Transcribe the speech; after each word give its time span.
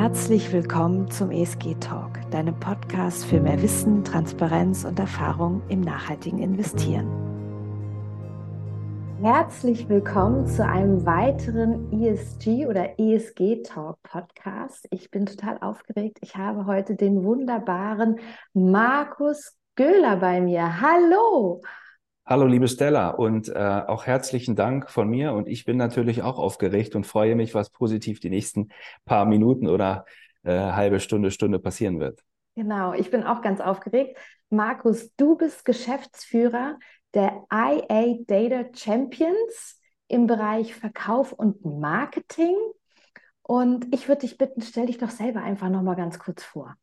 Herzlich 0.00 0.52
willkommen 0.52 1.10
zum 1.10 1.32
ESG 1.32 1.74
Talk, 1.80 2.20
deinem 2.30 2.54
Podcast 2.60 3.24
für 3.24 3.40
mehr 3.40 3.60
Wissen, 3.60 4.04
Transparenz 4.04 4.84
und 4.84 4.96
Erfahrung 4.96 5.60
im 5.68 5.80
nachhaltigen 5.80 6.38
Investieren. 6.38 7.08
Herzlich 9.20 9.88
willkommen 9.88 10.46
zu 10.46 10.64
einem 10.64 11.04
weiteren 11.04 11.92
ESG 11.92 12.66
oder 12.68 12.96
ESG 12.96 13.64
Talk 13.64 14.00
Podcast. 14.04 14.86
Ich 14.92 15.10
bin 15.10 15.26
total 15.26 15.58
aufgeregt. 15.58 16.18
Ich 16.20 16.36
habe 16.36 16.66
heute 16.66 16.94
den 16.94 17.24
wunderbaren 17.24 18.20
Markus 18.54 19.58
Göhler 19.74 20.18
bei 20.18 20.40
mir. 20.40 20.80
Hallo! 20.80 21.60
Hallo, 22.30 22.44
liebe 22.44 22.68
Stella, 22.68 23.08
und 23.08 23.48
äh, 23.48 23.54
auch 23.54 24.04
herzlichen 24.04 24.54
Dank 24.54 24.90
von 24.90 25.08
mir. 25.08 25.32
Und 25.32 25.48
ich 25.48 25.64
bin 25.64 25.78
natürlich 25.78 26.20
auch 26.20 26.38
aufgeregt 26.38 26.94
und 26.94 27.06
freue 27.06 27.34
mich, 27.34 27.54
was 27.54 27.70
positiv 27.70 28.20
die 28.20 28.28
nächsten 28.28 28.68
paar 29.06 29.24
Minuten 29.24 29.66
oder 29.66 30.04
äh, 30.42 30.50
halbe 30.50 31.00
Stunde, 31.00 31.30
Stunde 31.30 31.58
passieren 31.58 32.00
wird. 32.00 32.22
Genau, 32.54 32.92
ich 32.92 33.10
bin 33.10 33.22
auch 33.22 33.40
ganz 33.40 33.62
aufgeregt. 33.62 34.18
Markus, 34.50 35.10
du 35.16 35.38
bist 35.38 35.64
Geschäftsführer 35.64 36.78
der 37.14 37.46
IA 37.50 38.18
Data 38.26 38.68
Champions 38.76 39.80
im 40.08 40.26
Bereich 40.26 40.74
Verkauf 40.74 41.32
und 41.32 41.64
Marketing. 41.64 42.56
Und 43.40 43.86
ich 43.94 44.06
würde 44.06 44.20
dich 44.20 44.36
bitten, 44.36 44.60
stell 44.60 44.84
dich 44.84 44.98
doch 44.98 45.08
selber 45.08 45.40
einfach 45.40 45.70
noch 45.70 45.80
mal 45.80 45.96
ganz 45.96 46.18
kurz 46.18 46.44
vor. 46.44 46.76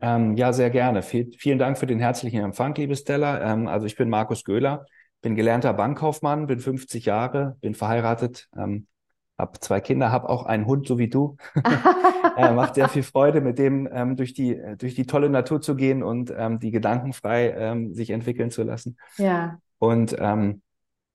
Ähm, 0.00 0.36
ja, 0.36 0.52
sehr 0.52 0.70
gerne. 0.70 1.02
Viel, 1.02 1.32
vielen 1.36 1.58
Dank 1.58 1.78
für 1.78 1.86
den 1.86 1.98
herzlichen 1.98 2.42
Empfang, 2.42 2.74
liebe 2.74 2.94
Stella. 2.94 3.52
Ähm, 3.52 3.66
also 3.66 3.86
ich 3.86 3.96
bin 3.96 4.08
Markus 4.08 4.44
Göhler, 4.44 4.86
bin 5.22 5.34
gelernter 5.34 5.72
Bankkaufmann, 5.74 6.46
bin 6.46 6.60
50 6.60 7.04
Jahre, 7.04 7.56
bin 7.60 7.74
verheiratet, 7.74 8.48
ähm, 8.56 8.86
habe 9.36 9.58
zwei 9.60 9.80
Kinder, 9.80 10.12
habe 10.12 10.28
auch 10.28 10.46
einen 10.46 10.66
Hund, 10.66 10.86
so 10.86 10.98
wie 10.98 11.08
du. 11.08 11.36
äh, 12.36 12.52
macht 12.52 12.76
sehr 12.76 12.88
viel 12.88 13.02
Freude, 13.02 13.40
mit 13.40 13.58
dem 13.58 13.88
ähm, 13.92 14.16
durch, 14.16 14.34
die, 14.34 14.60
durch 14.78 14.94
die 14.94 15.06
tolle 15.06 15.30
Natur 15.30 15.60
zu 15.60 15.74
gehen 15.74 16.02
und 16.02 16.32
ähm, 16.36 16.58
die 16.60 16.70
Gedanken 16.70 17.12
frei 17.12 17.50
ähm, 17.50 17.94
sich 17.94 18.10
entwickeln 18.10 18.50
zu 18.50 18.62
lassen. 18.62 18.96
Ja. 19.16 19.58
Und 19.78 20.16
ähm, 20.18 20.62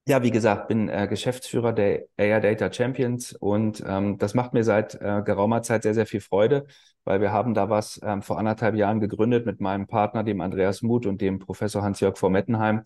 ja, 0.05 0.21
wie 0.21 0.31
gesagt, 0.31 0.67
bin 0.67 0.89
äh, 0.89 1.07
Geschäftsführer 1.07 1.71
der 1.71 2.03
AI 2.17 2.39
Data 2.41 2.71
Champions 2.71 3.33
und 3.33 3.81
ähm, 3.87 4.17
das 4.17 4.33
macht 4.33 4.53
mir 4.53 4.63
seit 4.63 4.95
äh, 4.95 5.21
geraumer 5.23 5.61
Zeit 5.61 5.83
sehr, 5.83 5.93
sehr 5.93 6.05
viel 6.05 6.19
Freude, 6.19 6.65
weil 7.05 7.21
wir 7.21 7.31
haben 7.31 7.53
da 7.53 7.69
was 7.69 8.01
ähm, 8.03 8.21
vor 8.21 8.37
anderthalb 8.37 8.75
Jahren 8.75 8.99
gegründet 8.99 9.45
mit 9.45 9.61
meinem 9.61 9.87
Partner, 9.87 10.23
dem 10.23 10.41
Andreas 10.41 10.81
Muth 10.81 11.05
und 11.05 11.21
dem 11.21 11.39
Professor 11.39 11.83
Hans-Jörg 11.83 12.17
vor 12.17 12.29
Mettenheim, 12.29 12.81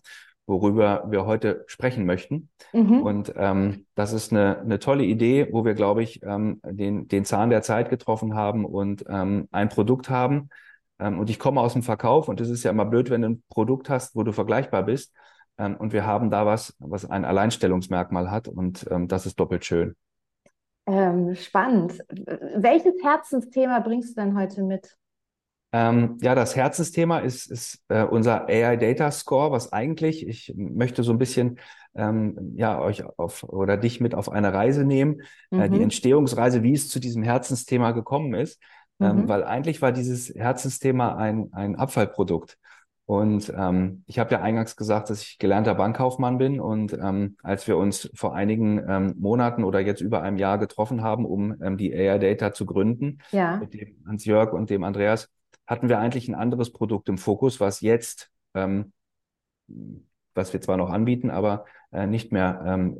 worüber 0.46 1.04
wir 1.10 1.26
heute 1.26 1.64
sprechen 1.66 2.06
möchten. 2.06 2.50
Mhm. 2.72 3.02
Und 3.02 3.32
ähm, 3.36 3.86
das 3.96 4.12
ist 4.12 4.32
eine, 4.32 4.60
eine 4.60 4.78
tolle 4.78 5.04
Idee, 5.04 5.48
wo 5.50 5.64
wir, 5.64 5.74
glaube 5.74 6.04
ich, 6.04 6.22
ähm, 6.22 6.60
den, 6.64 7.08
den 7.08 7.24
Zahn 7.24 7.50
der 7.50 7.62
Zeit 7.62 7.90
getroffen 7.90 8.34
haben 8.34 8.64
und 8.64 9.04
ähm, 9.08 9.48
ein 9.50 9.68
Produkt 9.68 10.08
haben. 10.08 10.50
Ähm, 11.00 11.18
und 11.18 11.30
ich 11.30 11.40
komme 11.40 11.60
aus 11.60 11.72
dem 11.72 11.82
Verkauf 11.82 12.28
und 12.28 12.40
es 12.40 12.48
ist 12.48 12.62
ja 12.62 12.70
immer 12.70 12.86
blöd, 12.86 13.10
wenn 13.10 13.22
du 13.22 13.28
ein 13.28 13.42
Produkt 13.48 13.90
hast, 13.90 14.14
wo 14.14 14.22
du 14.22 14.32
vergleichbar 14.32 14.84
bist. 14.84 15.12
Ähm, 15.58 15.76
und 15.76 15.92
wir 15.92 16.06
haben 16.06 16.30
da 16.30 16.46
was, 16.46 16.74
was 16.78 17.04
ein 17.04 17.24
Alleinstellungsmerkmal 17.24 18.30
hat 18.30 18.48
und 18.48 18.86
ähm, 18.90 19.08
das 19.08 19.26
ist 19.26 19.38
doppelt 19.38 19.64
schön. 19.64 19.96
Ähm, 20.86 21.34
spannend. 21.34 21.98
Welches 22.56 22.94
Herzensthema 23.02 23.80
bringst 23.80 24.16
du 24.16 24.22
denn 24.22 24.38
heute 24.38 24.62
mit? 24.62 24.96
Ähm, 25.70 26.16
ja, 26.22 26.34
das 26.34 26.56
Herzensthema 26.56 27.18
ist, 27.18 27.50
ist 27.50 27.84
äh, 27.88 28.02
unser 28.02 28.48
AI 28.48 28.76
Data 28.76 29.10
Score, 29.10 29.50
was 29.50 29.70
eigentlich, 29.70 30.26
ich 30.26 30.54
möchte 30.56 31.02
so 31.02 31.12
ein 31.12 31.18
bisschen 31.18 31.58
ähm, 31.94 32.54
ja 32.56 32.80
euch 32.80 33.04
auf 33.18 33.42
oder 33.42 33.76
dich 33.76 34.00
mit 34.00 34.14
auf 34.14 34.30
eine 34.30 34.54
Reise 34.54 34.84
nehmen, 34.84 35.20
mhm. 35.50 35.60
äh, 35.60 35.68
die 35.68 35.76
mhm. 35.76 35.84
Entstehungsreise, 35.84 36.62
wie 36.62 36.72
es 36.72 36.88
zu 36.88 37.00
diesem 37.00 37.22
Herzensthema 37.22 37.90
gekommen 37.90 38.32
ist, 38.32 38.62
ähm, 38.98 39.22
mhm. 39.22 39.28
weil 39.28 39.44
eigentlich 39.44 39.82
war 39.82 39.92
dieses 39.92 40.34
Herzensthema 40.34 41.16
ein 41.16 41.50
ein 41.52 41.76
Abfallprodukt. 41.76 42.56
Und 43.08 43.50
ähm, 43.56 44.02
ich 44.04 44.18
habe 44.18 44.32
ja 44.32 44.42
eingangs 44.42 44.76
gesagt, 44.76 45.08
dass 45.08 45.22
ich 45.22 45.38
gelernter 45.38 45.74
Bankkaufmann 45.74 46.36
bin. 46.36 46.60
Und 46.60 46.92
ähm, 46.92 47.38
als 47.42 47.66
wir 47.66 47.78
uns 47.78 48.10
vor 48.12 48.34
einigen 48.34 48.84
ähm, 48.86 49.14
Monaten 49.18 49.64
oder 49.64 49.80
jetzt 49.80 50.02
über 50.02 50.20
einem 50.20 50.36
Jahr 50.36 50.58
getroffen 50.58 51.02
haben, 51.02 51.24
um 51.24 51.56
ähm, 51.62 51.78
die 51.78 51.94
AI 51.94 52.18
Data 52.18 52.52
zu 52.52 52.66
gründen, 52.66 53.20
ja. 53.30 53.56
mit 53.56 53.72
dem 53.72 53.96
Hans-Jörg 54.06 54.52
und 54.52 54.68
dem 54.68 54.84
Andreas, 54.84 55.30
hatten 55.66 55.88
wir 55.88 55.98
eigentlich 55.98 56.28
ein 56.28 56.34
anderes 56.34 56.70
Produkt 56.70 57.08
im 57.08 57.16
Fokus, 57.16 57.60
was 57.60 57.80
jetzt, 57.80 58.30
ähm, 58.52 58.92
was 60.34 60.52
wir 60.52 60.60
zwar 60.60 60.76
noch 60.76 60.90
anbieten, 60.90 61.30
aber 61.30 61.64
äh, 61.92 62.06
nicht 62.06 62.30
mehr, 62.30 62.62
ähm, 62.66 62.98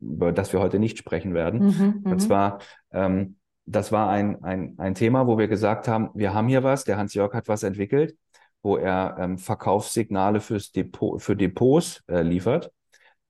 äh, 0.00 0.04
über 0.04 0.32
das 0.32 0.52
wir 0.52 0.58
heute 0.58 0.80
nicht 0.80 0.98
sprechen 0.98 1.32
werden. 1.32 1.66
Mhm, 1.66 2.00
und 2.02 2.14
mhm. 2.14 2.18
zwar, 2.18 2.58
ähm, 2.90 3.36
das 3.66 3.92
war 3.92 4.10
ein, 4.10 4.42
ein, 4.42 4.74
ein 4.78 4.96
Thema, 4.96 5.28
wo 5.28 5.38
wir 5.38 5.46
gesagt 5.46 5.86
haben, 5.86 6.10
wir 6.14 6.34
haben 6.34 6.48
hier 6.48 6.64
was, 6.64 6.82
der 6.82 6.96
Hans-Jörg 6.96 7.32
hat 7.34 7.46
was 7.46 7.62
entwickelt 7.62 8.16
wo 8.64 8.78
er 8.78 9.16
ähm, 9.20 9.38
Verkaufssignale 9.38 10.40
fürs 10.40 10.72
Depot, 10.72 11.22
für 11.22 11.36
Depots 11.36 12.02
äh, 12.08 12.22
liefert, 12.22 12.72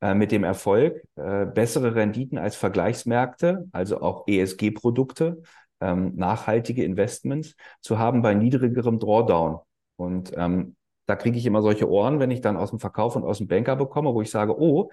äh, 0.00 0.14
mit 0.14 0.32
dem 0.32 0.44
Erfolg, 0.44 1.02
äh, 1.16 1.44
bessere 1.44 1.96
Renditen 1.96 2.38
als 2.38 2.56
Vergleichsmärkte, 2.56 3.66
also 3.72 4.00
auch 4.00 4.28
ESG-Produkte, 4.28 5.42
ähm, 5.80 6.12
nachhaltige 6.14 6.84
Investments 6.84 7.56
zu 7.80 7.98
haben 7.98 8.22
bei 8.22 8.32
niedrigerem 8.32 9.00
Drawdown. 9.00 9.58
Und 9.96 10.32
ähm, 10.36 10.76
da 11.06 11.16
kriege 11.16 11.36
ich 11.36 11.46
immer 11.46 11.62
solche 11.62 11.90
Ohren, 11.90 12.20
wenn 12.20 12.30
ich 12.30 12.40
dann 12.40 12.56
aus 12.56 12.70
dem 12.70 12.78
Verkauf 12.78 13.16
und 13.16 13.24
aus 13.24 13.38
dem 13.38 13.48
Banker 13.48 13.74
bekomme, 13.74 14.14
wo 14.14 14.22
ich 14.22 14.30
sage, 14.30 14.58
oh, 14.58 14.90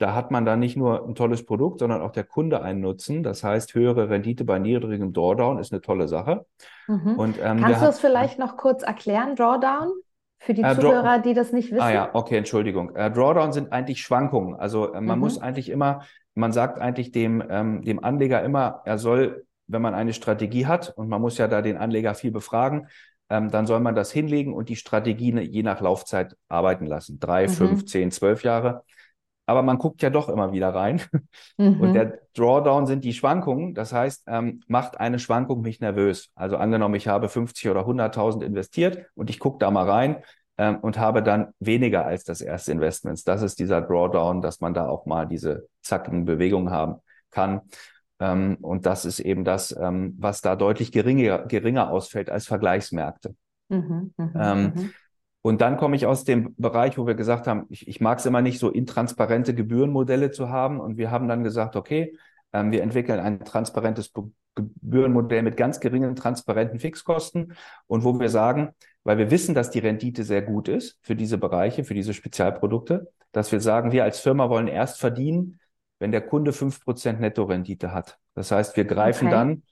da 0.00 0.14
hat 0.14 0.30
man 0.30 0.46
dann 0.46 0.60
nicht 0.60 0.78
nur 0.78 1.06
ein 1.06 1.14
tolles 1.14 1.44
Produkt, 1.44 1.80
sondern 1.80 2.00
auch 2.00 2.10
der 2.10 2.24
Kunde 2.24 2.62
einen 2.62 2.80
Nutzen. 2.80 3.22
Das 3.22 3.44
heißt, 3.44 3.74
höhere 3.74 4.08
Rendite 4.08 4.44
bei 4.46 4.58
niedrigem 4.58 5.12
Drawdown 5.12 5.58
ist 5.58 5.72
eine 5.72 5.82
tolle 5.82 6.08
Sache. 6.08 6.46
Mhm. 6.88 7.16
Und, 7.16 7.36
ähm, 7.38 7.60
Kannst 7.60 7.82
du 7.82 7.86
das 7.86 8.00
vielleicht 8.00 8.38
noch 8.38 8.56
kurz 8.56 8.82
erklären, 8.82 9.36
Drawdown? 9.36 9.92
Für 10.38 10.54
die 10.54 10.62
äh, 10.62 10.74
Zuhörer, 10.74 11.18
die 11.18 11.34
das 11.34 11.52
nicht 11.52 11.70
wissen. 11.70 11.82
Ah 11.82 11.92
ja, 11.92 12.10
okay, 12.14 12.38
Entschuldigung. 12.38 12.96
Äh, 12.96 13.10
Drawdown 13.10 13.52
sind 13.52 13.72
eigentlich 13.72 14.00
Schwankungen. 14.00 14.54
Also 14.54 14.90
äh, 14.94 15.02
man 15.02 15.18
mhm. 15.18 15.24
muss 15.24 15.38
eigentlich 15.38 15.68
immer, 15.68 16.00
man 16.34 16.52
sagt 16.52 16.78
eigentlich 16.78 17.12
dem, 17.12 17.44
ähm, 17.50 17.82
dem 17.82 18.02
Anleger 18.02 18.42
immer, 18.42 18.80
er 18.86 18.96
soll, 18.96 19.44
wenn 19.66 19.82
man 19.82 19.92
eine 19.92 20.14
Strategie 20.14 20.64
hat, 20.64 20.94
und 20.96 21.10
man 21.10 21.20
muss 21.20 21.36
ja 21.36 21.46
da 21.46 21.60
den 21.60 21.76
Anleger 21.76 22.14
viel 22.14 22.30
befragen, 22.30 22.88
ähm, 23.28 23.50
dann 23.50 23.66
soll 23.66 23.80
man 23.80 23.94
das 23.94 24.10
hinlegen 24.10 24.54
und 24.54 24.70
die 24.70 24.76
Strategie 24.76 25.38
je 25.40 25.62
nach 25.62 25.82
Laufzeit 25.82 26.38
arbeiten 26.48 26.86
lassen. 26.86 27.20
Drei, 27.20 27.48
mhm. 27.48 27.50
fünf, 27.50 27.84
zehn, 27.84 28.10
zwölf 28.10 28.44
Jahre 28.44 28.82
aber 29.50 29.62
man 29.62 29.78
guckt 29.78 30.00
ja 30.00 30.10
doch 30.10 30.28
immer 30.28 30.52
wieder 30.52 30.74
rein. 30.74 31.02
Mhm. 31.58 31.80
Und 31.80 31.92
der 31.92 32.20
Drawdown 32.34 32.86
sind 32.86 33.04
die 33.04 33.12
Schwankungen. 33.12 33.74
Das 33.74 33.92
heißt, 33.92 34.22
ähm, 34.28 34.62
macht 34.66 34.98
eine 34.98 35.18
Schwankung 35.18 35.60
mich 35.60 35.80
nervös. 35.80 36.30
Also 36.34 36.56
angenommen, 36.56 36.94
ich 36.94 37.06
habe 37.06 37.28
50 37.28 37.68
oder 37.68 37.84
100.000 37.84 38.42
investiert 38.42 39.04
und 39.14 39.28
ich 39.28 39.38
gucke 39.38 39.58
da 39.58 39.70
mal 39.70 39.88
rein 39.88 40.22
ähm, 40.56 40.78
und 40.78 40.98
habe 40.98 41.22
dann 41.22 41.48
weniger 41.58 42.06
als 42.06 42.24
das 42.24 42.40
erste 42.40 42.72
Investment. 42.72 43.26
Das 43.28 43.42
ist 43.42 43.58
dieser 43.58 43.82
Drawdown, 43.82 44.40
dass 44.40 44.60
man 44.60 44.72
da 44.72 44.88
auch 44.88 45.04
mal 45.04 45.26
diese 45.26 45.66
zackigen 45.82 46.24
Bewegungen 46.24 46.70
haben 46.70 46.96
kann. 47.30 47.60
Ähm, 48.20 48.56
und 48.62 48.86
das 48.86 49.04
ist 49.04 49.20
eben 49.20 49.44
das, 49.44 49.76
ähm, 49.78 50.14
was 50.18 50.40
da 50.40 50.56
deutlich 50.56 50.92
geringer, 50.92 51.40
geringer 51.46 51.90
ausfällt 51.90 52.30
als 52.30 52.46
Vergleichsmärkte. 52.46 53.34
Mhm, 53.68 54.14
mh, 54.16 54.52
ähm, 54.52 54.72
mh. 54.74 54.90
Und 55.42 55.60
dann 55.60 55.76
komme 55.76 55.96
ich 55.96 56.06
aus 56.06 56.24
dem 56.24 56.54
Bereich, 56.56 56.98
wo 56.98 57.06
wir 57.06 57.14
gesagt 57.14 57.46
haben, 57.46 57.66
ich, 57.70 57.88
ich 57.88 58.00
mag 58.00 58.18
es 58.18 58.26
immer 58.26 58.42
nicht, 58.42 58.58
so 58.58 58.70
intransparente 58.70 59.54
Gebührenmodelle 59.54 60.30
zu 60.30 60.50
haben. 60.50 60.80
Und 60.80 60.98
wir 60.98 61.10
haben 61.10 61.28
dann 61.28 61.42
gesagt, 61.42 61.76
okay, 61.76 62.16
ähm, 62.52 62.72
wir 62.72 62.82
entwickeln 62.82 63.20
ein 63.20 63.40
transparentes 63.44 64.12
Gebührenmodell 64.54 65.42
mit 65.42 65.56
ganz 65.56 65.80
geringen 65.80 66.16
transparenten 66.16 66.78
Fixkosten 66.78 67.54
und 67.86 68.04
wo 68.04 68.18
wir 68.18 68.28
sagen, 68.28 68.74
weil 69.04 69.16
wir 69.16 69.30
wissen, 69.30 69.54
dass 69.54 69.70
die 69.70 69.78
Rendite 69.78 70.24
sehr 70.24 70.42
gut 70.42 70.68
ist 70.68 70.98
für 71.00 71.14
diese 71.14 71.38
Bereiche, 71.38 71.84
für 71.84 71.94
diese 71.94 72.12
Spezialprodukte, 72.12 73.10
dass 73.32 73.52
wir 73.52 73.60
sagen, 73.60 73.92
wir 73.92 74.04
als 74.04 74.20
Firma 74.20 74.50
wollen 74.50 74.68
erst 74.68 74.98
verdienen, 74.98 75.60
wenn 75.98 76.12
der 76.12 76.22
Kunde 76.22 76.52
fünf 76.52 76.84
Prozent 76.84 77.20
Nettorendite 77.20 77.92
hat. 77.92 78.18
Das 78.34 78.50
heißt, 78.50 78.76
wir 78.76 78.84
greifen 78.84 79.28
okay. 79.28 79.36
dann 79.36 79.62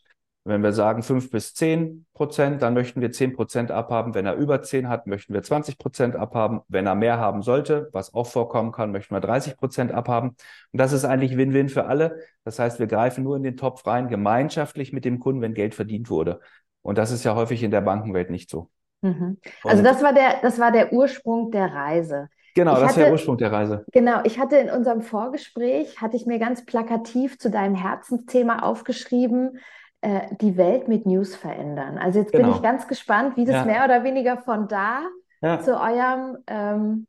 wenn 0.48 0.62
wir 0.62 0.72
sagen 0.72 1.02
fünf 1.02 1.30
bis 1.30 1.54
zehn 1.54 2.06
Prozent, 2.14 2.62
dann 2.62 2.74
möchten 2.74 3.00
wir 3.00 3.12
zehn 3.12 3.34
Prozent 3.34 3.70
abhaben. 3.70 4.14
Wenn 4.14 4.26
er 4.26 4.34
über 4.34 4.62
zehn 4.62 4.88
hat, 4.88 5.06
möchten 5.06 5.34
wir 5.34 5.42
20 5.42 5.78
Prozent 5.78 6.16
abhaben. 6.16 6.60
Wenn 6.68 6.86
er 6.86 6.94
mehr 6.94 7.18
haben 7.18 7.42
sollte, 7.42 7.88
was 7.92 8.14
auch 8.14 8.26
vorkommen 8.26 8.72
kann, 8.72 8.90
möchten 8.90 9.14
wir 9.14 9.20
30 9.20 9.56
Prozent 9.56 9.92
abhaben. 9.92 10.30
Und 10.72 10.80
das 10.80 10.92
ist 10.92 11.04
eigentlich 11.04 11.36
Win-Win 11.36 11.68
für 11.68 11.86
alle. 11.86 12.20
Das 12.44 12.58
heißt, 12.58 12.78
wir 12.78 12.86
greifen 12.86 13.24
nur 13.24 13.36
in 13.36 13.42
den 13.42 13.56
Topf 13.56 13.86
rein, 13.86 14.08
gemeinschaftlich 14.08 14.92
mit 14.92 15.04
dem 15.04 15.18
Kunden, 15.18 15.42
wenn 15.42 15.54
Geld 15.54 15.74
verdient 15.74 16.08
wurde. 16.08 16.40
Und 16.82 16.98
das 16.98 17.10
ist 17.10 17.24
ja 17.24 17.34
häufig 17.34 17.62
in 17.62 17.70
der 17.70 17.82
Bankenwelt 17.82 18.30
nicht 18.30 18.48
so. 18.48 18.70
Mhm. 19.02 19.38
Also 19.64 19.82
das 19.82 20.02
war 20.02 20.12
der, 20.12 20.40
das 20.42 20.58
war 20.58 20.72
der 20.72 20.92
Ursprung 20.92 21.50
der 21.50 21.72
Reise. 21.72 22.28
Genau, 22.54 22.72
ich 22.72 22.78
das 22.78 22.88
hatte, 22.88 23.00
ist 23.00 23.04
der 23.04 23.12
Ursprung 23.12 23.38
der 23.38 23.52
Reise. 23.52 23.84
Genau, 23.92 24.20
ich 24.24 24.38
hatte 24.38 24.56
in 24.56 24.70
unserem 24.70 25.02
Vorgespräch, 25.02 26.00
hatte 26.00 26.16
ich 26.16 26.26
mir 26.26 26.38
ganz 26.38 26.64
plakativ 26.64 27.38
zu 27.38 27.50
deinem 27.50 27.74
Herzensthema 27.74 28.60
aufgeschrieben, 28.60 29.58
äh, 30.00 30.34
die 30.40 30.56
Welt 30.56 30.88
mit 30.88 31.06
News 31.06 31.34
verändern. 31.34 31.98
Also 31.98 32.20
jetzt 32.20 32.32
genau. 32.32 32.48
bin 32.48 32.56
ich 32.56 32.62
ganz 32.62 32.88
gespannt, 32.88 33.36
wie 33.36 33.44
das 33.44 33.56
ja. 33.56 33.64
mehr 33.64 33.84
oder 33.84 34.04
weniger 34.04 34.38
von 34.38 34.68
da 34.68 35.02
ja. 35.42 35.60
zu 35.60 35.80
eurem 35.80 36.38
ähm, 36.46 37.06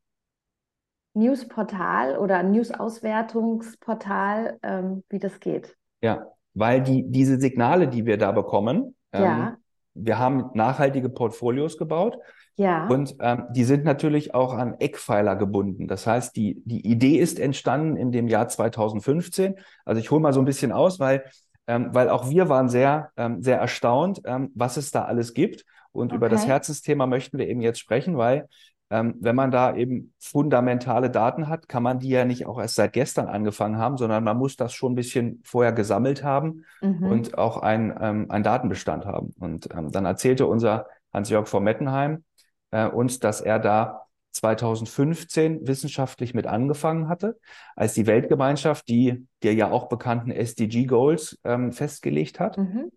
Newsportal 1.13 2.17
oder 2.17 2.43
News-Auswertungsportal, 2.43 4.59
ähm, 4.63 5.03
wie 5.09 5.19
das 5.19 5.39
geht. 5.39 5.75
Ja, 6.01 6.27
weil 6.53 6.81
die, 6.81 7.09
diese 7.09 7.39
Signale, 7.39 7.87
die 7.87 8.05
wir 8.05 8.17
da 8.17 8.31
bekommen, 8.31 8.95
Ja. 9.13 9.49
Ähm, 9.49 9.57
wir 9.95 10.17
haben 10.17 10.51
nachhaltige 10.53 11.09
Portfolios 11.09 11.77
gebaut. 11.77 12.17
Ja. 12.55 12.87
Und 12.87 13.15
ähm, 13.21 13.45
die 13.51 13.63
sind 13.63 13.85
natürlich 13.85 14.33
auch 14.33 14.53
an 14.53 14.75
Eckpfeiler 14.79 15.35
gebunden. 15.35 15.87
Das 15.87 16.05
heißt, 16.05 16.35
die, 16.35 16.61
die 16.65 16.85
Idee 16.85 17.17
ist 17.17 17.39
entstanden 17.39 17.95
in 17.95 18.11
dem 18.11 18.27
Jahr 18.27 18.47
2015. 18.47 19.55
Also 19.85 19.99
ich 19.99 20.11
hole 20.11 20.21
mal 20.21 20.33
so 20.33 20.41
ein 20.41 20.45
bisschen 20.45 20.71
aus, 20.71 20.99
weil, 20.99 21.23
ähm, 21.69 21.89
weil 21.93 22.09
auch 22.09 22.29
wir 22.29 22.49
waren 22.49 22.69
sehr, 22.69 23.11
ähm, 23.17 23.41
sehr 23.43 23.59
erstaunt, 23.59 24.21
ähm, 24.25 24.51
was 24.55 24.77
es 24.77 24.91
da 24.91 25.05
alles 25.05 25.33
gibt. 25.33 25.65
Und 25.91 26.07
Okay. 26.07 26.17
über 26.17 26.29
das 26.29 26.47
Herzensthema 26.47 27.07
möchten 27.07 27.37
wir 27.37 27.47
eben 27.47 27.61
jetzt 27.61 27.79
sprechen, 27.79 28.17
weil 28.17 28.47
ähm, 28.91 29.15
wenn 29.19 29.35
man 29.35 29.51
da 29.51 29.75
eben 29.75 30.13
fundamentale 30.19 31.09
Daten 31.11 31.47
hat, 31.47 31.69
kann 31.69 31.83
man 31.83 31.99
die 31.99 32.09
ja 32.09 32.25
nicht 32.25 32.47
auch 32.47 32.59
erst 32.59 32.75
seit 32.75 32.93
gestern 32.93 33.27
angefangen 33.27 33.77
haben, 33.77 33.97
sondern 33.97 34.23
man 34.23 34.37
muss 34.37 34.55
das 34.55 34.73
schon 34.73 34.93
ein 34.93 34.95
bisschen 34.95 35.41
vorher 35.45 35.71
gesammelt 35.73 36.23
haben 36.23 36.65
Mhm. 36.81 37.07
und 37.09 37.37
auch 37.37 37.57
ein, 37.57 37.95
ähm, 38.01 38.31
einen 38.31 38.43
Datenbestand 38.43 39.05
haben. 39.05 39.33
Und 39.39 39.69
ähm, 39.73 39.91
dann 39.91 40.05
erzählte 40.05 40.47
unser 40.47 40.87
Hans-Jörg 41.13 41.47
von 41.47 41.63
Mettenheim 41.63 42.23
äh, 42.71 42.87
uns, 42.87 43.19
dass 43.19 43.41
er 43.41 43.59
da 43.59 44.01
2015 44.31 45.67
wissenschaftlich 45.67 46.33
mit 46.33 46.47
angefangen 46.47 47.09
hatte, 47.09 47.37
als 47.75 47.93
die 47.93 48.07
Weltgemeinschaft 48.07 48.87
die 48.87 49.25
der 49.43 49.53
ja 49.53 49.71
auch 49.71 49.89
bekannten 49.89 50.31
SDG 50.31 50.85
Goals 50.85 51.39
ähm, 51.43 51.71
festgelegt 51.71 52.39
hat 52.39 52.57
Mhm. 52.57 52.91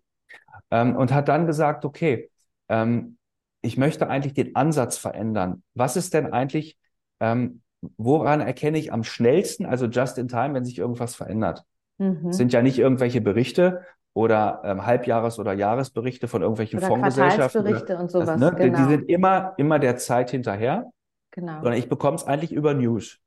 ähm, 0.71 0.95
und 0.95 1.13
hat 1.13 1.27
dann 1.27 1.45
gesagt, 1.47 1.85
okay, 1.85 2.29
ähm, 2.69 3.17
ich 3.61 3.77
möchte 3.77 4.07
eigentlich 4.09 4.33
den 4.33 4.55
Ansatz 4.55 4.97
verändern. 4.97 5.63
Was 5.73 5.95
ist 5.95 6.13
denn 6.13 6.33
eigentlich, 6.33 6.77
ähm, 7.21 7.61
woran 7.97 8.41
erkenne 8.41 8.77
ich 8.77 8.91
am 8.91 9.03
schnellsten, 9.03 9.65
also 9.65 9.85
just 9.85 10.17
in 10.17 10.27
time, 10.27 10.53
wenn 10.53 10.65
sich 10.65 10.77
irgendwas 10.79 11.15
verändert? 11.15 11.63
Mhm. 11.97 12.27
Es 12.29 12.37
sind 12.37 12.51
ja 12.53 12.61
nicht 12.61 12.77
irgendwelche 12.79 13.21
Berichte 13.21 13.81
oder 14.13 14.61
ähm, 14.65 14.85
Halbjahres- 14.85 15.39
oder 15.39 15.53
Jahresberichte 15.53 16.27
von 16.27 16.41
irgendwelchen 16.41 16.79
Oder 16.79 16.87
Fondsgesellschaften. 16.87 17.61
oder- 17.61 17.69
Quartalsberichte 17.71 17.97
und 18.03 18.11
sowas. 18.11 18.27
das, 18.27 18.39
ne? 18.39 18.51
Die- 18.57 18.63
Genau. 18.69 18.77
Die 18.77 18.89
sind 18.91 19.09
immer, 19.09 19.53
immer 19.57 19.79
der 19.79 19.97
Zeit 19.97 20.31
hinterher, 20.31 20.89
genau. 21.33 21.55
sondern 21.61 21.73
ich 21.73 21.89
bekomme 21.89 22.15
es 22.15 22.23
eigentlich 22.23 22.53
über 22.53 22.73
News. 22.73 23.19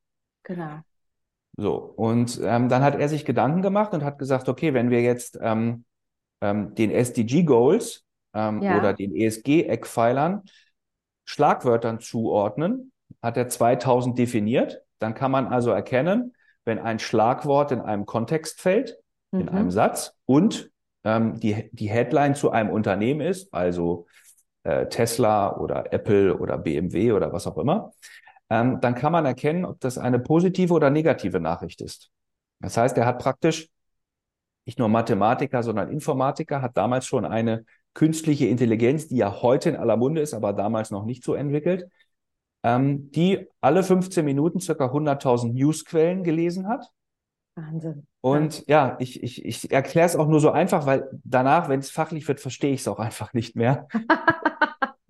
Genau. 0.44 0.81
So, 1.58 1.75
und 1.75 2.38
ähm, 2.43 2.69
dann 2.69 2.82
hat 2.82 2.97
er 2.97 3.08
sich 3.08 3.25
Gedanken 3.25 3.62
gemacht 3.62 3.93
und 3.94 4.05
hat 4.05 4.19
gesagt, 4.19 4.49
okay, 4.49 4.75
wenn 4.75 4.91
wir 4.91 5.03
jetzt 5.03 5.38
ähm, 5.41 5.85
ähm, 6.41 6.75
den 6.75 6.91
SDG-Goals 6.91 8.05
ähm, 8.35 8.62
Ja. 8.62 8.79
oder 8.79 8.93
den 8.93 9.14
ESG-Eckpfeilern 9.14 10.43
Schlagwörtern 11.25 12.00
zuordnen, 12.00 12.93
hat 13.23 13.37
er 13.37 13.49
2000 13.49 14.19
definiert. 14.19 14.82
Dann 14.99 15.14
kann 15.14 15.31
man 15.31 15.47
also 15.47 15.70
erkennen, 15.70 16.35
wenn 16.64 16.79
ein 16.79 16.99
Schlagwort 16.99 17.73
in 17.73 17.81
einem 17.81 18.06
Kontext 18.06 18.61
fällt, 18.61 18.99
in 19.32 19.43
Mhm. 19.43 19.49
einem 19.49 19.70
Satz 19.70 20.14
und 20.26 20.70
ähm, 21.05 21.41
die, 21.41 21.69
die 21.73 21.88
Headline 21.88 22.35
zu 22.35 22.50
einem 22.50 22.70
Unternehmen 22.70 23.20
ist, 23.20 23.52
also 23.52 24.06
äh, 24.66 24.88
Tesla 24.88 25.56
oder 25.56 25.92
Apple 25.92 26.36
oder 26.36 26.58
BMW 26.58 27.12
oder 27.12 27.32
was 27.32 27.46
auch 27.46 27.56
immer, 27.58 27.92
ähm, 28.50 28.80
dann 28.80 28.94
kann 28.94 29.12
man 29.12 29.24
erkennen, 29.24 29.64
ob 29.64 29.80
das 29.80 29.98
eine 29.98 30.18
positive 30.18 30.72
oder 30.72 30.90
negative 30.90 31.40
Nachricht 31.40 31.80
ist. 31.80 32.10
Das 32.60 32.76
heißt, 32.76 32.96
er 32.98 33.06
hat 33.06 33.18
praktisch 33.18 33.68
nicht 34.64 34.78
nur 34.78 34.88
Mathematiker, 34.88 35.62
sondern 35.62 35.90
Informatiker, 35.90 36.62
hat 36.62 36.76
damals 36.76 37.06
schon 37.06 37.24
eine 37.24 37.64
künstliche 37.94 38.46
Intelligenz, 38.46 39.08
die 39.08 39.16
ja 39.16 39.40
heute 39.40 39.70
in 39.70 39.76
aller 39.76 39.96
Munde 39.96 40.20
ist, 40.20 40.34
aber 40.34 40.52
damals 40.52 40.90
noch 40.90 41.04
nicht 41.04 41.22
so 41.22 41.34
entwickelt, 41.34 41.88
ähm, 42.64 43.10
die 43.12 43.46
alle 43.60 43.84
15 43.84 44.24
Minuten 44.24 44.60
circa 44.60 44.90
100.000 44.90 45.52
Newsquellen 45.52 46.24
gelesen 46.24 46.68
hat. 46.68 46.90
Wahnsinn. 47.56 48.06
Und 48.20 48.64
ja, 48.67 48.97
ich, 48.99 49.23
ich, 49.23 49.44
ich 49.44 49.70
erkläre 49.70 50.06
es 50.06 50.17
auch 50.17 50.26
nur 50.26 50.41
so 50.41 50.50
einfach, 50.50 50.85
weil 50.87 51.08
danach, 51.25 51.69
wenn 51.69 51.81
es 51.81 51.91
fachlich 51.91 52.26
wird, 52.29 52.41
verstehe 52.41 52.73
ich 52.75 52.81
es 52.81 52.88
auch 52.88 52.99
einfach 53.00 53.32
nicht 53.35 53.56
mehr. 53.56 53.87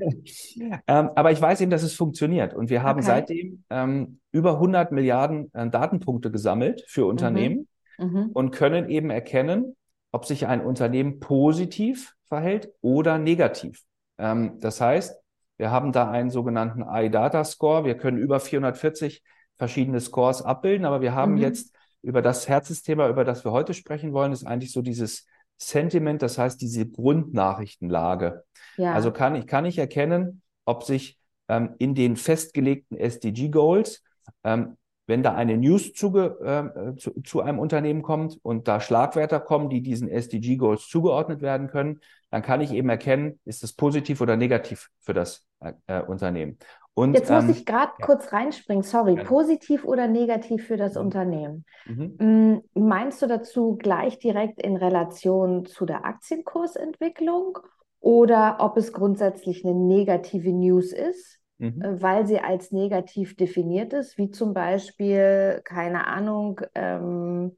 ähm, 0.86 1.10
aber 1.14 1.32
ich 1.32 1.40
weiß 1.40 1.60
eben, 1.60 1.70
dass 1.70 1.82
es 1.82 1.94
funktioniert. 1.94 2.54
Und 2.54 2.70
wir 2.70 2.82
haben 2.82 3.00
Okay. 3.00 3.06
seitdem 3.06 3.64
ähm, 3.70 4.20
über 4.32 4.58
100 4.58 4.92
Milliarden 4.92 5.52
äh, 5.54 5.68
Datenpunkte 5.68 6.30
gesammelt 6.30 6.84
für 6.88 7.06
Unternehmen 7.06 7.68
Mhm. 7.98 8.30
und 8.32 8.50
können 8.52 8.90
eben 8.90 9.10
erkennen, 9.10 9.76
ob 10.12 10.26
sich 10.26 10.46
ein 10.46 10.62
Unternehmen 10.64 11.20
positiv 11.20 12.14
verhält 12.28 12.70
oder 12.82 13.18
negativ. 13.18 13.82
Ähm, 14.18 14.58
das 14.60 14.80
heißt, 14.80 15.16
wir 15.58 15.70
haben 15.70 15.92
da 15.92 16.10
einen 16.10 16.30
sogenannten 16.30 16.84
iData-Score. 16.88 17.84
Wir 17.84 17.96
können 17.96 18.18
über 18.18 18.40
440 18.40 19.22
verschiedene 19.56 20.00
Scores 20.00 20.42
abbilden, 20.42 20.86
aber 20.86 21.00
wir 21.00 21.14
haben 21.14 21.36
Mhm. 21.36 21.38
jetzt 21.38 21.75
über 22.06 22.22
das 22.22 22.48
Herzensthema, 22.48 23.08
über 23.08 23.24
das 23.24 23.44
wir 23.44 23.50
heute 23.50 23.74
sprechen 23.74 24.12
wollen, 24.12 24.30
ist 24.32 24.46
eigentlich 24.46 24.70
so 24.70 24.80
dieses 24.80 25.26
Sentiment, 25.58 26.22
das 26.22 26.38
heißt 26.38 26.60
diese 26.60 26.86
Grundnachrichtenlage. 26.88 28.44
Ja. 28.76 28.92
Also 28.92 29.10
kann 29.10 29.34
ich, 29.34 29.48
kann 29.48 29.64
ich 29.64 29.76
erkennen, 29.76 30.40
ob 30.64 30.84
sich 30.84 31.18
ähm, 31.48 31.74
in 31.78 31.96
den 31.96 32.16
festgelegten 32.16 32.96
SDG-Goals, 32.96 34.04
ähm, 34.44 34.76
wenn 35.08 35.24
da 35.24 35.34
eine 35.34 35.56
News 35.56 35.94
zuge, 35.94 36.38
ähm, 36.44 36.96
zu, 36.96 37.20
zu 37.22 37.40
einem 37.40 37.58
Unternehmen 37.58 38.02
kommt 38.02 38.38
und 38.42 38.68
da 38.68 38.80
Schlagwörter 38.80 39.40
kommen, 39.40 39.68
die 39.68 39.82
diesen 39.82 40.08
SDG-Goals 40.08 40.86
zugeordnet 40.86 41.42
werden 41.42 41.66
können, 41.66 42.00
dann 42.30 42.42
kann 42.42 42.60
ich 42.60 42.70
eben 42.72 42.88
erkennen, 42.88 43.40
ist 43.44 43.64
es 43.64 43.72
positiv 43.72 44.20
oder 44.20 44.36
negativ 44.36 44.90
für 45.00 45.14
das 45.14 45.44
äh, 45.58 45.72
äh, 45.88 46.02
Unternehmen. 46.02 46.58
Und 46.96 47.14
Jetzt 47.14 47.30
muss 47.30 47.44
ähm, 47.44 47.50
ich 47.50 47.66
gerade 47.66 47.92
ja. 47.98 48.06
kurz 48.06 48.32
reinspringen. 48.32 48.82
Sorry, 48.82 49.14
Gerne. 49.14 49.28
positiv 49.28 49.84
oder 49.84 50.08
negativ 50.08 50.66
für 50.66 50.76
das 50.76 50.96
Mhm. 50.96 51.00
Unternehmen? 51.02 51.64
mhm. 51.84 52.18
Mm, 52.18 52.58
Meinst 52.74 53.22
du 53.22 53.26
dazu 53.26 53.76
gleich 53.76 54.18
direkt 54.18 54.60
in 54.62 54.76
Relation 54.76 55.66
zu 55.66 55.86
der 55.86 56.04
Aktienkursentwicklung 56.04 57.58
oder 58.00 58.58
ob 58.60 58.76
es 58.76 58.92
grundsätzlich 58.92 59.64
eine 59.64 59.74
negative 59.74 60.52
News 60.52 60.92
ist, 60.92 61.40
Mhm. 61.58 61.80
äh, 61.80 62.00
weil 62.02 62.26
sie 62.26 62.40
als 62.40 62.72
negativ 62.72 63.36
definiert 63.36 63.92
ist, 63.92 64.18
wie 64.18 64.30
zum 64.30 64.54
Beispiel, 64.54 65.60
keine 65.64 66.06
Ahnung, 66.06 66.60
ähm, 66.74 67.56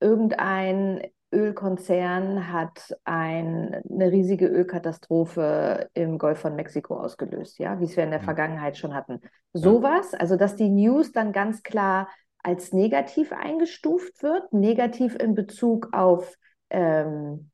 irgendein 0.00 1.02
Ölkonzern 1.32 2.52
hat 2.52 2.96
ein, 3.04 3.82
eine 3.90 4.10
riesige 4.10 4.46
Ölkatastrophe 4.46 5.88
im 5.94 6.18
Golf 6.18 6.38
von 6.38 6.56
Mexiko 6.56 6.96
ausgelöst, 6.96 7.58
ja, 7.58 7.80
wie 7.80 7.84
es 7.84 7.96
wir 7.96 8.04
in 8.04 8.10
der. 8.10 8.20
Vergangenheit 8.20 8.76
schon 8.76 8.94
hatten. 8.94 9.20
Sowas, 9.52 10.14
also 10.14 10.36
dass 10.36 10.56
die 10.56 10.68
News 10.68 11.12
dann 11.12 11.32
ganz 11.32 11.62
klar 11.62 12.08
als 12.42 12.72
negativ 12.72 13.32
eingestuft 13.32 14.22
wird, 14.22 14.52
negativ 14.52 15.14
in 15.16 15.34
Bezug 15.34 15.88
auf 15.92 16.36
ähm, 16.70 17.50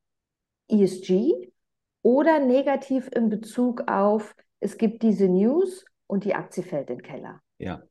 ESG 0.69 1.51
oder 2.03 2.39
negativ 2.39 3.09
in 3.15 3.29
Bezug 3.29 3.89
auf, 3.89 4.35
es 4.61 4.79
gibt 4.79 5.03
diese 5.03 5.29
News 5.29 5.85
und 6.07 6.25
die 6.25 6.35
Aktie 6.35 6.63
fällt 6.63 6.91
in 6.91 6.99
den 6.99 7.03
Keller. 7.03 7.41
Ja. 7.59 7.83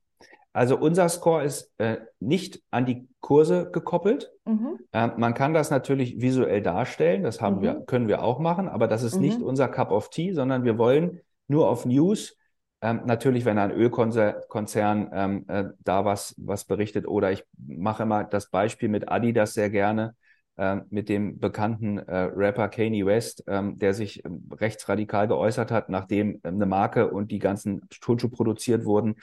Also 0.53 0.77
unser 0.77 1.09
Score 1.09 1.43
ist 1.43 1.73
äh, 1.79 1.97
nicht 2.19 2.61
an 2.71 2.85
die 2.85 3.07
Kurse 3.21 3.69
gekoppelt. 3.71 4.31
Mhm. 4.45 4.77
Ähm, 4.93 5.11
man 5.17 5.33
kann 5.33 5.53
das 5.53 5.71
natürlich 5.71 6.21
visuell 6.21 6.61
darstellen, 6.61 7.23
das 7.23 7.41
haben 7.41 7.57
Mhm. 7.57 7.61
wir, 7.61 7.81
können 7.87 8.07
wir 8.07 8.23
auch 8.23 8.39
machen, 8.39 8.69
aber 8.69 8.87
das 8.87 9.01
ist 9.03 9.15
Mhm. 9.15 9.21
nicht 9.21 9.41
unser 9.41 9.67
Cup 9.67 9.91
of 9.91 10.09
Tea, 10.09 10.33
sondern 10.33 10.63
wir 10.63 10.77
wollen 10.77 11.19
nur 11.47 11.67
auf 11.69 11.85
News, 11.85 12.37
ähm, 12.81 13.01
natürlich, 13.05 13.45
wenn 13.45 13.57
ein 13.57 13.71
Ölkonzern 13.71 15.09
ähm, 15.13 15.45
äh, 15.47 15.65
da 15.79 16.05
was, 16.05 16.35
was 16.37 16.65
berichtet, 16.65 17.07
oder 17.07 17.31
ich 17.31 17.43
mache 17.57 18.03
immer 18.03 18.23
das 18.23 18.49
Beispiel 18.49 18.89
mit 18.89 19.09
Adidas 19.09 19.53
sehr 19.53 19.69
gerne, 19.69 20.15
ähm, 20.57 20.83
mit 20.89 21.09
dem 21.09 21.39
bekannten 21.39 21.97
äh, 21.97 22.29
Rapper 22.35 22.67
Kanye 22.69 23.05
West, 23.05 23.43
ähm, 23.47 23.79
der 23.79 23.93
sich 23.93 24.23
ähm, 24.25 24.49
rechtsradikal 24.51 25.27
geäußert 25.27 25.71
hat, 25.71 25.89
nachdem 25.89 26.41
ähm, 26.43 26.55
eine 26.55 26.65
Marke 26.67 27.09
und 27.09 27.31
die 27.31 27.39
ganzen 27.39 27.81
Turnschuhe 28.01 28.29
produziert 28.29 28.85
wurden. 28.85 29.15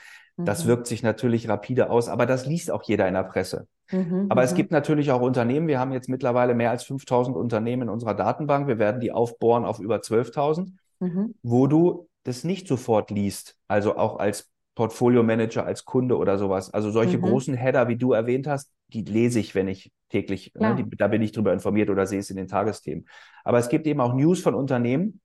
Das 0.45 0.63
Mhm. 0.63 0.69
wirkt 0.69 0.87
sich 0.87 1.03
natürlich 1.03 1.47
rapide 1.49 1.89
aus, 1.89 2.09
aber 2.09 2.25
das 2.25 2.45
liest 2.45 2.71
auch 2.71 2.83
jeder 2.83 3.07
in 3.07 3.13
der 3.13 3.23
Presse. 3.23 3.67
Mhm. 3.91 4.27
Aber 4.29 4.43
es 4.43 4.51
Mhm. 4.51 4.55
gibt 4.57 4.71
natürlich 4.71 5.11
auch 5.11 5.21
Unternehmen. 5.21 5.67
Wir 5.67 5.79
haben 5.79 5.91
jetzt 5.91 6.09
mittlerweile 6.09 6.53
mehr 6.55 6.71
als 6.71 6.83
5000 6.83 7.35
Unternehmen 7.35 7.83
in 7.83 7.89
unserer 7.89 8.13
Datenbank. 8.13 8.67
Wir 8.67 8.79
werden 8.79 9.01
die 9.01 9.11
aufbohren 9.11 9.65
auf 9.65 9.79
über 9.79 10.01
12.000, 10.01 10.73
Mhm. 10.99 11.35
wo 11.43 11.67
du 11.67 12.07
das 12.23 12.43
nicht 12.43 12.67
sofort 12.67 13.11
liest. 13.11 13.57
Also 13.67 13.97
auch 13.97 14.17
als 14.19 14.49
Portfolio-Manager, 14.75 15.65
als 15.65 15.83
Kunde 15.85 16.17
oder 16.17 16.37
sowas. 16.37 16.73
Also 16.73 16.91
solche 16.91 17.17
Mhm. 17.17 17.23
großen 17.23 17.53
Header, 17.55 17.87
wie 17.87 17.97
du 17.97 18.13
erwähnt 18.13 18.47
hast, 18.47 18.71
die 18.87 19.03
lese 19.03 19.39
ich, 19.39 19.53
wenn 19.53 19.67
ich 19.67 19.91
täglich, 20.09 20.53
ne, 20.53 20.59
Klar. 20.59 20.75
die, 20.75 20.89
da 20.97 21.07
bin 21.07 21.21
ich 21.21 21.31
drüber 21.33 21.51
informiert 21.53 21.89
oder 21.89 22.05
sehe 22.05 22.19
es 22.19 22.29
in 22.29 22.37
den 22.37 22.47
Tagesthemen. 22.47 23.05
Aber 23.43 23.57
es 23.59 23.69
gibt 23.69 23.85
eben 23.87 23.99
auch 24.01 24.13
News 24.13 24.41
von 24.41 24.55
Unternehmen, 24.55 25.19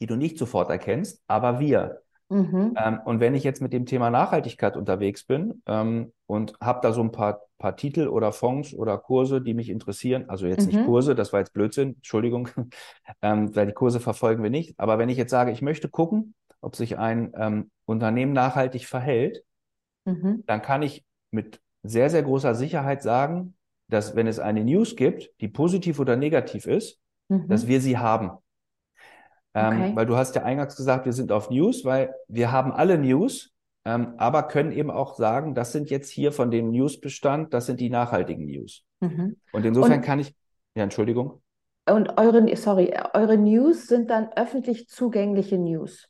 die 0.00 0.06
du 0.06 0.16
nicht 0.16 0.36
sofort 0.38 0.70
erkennst, 0.70 1.22
aber 1.26 1.58
wir. 1.58 2.02
Mhm. 2.28 2.74
Ähm, 2.76 3.00
und 3.04 3.20
wenn 3.20 3.34
ich 3.34 3.44
jetzt 3.44 3.62
mit 3.62 3.72
dem 3.72 3.86
Thema 3.86 4.10
Nachhaltigkeit 4.10 4.76
unterwegs 4.76 5.24
bin 5.24 5.62
ähm, 5.66 6.12
und 6.26 6.54
habe 6.60 6.80
da 6.82 6.92
so 6.92 7.00
ein 7.02 7.12
paar, 7.12 7.42
paar 7.58 7.76
Titel 7.76 8.08
oder 8.08 8.32
Fonds 8.32 8.74
oder 8.74 8.98
Kurse, 8.98 9.40
die 9.40 9.54
mich 9.54 9.68
interessieren, 9.68 10.28
also 10.28 10.46
jetzt 10.46 10.66
nicht 10.66 10.78
Mhm. 10.78 10.84
Kurse, 10.84 11.14
das 11.14 11.32
war 11.32 11.40
jetzt 11.40 11.52
Blödsinn, 11.52 11.94
Entschuldigung, 11.96 12.48
ähm, 13.22 13.54
weil 13.54 13.66
die 13.66 13.72
Kurse 13.72 14.00
verfolgen 14.00 14.42
wir 14.42 14.50
nicht. 14.50 14.74
Aber 14.78 14.98
wenn 14.98 15.08
ich 15.08 15.16
jetzt 15.18 15.30
sage, 15.30 15.52
ich 15.52 15.62
möchte 15.62 15.88
gucken, 15.88 16.34
ob 16.60 16.76
sich 16.76 16.98
ein 16.98 17.32
ähm, 17.36 17.70
Unternehmen 17.84 18.32
nachhaltig 18.32 18.86
verhält, 18.86 19.42
Mhm. 20.06 20.44
dann 20.46 20.62
kann 20.62 20.82
ich 20.82 21.04
mit 21.30 21.60
sehr, 21.82 22.10
sehr 22.10 22.22
großer 22.22 22.54
Sicherheit 22.54 23.02
sagen, 23.02 23.54
dass 23.88 24.16
wenn 24.16 24.26
es 24.26 24.38
eine 24.38 24.64
News 24.64 24.96
gibt, 24.96 25.30
die 25.40 25.48
positiv 25.48 25.98
oder 25.98 26.16
negativ 26.16 26.66
ist, 26.66 26.98
Mhm. 27.28 27.48
dass 27.48 27.66
wir 27.66 27.80
sie 27.80 27.98
haben. 27.98 28.30
Ähm, 29.56 29.80
okay. 29.80 29.92
Weil 29.96 30.06
du 30.06 30.16
hast 30.16 30.34
ja 30.34 30.42
eingangs 30.42 30.76
gesagt, 30.76 31.06
wir 31.06 31.14
sind 31.14 31.32
auf 31.32 31.48
News, 31.48 31.84
weil 31.86 32.14
wir 32.28 32.52
haben 32.52 32.72
alle 32.72 32.98
News, 32.98 33.54
ähm, 33.86 34.12
aber 34.18 34.42
können 34.42 34.70
eben 34.70 34.90
auch 34.90 35.14
sagen, 35.14 35.54
das 35.54 35.72
sind 35.72 35.88
jetzt 35.88 36.10
hier 36.10 36.30
von 36.30 36.50
dem 36.50 36.70
Newsbestand, 36.70 37.54
das 37.54 37.64
sind 37.64 37.80
die 37.80 37.88
nachhaltigen 37.88 38.44
News. 38.44 38.84
Mhm. 39.00 39.36
Und 39.52 39.64
insofern 39.64 39.94
Und, 39.94 40.02
kann 40.02 40.18
ich, 40.18 40.34
ja, 40.74 40.82
Entschuldigung. 40.82 41.40
Und 41.88 42.18
eure, 42.18 42.54
sorry, 42.56 42.92
eure 43.14 43.38
News 43.38 43.86
sind 43.86 44.10
dann 44.10 44.28
öffentlich 44.36 44.88
zugängliche 44.88 45.56
News. 45.56 46.06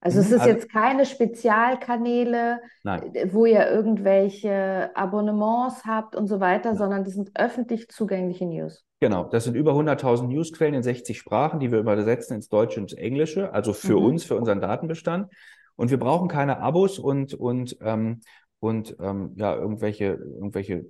Also 0.00 0.20
es 0.20 0.28
mhm. 0.28 0.34
ist 0.34 0.40
also, 0.40 0.52
jetzt 0.52 0.70
keine 0.70 1.06
Spezialkanäle, 1.06 2.60
nein. 2.84 3.12
wo 3.32 3.46
ihr 3.46 3.68
irgendwelche 3.68 4.90
Abonnements 4.94 5.84
habt 5.84 6.14
und 6.14 6.26
so 6.26 6.38
weiter, 6.40 6.70
nein. 6.70 6.78
sondern 6.78 7.04
das 7.04 7.14
sind 7.14 7.30
öffentlich 7.34 7.88
zugängliche 7.88 8.46
News. 8.46 8.84
Genau, 9.00 9.24
das 9.24 9.44
sind 9.44 9.56
über 9.56 9.72
100.000 9.72 10.26
Newsquellen 10.26 10.74
in 10.74 10.82
60 10.82 11.18
Sprachen, 11.18 11.60
die 11.60 11.70
wir 11.70 11.78
übersetzen 11.78 12.36
ins 12.36 12.48
Deutsche 12.48 12.80
und 12.80 12.92
ins 12.92 13.00
Englische, 13.00 13.52
also 13.52 13.72
für 13.72 13.98
mhm. 13.98 14.06
uns, 14.06 14.24
für 14.24 14.36
unseren 14.36 14.60
Datenbestand. 14.60 15.30
Und 15.76 15.90
wir 15.90 15.98
brauchen 15.98 16.28
keine 16.28 16.60
Abos 16.60 16.98
und, 16.98 17.34
und, 17.34 17.76
ähm, 17.82 18.20
und 18.60 18.96
ähm, 19.00 19.32
ja, 19.36 19.54
irgendwelche, 19.54 20.06
irgendwelche 20.14 20.86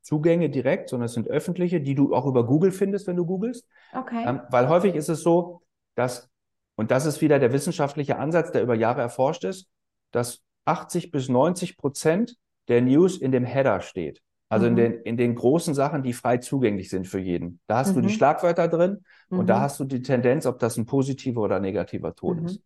Zugänge 0.00 0.50
direkt, 0.50 0.88
sondern 0.88 1.06
es 1.06 1.12
sind 1.12 1.28
öffentliche, 1.28 1.80
die 1.80 1.94
du 1.94 2.14
auch 2.14 2.26
über 2.26 2.46
Google 2.46 2.72
findest, 2.72 3.06
wenn 3.06 3.16
du 3.16 3.26
googelst. 3.26 3.66
Okay. 3.94 4.24
Ähm, 4.26 4.40
weil 4.50 4.68
häufig 4.68 4.94
ist 4.94 5.08
es 5.08 5.22
so, 5.22 5.62
dass, 5.94 6.31
und 6.76 6.90
das 6.90 7.06
ist 7.06 7.20
wieder 7.20 7.38
der 7.38 7.52
wissenschaftliche 7.52 8.18
Ansatz, 8.18 8.52
der 8.52 8.62
über 8.62 8.74
Jahre 8.74 9.00
erforscht 9.00 9.44
ist, 9.44 9.68
dass 10.10 10.42
80 10.64 11.10
bis 11.10 11.28
90 11.28 11.76
Prozent 11.76 12.36
der 12.68 12.82
News 12.82 13.18
in 13.18 13.32
dem 13.32 13.44
Header 13.44 13.80
steht. 13.80 14.22
Also 14.48 14.66
mhm. 14.66 14.70
in, 14.70 14.76
den, 14.76 14.92
in 15.02 15.16
den 15.16 15.34
großen 15.34 15.74
Sachen, 15.74 16.02
die 16.02 16.12
frei 16.12 16.36
zugänglich 16.36 16.90
sind 16.90 17.06
für 17.06 17.18
jeden. 17.18 17.60
Da 17.66 17.78
hast 17.78 17.90
mhm. 17.90 17.94
du 17.94 18.00
die 18.02 18.08
mhm. 18.08 18.12
Schlagwörter 18.16 18.68
drin 18.68 19.04
mhm. 19.30 19.38
und 19.40 19.46
da 19.46 19.56
mhm. 19.56 19.60
hast 19.62 19.80
du 19.80 19.84
die 19.84 20.02
Tendenz, 20.02 20.46
ob 20.46 20.58
das 20.58 20.76
ein 20.76 20.86
positiver 20.86 21.40
oder 21.40 21.58
negativer 21.58 22.14
Ton 22.14 22.40
mhm. 22.40 22.46
ist. 22.46 22.62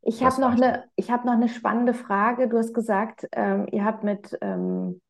Ich 0.00 0.22
habe 0.22 0.40
noch, 0.40 0.52
eine, 0.52 0.84
hab 1.08 1.24
noch 1.24 1.34
eine 1.34 1.48
spannende 1.48 1.92
Frage. 1.92 2.48
Du 2.48 2.56
hast 2.56 2.72
gesagt, 2.72 3.26
ähm, 3.32 3.66
ihr 3.70 3.84
habt 3.84 4.04
mit, 4.04 4.38
ähm, 4.40 5.00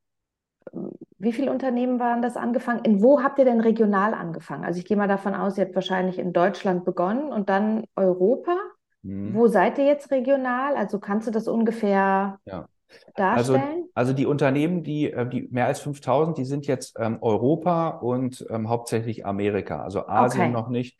wie 1.19 1.33
viele 1.33 1.51
Unternehmen 1.51 1.99
waren 1.99 2.23
das 2.23 2.37
angefangen? 2.37 2.85
In 2.85 3.03
wo 3.03 3.23
habt 3.23 3.39
ihr 3.39 3.45
denn 3.45 3.61
regional 3.61 4.15
angefangen? 4.15 4.65
Also 4.65 4.79
ich 4.79 4.87
gehe 4.87 4.97
mal 4.97 5.09
davon 5.09 5.35
aus, 5.35 5.59
ihr 5.59 5.65
habt 5.65 5.75
wahrscheinlich 5.75 6.19
in 6.19 6.33
Deutschland 6.33 6.85
begonnen 6.85 7.33
und 7.33 7.49
dann 7.49 7.85
Europa. 7.97 8.57
Wo 9.03 9.47
seid 9.47 9.79
ihr 9.79 9.87
jetzt 9.87 10.11
regional? 10.11 10.77
Also 10.77 10.99
kannst 10.99 11.27
du 11.27 11.31
das 11.31 11.49
ungefähr 11.49 12.39
ja. 12.45 12.69
Also, 13.15 13.61
also 13.95 14.13
die 14.13 14.27
Unternehmen, 14.27 14.83
die, 14.83 15.13
äh, 15.13 15.29
die 15.29 15.49
mehr 15.51 15.67
als 15.67 15.81
5000, 15.81 16.39
die 16.39 16.45
sind 16.45 16.67
jetzt 16.67 16.97
ähm, 16.99 17.19
Europa 17.21 17.89
und 17.89 18.47
ähm, 18.51 18.69
hauptsächlich 18.69 19.27
Amerika, 19.27 19.83
also 19.83 20.07
Asien 20.07 20.45
okay. 20.45 20.53
noch 20.53 20.69
nicht. 20.69 20.99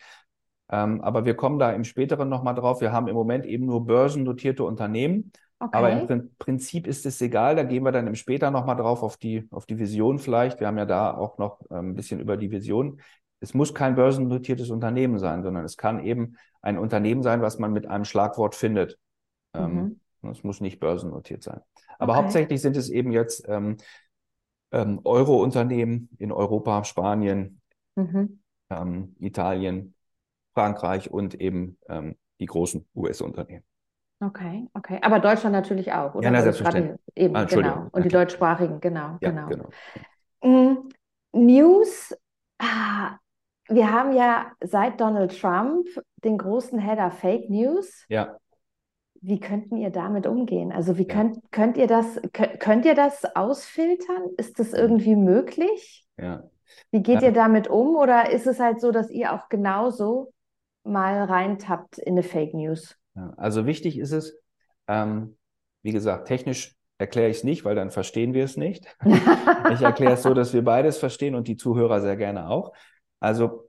Ähm, 0.71 1.01
aber 1.01 1.25
wir 1.25 1.35
kommen 1.35 1.59
da 1.59 1.73
im 1.73 1.85
späteren 1.85 2.29
nochmal 2.29 2.55
drauf. 2.55 2.81
Wir 2.81 2.93
haben 2.93 3.09
im 3.09 3.15
Moment 3.15 3.47
eben 3.47 3.65
nur 3.65 3.87
börsennotierte 3.87 4.65
Unternehmen. 4.65 5.33
Okay. 5.61 5.77
Aber 5.77 5.91
im 5.91 6.31
Prinzip 6.39 6.87
ist 6.87 7.05
es 7.05 7.21
egal, 7.21 7.57
da 7.57 7.65
gehen 7.65 7.83
wir 7.83 7.91
dann 7.91 8.07
im 8.07 8.15
später 8.15 8.51
nochmal 8.51 8.77
drauf 8.77 9.03
auf 9.03 9.17
die, 9.17 9.49
auf 9.51 9.67
die 9.67 9.79
Vision 9.79 10.21
vielleicht. 10.21 10.61
Wir 10.61 10.69
haben 10.69 10.79
ja 10.79 10.87
da 10.87 11.17
auch 11.17 11.39
noch 11.39 11.61
ähm, 11.71 11.91
ein 11.91 11.95
bisschen 11.97 12.21
über 12.21 12.37
die 12.37 12.53
Vision. 12.53 13.01
Es 13.41 13.55
muss 13.55 13.75
kein 13.75 13.97
börsennotiertes 13.97 14.71
Unternehmen 14.71 15.19
sein, 15.19 15.43
sondern 15.43 15.65
es 15.65 15.77
kann 15.77 16.05
eben 16.05 16.37
ein 16.63 16.79
Unternehmen 16.79 17.23
sein, 17.23 17.43
was 17.43 17.59
man 17.59 17.73
mit 17.73 17.87
einem 17.87 18.05
Schlagwort 18.05 18.55
findet. 18.55 18.99
Ähm, 19.53 20.01
mhm. 20.23 20.31
Es 20.31 20.45
muss 20.45 20.61
nicht 20.61 20.79
börsennotiert 20.79 21.43
sein. 21.43 21.61
Aber 21.99 22.13
okay. 22.13 22.23
hauptsächlich 22.23 22.61
sind 22.61 22.77
es 22.77 22.89
eben 22.89 23.11
jetzt 23.11 23.45
ähm, 23.49 23.79
ähm, 24.71 25.01
Euro-Unternehmen 25.05 26.09
in 26.19 26.31
Europa, 26.31 26.85
Spanien, 26.85 27.61
mhm. 27.97 28.41
ähm, 28.71 29.17
Italien, 29.19 29.95
Frankreich 30.55 31.11
und 31.11 31.35
eben 31.41 31.79
ähm, 31.89 32.17
die 32.41 32.47
großen 32.47 32.89
US-Unternehmen. 32.95 33.65
Okay, 34.21 34.67
okay. 34.75 34.99
Aber 35.03 35.21
Deutschland 35.21 35.53
natürlich 35.53 35.93
auch, 35.93 36.15
oder? 36.15 36.25
Ja, 36.25 36.31
na, 36.33 36.43
selbstverständlich. 36.43 36.99
Eben, 37.15 37.37
ah, 37.37 37.45
genau. 37.45 37.87
Und 37.93 38.05
die 38.05 38.09
deutschsprachigen, 38.09 38.81
genau, 38.81 39.17
ja, 39.21 39.31
genau. 39.31 39.47
genau. 39.49 39.69
Mm, 40.43 40.89
News, 41.33 42.17
ah, 42.59 43.17
wir 43.69 43.93
haben 43.93 44.13
ja 44.13 44.53
seit 44.61 45.01
Donald 45.01 45.39
Trump 45.39 45.87
den 46.25 46.39
großen 46.39 46.79
Header 46.79 47.11
Fake 47.11 47.49
News. 47.49 48.05
Ja. 48.09 48.37
Wie 49.21 49.39
könnten 49.41 49.77
ihr 49.77 49.91
damit 49.91 50.27
umgehen? 50.27 50.73
Also 50.73 50.97
wie 50.97 51.07
könnt, 51.07 51.39
könnt 51.51 51.77
ihr 51.77 51.87
das, 51.87 52.21
könnt 52.33 52.85
ihr 52.87 52.95
das 52.95 53.25
ausfiltern? 53.37 54.31
Ist 54.37 54.59
das 54.59 54.73
irgendwie 54.73 55.17
möglich? 55.17 56.07
Ja. 56.17 56.45
Wie 56.91 57.03
geht 57.03 57.23
ja. 57.23 57.29
ihr 57.29 57.33
damit 57.33 57.69
um? 57.69 57.97
Oder 57.97 58.31
ist 58.31 58.47
es 58.47 58.59
halt 58.59 58.81
so, 58.81 58.91
dass 58.91 59.11
ihr 59.11 59.33
auch 59.33 59.49
genauso 59.49 60.33
mal 60.85 61.25
reintappt 61.25 61.99
in 61.99 62.15
eine 62.15 62.23
Fake 62.23 62.55
News? 62.55 62.97
Ja, 63.19 63.35
also 63.37 63.67
wichtig 63.67 63.99
ist 63.99 64.13
es, 64.13 64.39
ähm, 64.87 65.37
wie 65.83 65.93
gesagt, 65.93 66.29
technisch 66.29 66.77
erkläre 66.99 67.31
ich 67.31 67.39
es 67.39 67.45
nicht, 67.45 67.65
weil 67.65 67.75
dann 67.75 67.91
verstehen 67.91 68.33
wir 68.33 68.45
es 68.45 68.57
nicht. 68.57 68.87
ich 69.73 69.81
erkläre 69.81 70.13
es 70.13 70.23
so, 70.23 70.35
dass 70.35 70.53
wir 70.53 70.63
beides 70.63 70.99
verstehen 70.99 71.35
und 71.35 71.49
die 71.49 71.57
Zuhörer 71.57 72.01
sehr 72.01 72.17
gerne 72.17 72.49
auch. 72.49 72.73
Also 73.21 73.69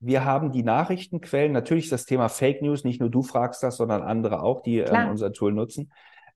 wir 0.00 0.24
haben 0.24 0.50
die 0.52 0.62
Nachrichtenquellen, 0.62 1.52
natürlich 1.52 1.88
das 1.88 2.06
Thema 2.06 2.28
Fake 2.28 2.62
News, 2.62 2.84
nicht 2.84 3.00
nur 3.00 3.10
du 3.10 3.22
fragst 3.22 3.62
das, 3.62 3.76
sondern 3.76 4.02
andere 4.02 4.42
auch, 4.42 4.62
die 4.62 4.78
ähm, 4.78 5.10
unser 5.10 5.32
Tool 5.32 5.52
nutzen. 5.52 5.92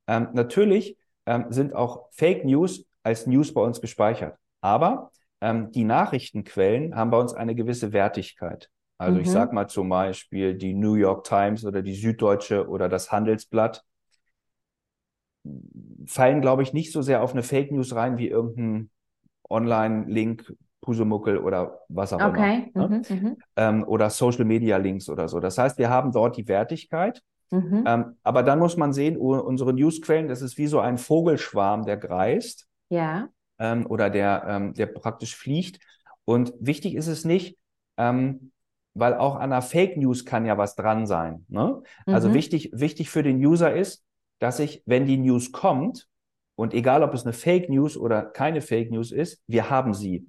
Ähm, 0.07 0.28
natürlich 0.35 0.97
ähm, 1.26 1.47
sind 1.50 1.75
auch 1.75 2.09
Fake 2.12 2.45
News 2.45 2.85
als 3.02 3.26
News 3.26 3.52
bei 3.54 3.61
uns 3.61 3.81
gespeichert. 3.81 4.37
Aber 4.61 5.11
ähm, 5.40 5.73
die 5.73 5.85
Nachrichtenquellen 5.85 6.95
haben 6.95 7.11
bei 7.11 7.19
uns 7.19 7.35
eine 7.35 7.54
gewisse 7.54 7.92
Wertigkeit. 7.92 8.69
Also 9.02 9.16
mhm. 9.16 9.23
ich 9.23 9.30
sage 9.30 9.54
mal 9.54 9.68
zum 9.68 9.88
Beispiel 9.88 10.54
die 10.54 10.75
New 10.75 10.94
York 10.94 11.25
Times 11.25 11.64
oder 11.64 11.82
die 11.82 11.94
Süddeutsche 11.94 12.68
oder 12.68 12.88
das 12.88 13.11
Handelsblatt 13.11 13.85
fallen, 16.06 16.40
glaube 16.40 16.62
ich, 16.62 16.73
nicht 16.73 16.92
so 16.92 17.02
sehr 17.02 17.23
auf 17.23 17.32
eine 17.32 17.42
Fake 17.42 17.73
News 17.73 17.94
rein 17.94 18.16
wie 18.18 18.28
irgendein 18.28 18.90
Online-Link 19.49 20.54
Pusemuckel 20.80 21.38
oder 21.38 21.80
was 21.88 22.12
auch 22.12 22.21
okay. 22.21 22.71
immer. 22.75 22.88
Ne? 22.88 23.02
Mhm, 23.09 23.16
mhm, 23.16 23.37
ähm, 23.56 23.85
oder 23.85 24.11
Social 24.11 24.44
Media 24.44 24.76
Links 24.76 25.09
oder 25.09 25.28
so. 25.28 25.40
Das 25.40 25.56
heißt, 25.56 25.78
wir 25.78 25.90
haben 25.90 26.12
dort 26.12 26.37
die 26.37 26.49
Wertigkeit. 26.49 27.23
Mhm. 27.50 27.85
Ähm, 27.87 28.16
aber 28.23 28.42
dann 28.42 28.59
muss 28.59 28.76
man 28.76 28.92
sehen, 28.92 29.16
unsere 29.16 29.73
Newsquellen, 29.73 30.28
das 30.28 30.42
ist 30.42 30.59
wie 30.59 30.66
so 30.66 30.80
ein 30.80 30.99
Vogelschwarm, 30.99 31.85
der 31.85 31.99
kreist. 31.99 32.66
Ja. 32.88 33.28
Ähm, 33.59 33.87
oder 33.87 34.11
der, 34.11 34.44
ähm, 34.49 34.75
der 34.75 34.87
praktisch 34.87 35.37
fliegt. 35.37 35.78
Und 36.25 36.52
wichtig 36.59 36.94
ist 36.94 37.09
es 37.09 37.25
nicht, 37.25 37.59
ähm, 37.97 38.52
weil 38.94 39.14
auch 39.14 39.37
an 39.37 39.52
einer 39.52 39.62
Fake 39.62 39.96
News 39.96 40.25
kann 40.25 40.44
ja 40.46 40.58
was 40.58 40.75
dran 40.75 41.06
sein. 41.06 41.44
Ne? 41.49 41.82
Also 42.06 42.28
mhm. 42.28 42.34
wichtig, 42.34 42.70
wichtig 42.72 43.11
für 43.11 43.22
den 43.22 43.44
User 43.44 43.75
ist, 43.75 44.04
dass 44.38 44.58
ich, 44.58 44.82
wenn 44.87 45.06
die 45.06 45.18
News 45.18 45.52
kommt, 45.52 46.08
und 46.54 46.75
egal 46.75 47.02
ob 47.02 47.14
es 47.14 47.25
eine 47.25 47.32
Fake 47.32 47.70
News 47.70 47.96
oder 47.96 48.22
keine 48.22 48.61
Fake 48.61 48.90
News 48.90 49.11
ist, 49.11 49.42
wir 49.46 49.70
haben 49.70 49.94
sie. 49.94 50.28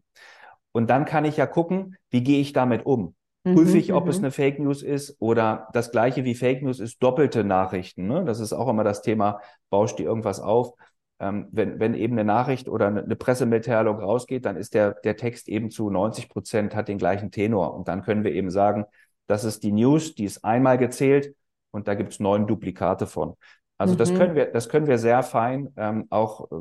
Und 0.71 0.89
dann 0.89 1.05
kann 1.05 1.25
ich 1.25 1.37
ja 1.37 1.45
gucken, 1.45 1.97
wie 2.09 2.23
gehe 2.23 2.39
ich 2.39 2.53
damit 2.53 2.85
um? 2.85 3.15
Mhm, 3.43 3.55
Prüfe 3.55 3.77
ich, 3.77 3.93
ob 3.93 4.07
es 4.07 4.19
mhm. 4.19 4.25
eine 4.25 4.31
Fake 4.31 4.59
News 4.59 4.81
ist 4.81 5.17
oder 5.19 5.67
das 5.73 5.91
gleiche 5.91 6.23
wie 6.23 6.33
Fake 6.33 6.63
News 6.63 6.79
ist 6.79 7.03
doppelte 7.03 7.43
Nachrichten. 7.43 8.07
Ne? 8.07 8.23
Das 8.23 8.39
ist 8.39 8.53
auch 8.53 8.69
immer 8.69 8.83
das 8.83 9.01
Thema, 9.01 9.41
baust 9.69 9.99
dir 9.99 10.05
irgendwas 10.05 10.39
auf. 10.39 10.73
Ähm, 11.19 11.47
wenn, 11.51 11.79
wenn 11.79 11.93
eben 11.93 12.13
eine 12.13 12.25
Nachricht 12.25 12.67
oder 12.67 12.87
eine 12.87 13.15
Pressemitteilung 13.15 13.99
rausgeht, 13.99 14.45
dann 14.45 14.55
ist 14.55 14.73
der, 14.73 14.93
der 14.93 15.15
Text 15.15 15.47
eben 15.47 15.69
zu 15.69 15.89
90 15.89 16.29
Prozent 16.29 16.75
hat 16.75 16.87
den 16.87 16.97
gleichen 16.97 17.31
Tenor. 17.31 17.73
Und 17.73 17.87
dann 17.87 18.01
können 18.01 18.23
wir 18.23 18.31
eben 18.31 18.49
sagen, 18.49 18.85
das 19.27 19.43
ist 19.43 19.63
die 19.63 19.71
News, 19.71 20.15
die 20.15 20.25
ist 20.25 20.43
einmal 20.43 20.77
gezählt 20.77 21.35
und 21.71 21.87
da 21.87 21.95
gibt 21.95 22.13
es 22.13 22.19
neun 22.19 22.47
Duplikate 22.47 23.07
von. 23.07 23.35
Also 23.77 23.93
mhm. 23.93 23.97
das 23.97 24.13
können 24.13 24.35
wir, 24.35 24.45
das 24.45 24.69
können 24.69 24.87
wir 24.87 24.97
sehr 24.97 25.23
fein 25.23 25.73
ähm, 25.77 26.07
auch 26.09 26.51
äh, 26.51 26.55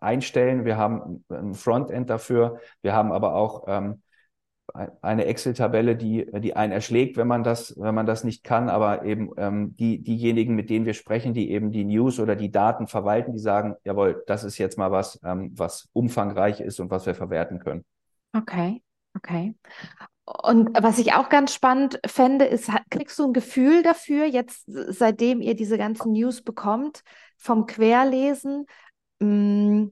einstellen. 0.00 0.64
Wir 0.64 0.76
haben 0.76 1.24
ein 1.28 1.54
Frontend 1.54 2.10
dafür. 2.10 2.60
Wir 2.82 2.94
haben 2.94 3.12
aber 3.12 3.34
auch 3.34 3.64
ähm, 3.66 4.02
eine 4.74 5.24
Excel-Tabelle, 5.24 5.96
die, 5.96 6.30
die 6.40 6.54
einen 6.54 6.72
erschlägt, 6.72 7.16
wenn 7.16 7.26
man 7.26 7.42
das, 7.42 7.74
wenn 7.78 7.94
man 7.94 8.06
das 8.06 8.24
nicht 8.24 8.44
kann, 8.44 8.68
aber 8.68 9.04
eben 9.04 9.30
ähm, 9.36 9.76
die, 9.76 10.02
diejenigen, 10.02 10.54
mit 10.54 10.70
denen 10.70 10.86
wir 10.86 10.94
sprechen, 10.94 11.34
die 11.34 11.50
eben 11.50 11.70
die 11.72 11.84
News 11.84 12.20
oder 12.20 12.36
die 12.36 12.50
Daten 12.50 12.86
verwalten, 12.86 13.32
die 13.32 13.38
sagen, 13.38 13.76
jawohl, 13.84 14.22
das 14.26 14.44
ist 14.44 14.58
jetzt 14.58 14.78
mal 14.78 14.90
was, 14.90 15.20
ähm, 15.24 15.52
was 15.54 15.88
umfangreich 15.92 16.60
ist 16.60 16.80
und 16.80 16.90
was 16.90 17.06
wir 17.06 17.14
verwerten 17.14 17.58
können. 17.58 17.84
Okay, 18.34 18.82
okay. 19.16 19.54
Und 20.24 20.70
was 20.82 20.98
ich 20.98 21.14
auch 21.14 21.30
ganz 21.30 21.54
spannend 21.54 21.98
fände, 22.06 22.44
ist, 22.44 22.70
kriegst 22.90 23.18
du 23.18 23.26
ein 23.28 23.32
Gefühl 23.32 23.82
dafür, 23.82 24.26
jetzt 24.26 24.64
seitdem 24.66 25.40
ihr 25.40 25.56
diese 25.56 25.78
ganzen 25.78 26.12
News 26.12 26.42
bekommt, 26.42 27.02
vom 27.38 27.64
Querlesen, 27.64 28.66
Mm, 29.20 29.90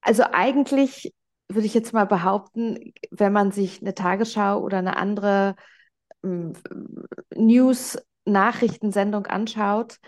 also 0.00 0.24
eigentlich 0.32 1.12
würde 1.48 1.66
ich 1.66 1.74
jetzt 1.74 1.92
mal 1.92 2.06
behaupten, 2.06 2.92
wenn 3.10 3.32
man 3.32 3.52
sich 3.52 3.80
eine 3.80 3.94
Tagesschau 3.94 4.60
oder 4.60 4.78
eine 4.78 4.96
andere 4.96 5.56
mm, 6.22 6.52
News-Nachrichtensendung 7.34 9.26
anschaut, 9.26 9.98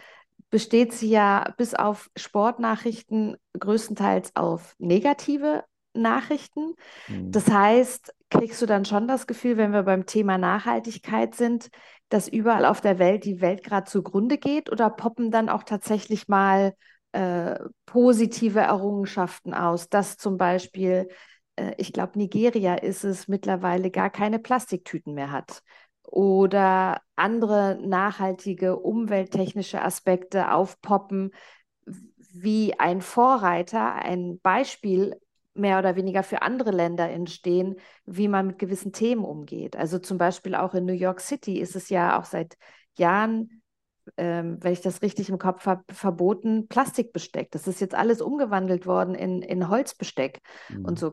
besteht 0.50 0.92
sie 0.92 1.10
ja 1.10 1.52
bis 1.56 1.74
auf 1.74 2.10
Sportnachrichten 2.16 3.36
größtenteils 3.58 4.34
auf 4.36 4.74
negative 4.78 5.64
Nachrichten. 5.94 6.74
Mhm. 7.08 7.32
Das 7.32 7.48
heißt, 7.48 8.14
kriegst 8.30 8.60
du 8.62 8.66
dann 8.66 8.84
schon 8.84 9.08
das 9.08 9.26
Gefühl, 9.26 9.56
wenn 9.56 9.72
wir 9.72 9.82
beim 9.82 10.06
Thema 10.06 10.38
Nachhaltigkeit 10.38 11.34
sind, 11.34 11.70
dass 12.08 12.28
überall 12.28 12.64
auf 12.64 12.80
der 12.80 12.98
Welt 12.98 13.24
die 13.24 13.40
Welt 13.40 13.62
gerade 13.62 13.88
zugrunde 13.88 14.38
geht 14.38 14.70
oder 14.70 14.90
poppen 14.90 15.30
dann 15.30 15.48
auch 15.48 15.62
tatsächlich 15.62 16.28
mal 16.28 16.74
äh, 17.12 17.58
positive 17.86 18.60
Errungenschaften 18.60 19.54
aus, 19.54 19.88
dass 19.88 20.16
zum 20.16 20.36
Beispiel, 20.38 21.08
äh, 21.56 21.72
ich 21.76 21.92
glaube, 21.92 22.18
Nigeria 22.18 22.74
ist 22.74 23.04
es 23.04 23.28
mittlerweile 23.28 23.90
gar 23.90 24.10
keine 24.10 24.38
Plastiktüten 24.38 25.14
mehr 25.14 25.32
hat 25.32 25.62
oder 26.02 27.00
andere 27.16 27.78
nachhaltige 27.80 28.76
umwelttechnische 28.76 29.82
Aspekte 29.82 30.52
aufpoppen, 30.52 31.30
wie 32.32 32.78
ein 32.78 33.00
Vorreiter, 33.00 33.94
ein 33.94 34.40
Beispiel 34.40 35.16
mehr 35.54 35.78
oder 35.78 35.96
weniger 35.96 36.22
für 36.22 36.42
andere 36.42 36.70
Länder 36.70 37.10
entstehen, 37.10 37.76
wie 38.06 38.28
man 38.28 38.46
mit 38.46 38.58
gewissen 38.58 38.92
Themen 38.92 39.24
umgeht. 39.24 39.76
Also 39.76 39.98
zum 39.98 40.16
Beispiel 40.16 40.54
auch 40.54 40.74
in 40.74 40.84
New 40.84 40.92
York 40.92 41.20
City 41.20 41.58
ist 41.58 41.76
es 41.76 41.88
ja 41.88 42.18
auch 42.18 42.24
seit 42.24 42.56
Jahren, 42.96 43.59
ähm, 44.16 44.58
wenn 44.60 44.72
ich 44.72 44.80
das 44.80 45.02
richtig 45.02 45.28
im 45.28 45.38
Kopf 45.38 45.66
habe, 45.66 45.82
verboten 45.90 46.68
Plastikbesteck. 46.68 47.50
Das 47.50 47.66
ist 47.66 47.80
jetzt 47.80 47.94
alles 47.94 48.20
umgewandelt 48.20 48.86
worden 48.86 49.14
in, 49.14 49.42
in 49.42 49.68
Holzbesteck 49.68 50.40
mhm. 50.68 50.84
und 50.84 50.98
so. 50.98 51.12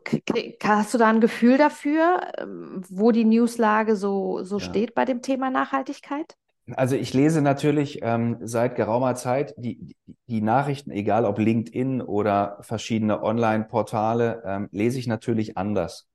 Hast 0.62 0.94
du 0.94 0.98
da 0.98 1.08
ein 1.08 1.20
Gefühl 1.20 1.58
dafür, 1.58 2.20
ähm, 2.38 2.82
wo 2.88 3.10
die 3.10 3.24
Newslage 3.24 3.96
so, 3.96 4.42
so 4.42 4.58
ja. 4.58 4.64
steht 4.64 4.94
bei 4.94 5.04
dem 5.04 5.22
Thema 5.22 5.50
Nachhaltigkeit? 5.50 6.36
Also 6.76 6.96
ich 6.96 7.14
lese 7.14 7.40
natürlich 7.40 8.00
ähm, 8.02 8.36
seit 8.42 8.76
geraumer 8.76 9.14
Zeit 9.14 9.54
die, 9.56 9.96
die 10.26 10.42
Nachrichten, 10.42 10.90
egal 10.90 11.24
ob 11.24 11.38
LinkedIn 11.38 12.02
oder 12.02 12.58
verschiedene 12.60 13.22
Online-Portale, 13.22 14.42
ähm, 14.44 14.68
lese 14.70 14.98
ich 14.98 15.06
natürlich 15.06 15.56
anders. 15.56 16.08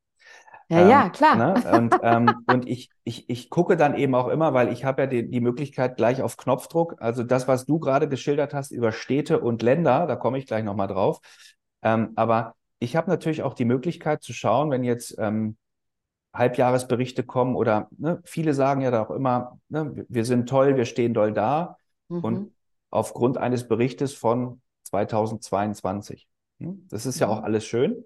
Ja, 0.73 0.81
ähm, 0.81 0.89
ja, 0.89 1.09
klar. 1.09 1.35
Ne? 1.35 1.53
Und, 1.71 1.95
ähm, 2.01 2.45
und 2.51 2.67
ich, 2.67 2.89
ich, 3.03 3.29
ich 3.29 3.49
gucke 3.49 3.77
dann 3.77 3.95
eben 3.95 4.15
auch 4.15 4.27
immer, 4.27 4.53
weil 4.53 4.71
ich 4.71 4.85
habe 4.85 5.03
ja 5.03 5.07
die, 5.07 5.29
die 5.29 5.41
Möglichkeit 5.41 5.97
gleich 5.97 6.21
auf 6.21 6.37
Knopfdruck, 6.37 6.95
also 6.99 7.23
das, 7.23 7.47
was 7.47 7.65
du 7.65 7.79
gerade 7.79 8.09
geschildert 8.09 8.53
hast 8.53 8.71
über 8.71 8.91
Städte 8.91 9.39
und 9.39 9.61
Länder, 9.61 10.07
da 10.07 10.15
komme 10.15 10.37
ich 10.37 10.47
gleich 10.47 10.63
nochmal 10.63 10.87
drauf. 10.87 11.19
Ähm, 11.81 12.13
aber 12.15 12.55
ich 12.79 12.95
habe 12.95 13.09
natürlich 13.09 13.43
auch 13.43 13.53
die 13.53 13.65
Möglichkeit 13.65 14.23
zu 14.23 14.33
schauen, 14.33 14.71
wenn 14.71 14.83
jetzt 14.83 15.15
ähm, 15.19 15.57
Halbjahresberichte 16.33 17.23
kommen 17.23 17.55
oder 17.55 17.87
ne, 17.97 18.21
viele 18.25 18.53
sagen 18.53 18.81
ja 18.81 18.91
da 18.91 19.03
auch 19.03 19.11
immer, 19.11 19.59
ne, 19.69 20.05
wir 20.09 20.25
sind 20.25 20.49
toll, 20.49 20.75
wir 20.75 20.85
stehen 20.85 21.13
doll 21.13 21.31
da 21.31 21.77
mhm. 22.09 22.23
und 22.23 22.53
aufgrund 22.89 23.37
eines 23.37 23.67
Berichtes 23.67 24.13
von 24.13 24.61
2022. 24.83 26.27
Hm, 26.59 26.87
das 26.89 27.05
ist 27.05 27.19
ja 27.19 27.27
auch 27.27 27.43
alles 27.43 27.65
schön. 27.65 28.03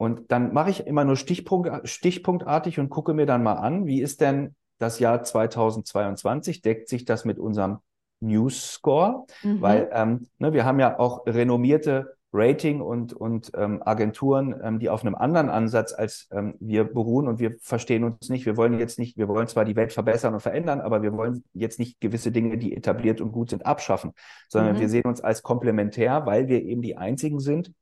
Und 0.00 0.32
dann 0.32 0.54
mache 0.54 0.70
ich 0.70 0.86
immer 0.86 1.04
nur 1.04 1.14
Stichpunkt, 1.14 1.86
stichpunktartig 1.86 2.80
und 2.80 2.88
gucke 2.88 3.12
mir 3.12 3.26
dann 3.26 3.42
mal 3.42 3.56
an, 3.56 3.84
wie 3.84 4.00
ist 4.00 4.22
denn 4.22 4.54
das 4.78 4.98
Jahr 4.98 5.22
2022? 5.22 6.62
Deckt 6.62 6.88
sich 6.88 7.04
das 7.04 7.26
mit 7.26 7.38
unserem 7.38 7.80
News 8.20 8.72
Score? 8.72 9.26
Mhm. 9.42 9.60
Weil 9.60 9.90
ähm, 9.92 10.26
ne, 10.38 10.54
wir 10.54 10.64
haben 10.64 10.80
ja 10.80 10.98
auch 10.98 11.26
renommierte 11.26 12.16
Rating 12.32 12.80
und, 12.80 13.12
und 13.12 13.50
ähm, 13.54 13.82
Agenturen, 13.84 14.58
ähm, 14.64 14.78
die 14.78 14.88
auf 14.88 15.02
einem 15.02 15.16
anderen 15.16 15.50
Ansatz 15.50 15.92
als 15.92 16.28
ähm, 16.32 16.54
wir 16.60 16.84
beruhen 16.84 17.28
und 17.28 17.38
wir 17.38 17.56
verstehen 17.60 18.02
uns 18.04 18.30
nicht. 18.30 18.46
Wir 18.46 18.56
wollen 18.56 18.78
jetzt 18.78 18.98
nicht, 18.98 19.18
wir 19.18 19.28
wollen 19.28 19.48
zwar 19.48 19.66
die 19.66 19.76
Welt 19.76 19.92
verbessern 19.92 20.32
und 20.32 20.40
verändern, 20.40 20.80
aber 20.80 21.02
wir 21.02 21.12
wollen 21.12 21.44
jetzt 21.52 21.78
nicht 21.78 22.00
gewisse 22.00 22.32
Dinge, 22.32 22.56
die 22.56 22.74
etabliert 22.74 23.20
und 23.20 23.32
gut 23.32 23.50
sind, 23.50 23.66
abschaffen, 23.66 24.12
sondern 24.48 24.76
mhm. 24.76 24.80
wir 24.80 24.88
sehen 24.88 25.04
uns 25.04 25.20
als 25.20 25.42
komplementär, 25.42 26.24
weil 26.24 26.48
wir 26.48 26.62
eben 26.62 26.80
die 26.80 26.96
einzigen 26.96 27.38
sind, 27.38 27.74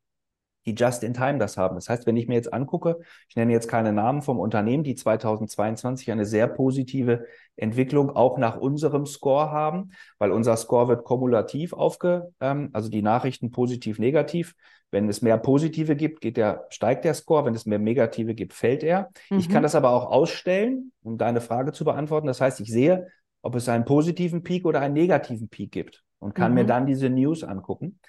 die 0.68 0.74
just 0.74 1.02
in 1.02 1.14
time 1.14 1.38
das 1.38 1.56
haben. 1.56 1.76
Das 1.76 1.88
heißt, 1.88 2.06
wenn 2.06 2.16
ich 2.16 2.28
mir 2.28 2.34
jetzt 2.34 2.52
angucke, 2.52 2.98
ich 3.28 3.36
nenne 3.36 3.52
jetzt 3.52 3.68
keine 3.68 3.92
Namen 3.92 4.22
vom 4.22 4.38
Unternehmen, 4.38 4.84
die 4.84 4.94
2022 4.94 6.10
eine 6.10 6.26
sehr 6.26 6.46
positive 6.46 7.24
Entwicklung 7.56 8.10
auch 8.10 8.38
nach 8.38 8.58
unserem 8.58 9.06
Score 9.06 9.50
haben, 9.50 9.92
weil 10.18 10.30
unser 10.30 10.56
Score 10.56 10.88
wird 10.88 11.04
kumulativ 11.04 11.72
aufge, 11.72 12.32
ähm, 12.40 12.70
also 12.72 12.90
die 12.90 13.02
Nachrichten 13.02 13.50
positiv, 13.50 13.98
negativ. 13.98 14.54
Wenn 14.90 15.08
es 15.08 15.20
mehr 15.20 15.36
positive 15.36 15.96
gibt, 15.96 16.22
geht 16.22 16.38
der, 16.38 16.66
steigt 16.70 17.04
der 17.04 17.12
Score. 17.12 17.44
Wenn 17.44 17.54
es 17.54 17.66
mehr 17.66 17.78
negative 17.78 18.34
gibt, 18.34 18.54
fällt 18.54 18.82
er. 18.82 19.10
Mhm. 19.28 19.38
Ich 19.38 19.48
kann 19.48 19.62
das 19.62 19.74
aber 19.74 19.90
auch 19.90 20.10
ausstellen, 20.10 20.92
um 21.02 21.18
deine 21.18 21.42
Frage 21.42 21.72
zu 21.72 21.84
beantworten. 21.84 22.26
Das 22.26 22.40
heißt, 22.40 22.60
ich 22.60 22.70
sehe, 22.70 23.08
ob 23.42 23.54
es 23.54 23.68
einen 23.68 23.84
positiven 23.84 24.42
Peak 24.42 24.64
oder 24.64 24.80
einen 24.80 24.94
negativen 24.94 25.48
Peak 25.48 25.72
gibt 25.72 26.04
und 26.18 26.34
kann 26.34 26.52
mhm. 26.52 26.58
mir 26.58 26.64
dann 26.64 26.86
diese 26.86 27.10
News 27.10 27.44
angucken. 27.44 28.00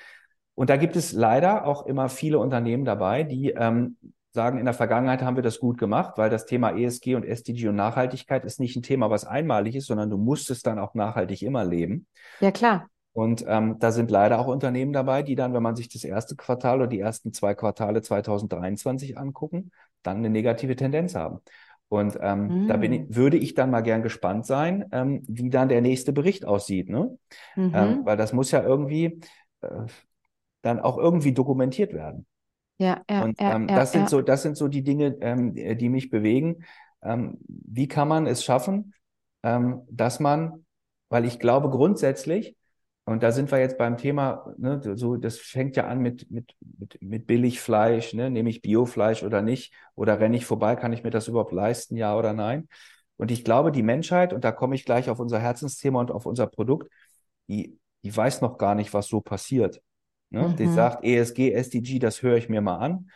Und 0.59 0.69
da 0.69 0.75
gibt 0.75 0.97
es 0.97 1.13
leider 1.13 1.65
auch 1.65 1.85
immer 1.85 2.09
viele 2.09 2.37
Unternehmen 2.37 2.83
dabei, 2.83 3.23
die 3.23 3.51
ähm, 3.51 3.95
sagen, 4.33 4.59
in 4.59 4.65
der 4.65 4.73
Vergangenheit 4.73 5.21
haben 5.21 5.37
wir 5.37 5.41
das 5.41 5.57
gut 5.61 5.77
gemacht, 5.77 6.17
weil 6.17 6.29
das 6.29 6.45
Thema 6.45 6.71
ESG 6.71 7.15
und 7.15 7.23
SDG 7.23 7.69
und 7.69 7.77
Nachhaltigkeit 7.77 8.43
ist 8.43 8.59
nicht 8.59 8.75
ein 8.75 8.83
Thema, 8.83 9.09
was 9.09 9.23
einmalig 9.23 9.77
ist, 9.77 9.87
sondern 9.87 10.09
du 10.09 10.17
musst 10.17 10.51
es 10.51 10.61
dann 10.61 10.77
auch 10.77 10.95
nachhaltig 10.95 11.43
immer 11.43 11.63
leben. 11.63 12.07
Ja, 12.41 12.51
klar. 12.51 12.89
Und 13.13 13.45
ähm, 13.47 13.77
da 13.79 13.93
sind 13.93 14.11
leider 14.11 14.37
auch 14.37 14.47
Unternehmen 14.47 14.91
dabei, 14.91 15.23
die 15.23 15.35
dann, 15.35 15.53
wenn 15.53 15.63
man 15.63 15.77
sich 15.77 15.87
das 15.87 16.03
erste 16.03 16.35
Quartal 16.35 16.79
oder 16.79 16.87
die 16.87 16.99
ersten 16.99 17.31
zwei 17.31 17.55
Quartale 17.55 18.01
2023 18.01 19.17
angucken, 19.17 19.71
dann 20.03 20.17
eine 20.17 20.29
negative 20.29 20.75
Tendenz 20.75 21.15
haben. 21.15 21.39
Und 21.87 22.19
ähm, 22.21 22.65
mm. 22.65 22.67
da 22.67 22.75
bin 22.75 22.91
ich, 22.91 23.01
mm. 23.03 23.15
würde 23.15 23.37
ich 23.37 23.53
dann 23.53 23.71
mal 23.71 23.79
gern 23.79 24.03
gespannt 24.03 24.45
sein, 24.45 24.89
ähm, 24.91 25.23
wie 25.25 25.49
dann 25.49 25.69
der 25.69 25.79
nächste 25.79 26.11
Bericht 26.11 26.43
aussieht. 26.43 26.89
Ne? 26.89 27.17
Mhm. 27.55 27.71
Ähm, 27.73 28.01
weil 28.03 28.17
das 28.17 28.33
muss 28.33 28.51
ja 28.51 28.61
irgendwie, 28.61 29.21
äh, 29.61 29.85
dann 30.61 30.79
auch 30.79 30.97
irgendwie 30.97 31.33
dokumentiert 31.33 31.93
werden. 31.93 32.25
Ja, 32.77 33.01
ja. 33.09 33.23
Und 33.23 33.39
ja, 33.39 33.55
ähm, 33.55 33.67
ja, 33.67 33.75
das 33.75 33.91
sind 33.91 34.03
ja. 34.03 34.07
so, 34.07 34.21
das 34.21 34.41
sind 34.41 34.57
so 34.57 34.67
die 34.67 34.83
Dinge, 34.83 35.17
ähm, 35.21 35.53
die 35.53 35.89
mich 35.89 36.09
bewegen. 36.09 36.63
Ähm, 37.01 37.37
wie 37.47 37.87
kann 37.87 38.07
man 38.07 38.25
es 38.25 38.43
schaffen, 38.43 38.93
ähm, 39.43 39.81
dass 39.89 40.19
man, 40.19 40.65
weil 41.09 41.25
ich 41.25 41.39
glaube 41.39 41.69
grundsätzlich, 41.69 42.55
und 43.05 43.23
da 43.23 43.31
sind 43.31 43.51
wir 43.51 43.59
jetzt 43.59 43.77
beim 43.77 43.97
Thema, 43.97 44.53
ne, 44.57 44.79
so, 44.95 45.17
das 45.17 45.39
fängt 45.39 45.75
ja 45.75 45.87
an 45.87 45.99
mit, 45.99 46.29
mit, 46.29 46.55
mit, 46.77 47.01
mit 47.01 47.27
Billigfleisch, 47.27 48.13
ne, 48.13 48.29
nehme 48.29 48.49
ich 48.49 48.61
Biofleisch 48.61 49.23
oder 49.23 49.41
nicht, 49.41 49.73
oder 49.95 50.19
renne 50.19 50.37
ich 50.37 50.45
vorbei, 50.45 50.75
kann 50.75 50.93
ich 50.93 51.03
mir 51.03 51.09
das 51.09 51.27
überhaupt 51.27 51.51
leisten, 51.51 51.95
ja 51.95 52.15
oder 52.15 52.33
nein? 52.33 52.67
Und 53.17 53.31
ich 53.31 53.43
glaube, 53.43 53.71
die 53.71 53.83
Menschheit, 53.83 54.31
und 54.31 54.43
da 54.43 54.51
komme 54.51 54.75
ich 54.75 54.85
gleich 54.85 55.09
auf 55.09 55.19
unser 55.19 55.39
Herzensthema 55.39 55.99
und 55.99 56.11
auf 56.11 56.25
unser 56.25 56.47
Produkt, 56.47 56.91
die, 57.47 57.79
die 58.03 58.15
weiß 58.15 58.41
noch 58.41 58.57
gar 58.57 58.75
nicht, 58.75 58.93
was 58.93 59.07
so 59.07 59.21
passiert. 59.21 59.81
Ne? 60.29 60.47
Mhm. 60.47 60.55
Die 60.55 60.67
sagt 60.67 61.03
ESG, 61.03 61.51
SDG, 61.51 61.99
das 61.99 62.21
höre 62.21 62.37
ich 62.37 62.49
mir 62.49 62.61
mal 62.61 62.77
an. 62.77 63.09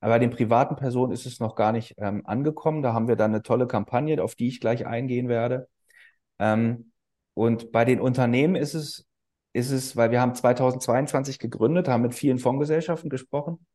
Aber 0.00 0.14
bei 0.14 0.18
den 0.18 0.30
privaten 0.30 0.76
Personen 0.76 1.12
ist 1.12 1.26
es 1.26 1.40
noch 1.40 1.56
gar 1.56 1.72
nicht 1.72 1.94
ähm, 1.98 2.24
angekommen. 2.24 2.82
Da 2.82 2.92
haben 2.92 3.08
wir 3.08 3.16
dann 3.16 3.32
eine 3.32 3.42
tolle 3.42 3.66
Kampagne, 3.66 4.22
auf 4.22 4.34
die 4.34 4.48
ich 4.48 4.60
gleich 4.60 4.86
eingehen 4.86 5.28
werde. 5.28 5.68
Ähm, 6.38 6.92
und 7.34 7.72
bei 7.72 7.84
den 7.84 8.00
Unternehmen 8.00 8.54
ist 8.54 8.74
es, 8.74 9.06
ist 9.52 9.70
es, 9.70 9.96
weil 9.96 10.10
wir 10.10 10.20
haben 10.20 10.34
2022 10.34 11.38
gegründet, 11.38 11.88
haben 11.88 12.02
mit 12.02 12.14
vielen 12.14 12.38
Fondsgesellschaften 12.38 13.10
gesprochen. 13.10 13.66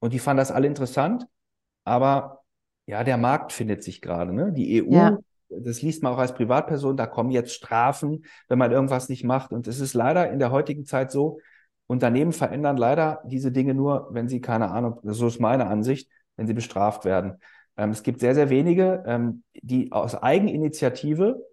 Und 0.00 0.12
die 0.12 0.18
fanden 0.18 0.38
das 0.38 0.50
alle 0.50 0.66
interessant. 0.66 1.26
Aber 1.84 2.40
ja, 2.86 3.04
der 3.04 3.16
Markt 3.16 3.52
findet 3.52 3.84
sich 3.84 4.00
gerade. 4.00 4.32
Ne? 4.32 4.52
Die 4.52 4.82
EU 4.82 4.92
ja 4.92 5.18
das 5.50 5.82
liest 5.82 6.02
man 6.02 6.12
auch 6.12 6.18
als 6.18 6.34
Privatperson, 6.34 6.96
da 6.96 7.06
kommen 7.06 7.30
jetzt 7.30 7.52
Strafen, 7.52 8.24
wenn 8.48 8.58
man 8.58 8.72
irgendwas 8.72 9.08
nicht 9.08 9.24
macht. 9.24 9.52
Und 9.52 9.66
es 9.66 9.80
ist 9.80 9.94
leider 9.94 10.30
in 10.30 10.38
der 10.38 10.50
heutigen 10.50 10.84
Zeit 10.86 11.10
so, 11.10 11.40
Unternehmen 11.90 12.32
verändern 12.32 12.76
leider 12.76 13.20
diese 13.24 13.52
Dinge 13.52 13.74
nur, 13.74 14.08
wenn 14.10 14.28
sie, 14.28 14.40
keine 14.40 14.70
Ahnung, 14.70 15.00
so 15.02 15.26
ist 15.26 15.40
meine 15.40 15.66
Ansicht, 15.66 16.10
wenn 16.36 16.46
sie 16.46 16.54
bestraft 16.54 17.04
werden. 17.04 17.38
Ähm, 17.76 17.90
es 17.90 18.02
gibt 18.02 18.20
sehr, 18.20 18.34
sehr 18.34 18.48
wenige, 18.48 19.02
ähm, 19.06 19.42
die 19.54 19.92
aus 19.92 20.14
Eigeninitiative 20.14 21.44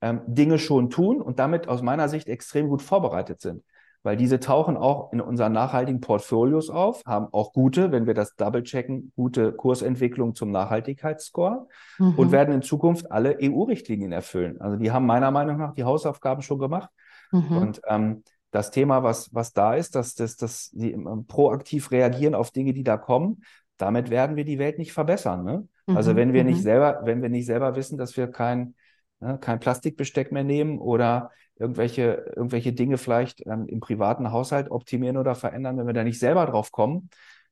ähm, 0.00 0.22
Dinge 0.26 0.58
schon 0.58 0.90
tun 0.90 1.20
und 1.20 1.38
damit 1.38 1.68
aus 1.68 1.82
meiner 1.82 2.08
Sicht 2.08 2.28
extrem 2.28 2.68
gut 2.68 2.82
vorbereitet 2.82 3.40
sind 3.40 3.62
weil 4.02 4.16
diese 4.16 4.40
tauchen 4.40 4.76
auch 4.76 5.12
in 5.12 5.20
unseren 5.20 5.52
nachhaltigen 5.52 6.00
Portfolios 6.00 6.70
auf, 6.70 7.04
haben 7.06 7.28
auch 7.32 7.52
gute, 7.52 7.92
wenn 7.92 8.06
wir 8.06 8.14
das 8.14 8.34
double 8.34 8.64
checken, 8.64 9.12
gute 9.14 9.52
Kursentwicklung 9.52 10.34
zum 10.34 10.50
Nachhaltigkeitsscore 10.50 11.68
mhm. 11.98 12.14
und 12.16 12.32
werden 12.32 12.52
in 12.54 12.62
Zukunft 12.62 13.10
alle 13.12 13.38
EU-Richtlinien 13.40 14.12
erfüllen. 14.12 14.60
Also 14.60 14.76
die 14.76 14.90
haben 14.90 15.06
meiner 15.06 15.30
Meinung 15.30 15.56
nach 15.58 15.74
die 15.74 15.84
Hausaufgaben 15.84 16.42
schon 16.42 16.58
gemacht. 16.58 16.90
Mhm. 17.30 17.56
Und 17.56 17.80
ähm, 17.86 18.24
das 18.52 18.70
Thema, 18.70 19.02
was, 19.02 19.34
was 19.34 19.52
da 19.52 19.74
ist, 19.74 19.96
dass, 19.96 20.14
dass, 20.14 20.36
dass 20.36 20.66
sie 20.66 20.96
proaktiv 21.26 21.90
reagieren 21.90 22.34
auf 22.34 22.50
Dinge, 22.52 22.72
die 22.72 22.84
da 22.84 22.96
kommen, 22.96 23.42
damit 23.78 24.10
werden 24.10 24.36
wir 24.36 24.44
die 24.44 24.58
Welt 24.58 24.78
nicht 24.78 24.92
verbessern. 24.92 25.42
Ne? 25.42 25.68
Mhm. 25.86 25.96
Also 25.96 26.14
wenn 26.14 26.32
wir 26.32 26.44
nicht 26.44 26.58
mhm. 26.58 26.62
selber, 26.62 27.00
wenn 27.04 27.22
wir 27.22 27.30
nicht 27.30 27.46
selber 27.46 27.74
wissen, 27.74 27.98
dass 27.98 28.16
wir 28.16 28.28
kein, 28.28 28.74
ne, 29.20 29.38
kein 29.40 29.58
Plastikbesteck 29.58 30.30
mehr 30.32 30.44
nehmen 30.44 30.78
oder 30.78 31.30
irgendwelche, 31.56 32.32
irgendwelche 32.36 32.74
Dinge 32.74 32.98
vielleicht 32.98 33.44
ähm, 33.46 33.66
im 33.66 33.80
privaten 33.80 34.30
Haushalt 34.30 34.70
optimieren 34.70 35.16
oder 35.16 35.34
verändern, 35.34 35.78
wenn 35.78 35.86
wir 35.86 35.94
da 35.94 36.04
nicht 36.04 36.18
selber 36.18 36.44
drauf 36.46 36.72
kommen, 36.72 37.08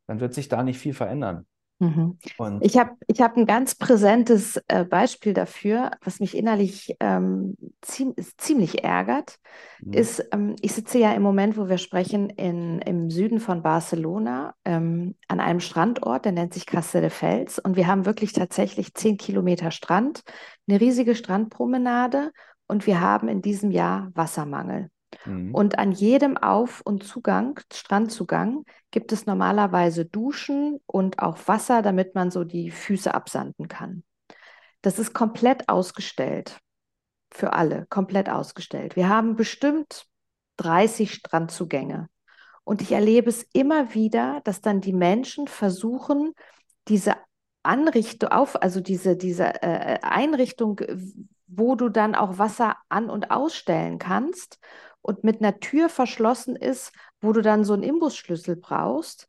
dann 0.07 0.21
wird 0.21 0.35
sich 0.35 0.49
da 0.49 0.63
nicht 0.63 0.79
viel 0.79 0.95
verändern. 0.95 1.47
Mhm. 1.83 2.19
ich 2.61 2.77
habe 2.77 2.90
ich 3.07 3.23
hab 3.23 3.38
ein 3.38 3.47
ganz 3.47 3.75
präsentes 3.75 4.62
äh, 4.69 4.85
Beispiel 4.85 5.33
dafür, 5.33 5.93
was 6.05 6.21
mich 6.21 6.37
innerlich 6.37 6.95
ähm, 7.01 7.57
ziem 7.81 8.14
ziemlich 8.37 8.85
ärgert, 8.85 9.38
mhm. 9.81 9.95
ist, 9.95 10.29
ähm, 10.31 10.57
ich 10.61 10.75
sitze 10.75 10.99
ja 10.99 11.14
im 11.14 11.23
Moment, 11.23 11.57
wo 11.57 11.71
wir 11.71 11.79
sprechen, 11.79 12.29
in, 12.29 12.81
im 12.81 13.09
Süden 13.09 13.40
von 13.40 13.62
Barcelona 13.62 14.55
ähm, 14.66 15.14
an 15.27 15.40
einem 15.40 15.61
Strandort, 15.61 16.27
der 16.27 16.33
nennt 16.33 16.53
sich 16.53 16.66
Castelldefels 16.66 17.59
und 17.59 17.77
wir 17.77 17.87
haben 17.87 18.05
wirklich 18.05 18.35
tatsächlich 18.35 18.93
zehn 18.93 19.16
Kilometer 19.16 19.71
Strand, 19.71 20.23
eine 20.69 20.83
riesige 20.83 21.14
Strandpromenade 21.14 22.31
und 22.66 22.87
wir 22.87 23.01
haben 23.01 23.29
in 23.29 23.40
diesem 23.40 23.71
Jahr 23.71 24.11
Wassermangel. 24.12 24.90
Mhm. 25.25 25.55
Und 25.55 25.79
an 25.79 25.92
jedem 25.92 26.37
Auf- 26.37 26.81
und 26.85 27.05
Zugang, 27.05 27.61
Strandzugang, 27.73 28.64
gibt 28.90 29.12
es 29.12 29.27
normalerweise 29.27 30.05
Duschen 30.05 30.81
und 30.87 31.18
auch 31.18 31.38
Wasser, 31.46 31.83
damit 31.83 32.14
man 32.14 32.31
so 32.31 32.44
die 32.44 32.70
Füße 32.70 33.12
absanden 33.12 33.68
kann. 33.68 34.05
Das 34.83 34.99
ist 34.99 35.12
komplett 35.12 35.68
ausgestellt. 35.68 36.59
Für 37.33 37.53
alle, 37.53 37.87
komplett 37.90 38.29
ausgestellt. 38.29 38.96
Wir 38.96 39.09
haben 39.09 39.37
bestimmt 39.37 40.07
30 40.57 41.12
Strandzugänge. 41.14 42.09
Und 42.64 42.83
ich 42.83 42.92
erlebe 42.92 43.31
es 43.31 43.44
immer 43.53 43.94
wieder, 43.94 44.40
dass 44.44 44.61
dann 44.61 44.81
die 44.81 44.92
Menschen 44.92 45.46
versuchen, 45.46 46.33
diese 46.88 47.14
Anrichtung 47.62 48.31
auf, 48.31 48.61
also 48.61 48.81
diese, 48.81 49.16
diese 49.16 49.62
äh, 49.62 49.99
Einrichtung, 50.03 50.81
wo 51.46 51.75
du 51.75 51.88
dann 51.88 52.14
auch 52.14 52.38
Wasser 52.38 52.77
an- 52.88 53.11
und 53.11 53.31
ausstellen 53.31 53.99
kannst 53.99 54.59
und 55.03 55.25
mit 55.25 55.41
einer 55.41 55.61
Tür 55.61 55.89
verschlossen 55.89 56.57
ist, 56.57 56.93
wo 57.21 57.33
du 57.33 57.43
dann 57.43 57.65
so 57.65 57.73
einen 57.73 57.83
Imbusschlüssel 57.83 58.57
brauchst, 58.57 59.29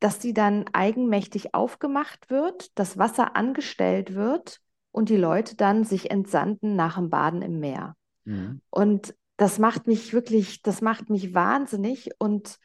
dass 0.00 0.18
die 0.18 0.34
dann 0.34 0.66
eigenmächtig 0.72 1.54
aufgemacht 1.54 2.30
wird, 2.30 2.78
das 2.78 2.98
Wasser 2.98 3.36
angestellt 3.36 4.14
wird 4.14 4.60
und 4.90 5.08
die 5.08 5.16
Leute 5.16 5.56
dann 5.56 5.84
sich 5.84 6.10
entsanden 6.10 6.76
nach 6.76 6.96
dem 6.96 7.10
Baden 7.10 7.42
im 7.42 7.58
Meer. 7.58 7.96
Mhm. 8.24 8.60
Und 8.70 9.14
das 9.36 9.58
macht 9.58 9.86
mich 9.86 10.12
wirklich, 10.12 10.62
das 10.62 10.80
macht 10.80 11.10
mich 11.10 11.34
wahnsinnig. 11.34 12.10
Und 12.18 12.58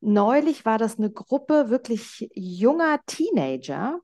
neulich 0.00 0.64
war 0.64 0.78
das 0.78 0.98
eine 0.98 1.10
Gruppe 1.10 1.68
wirklich 1.68 2.30
junger 2.34 3.00
Teenager, 3.06 4.00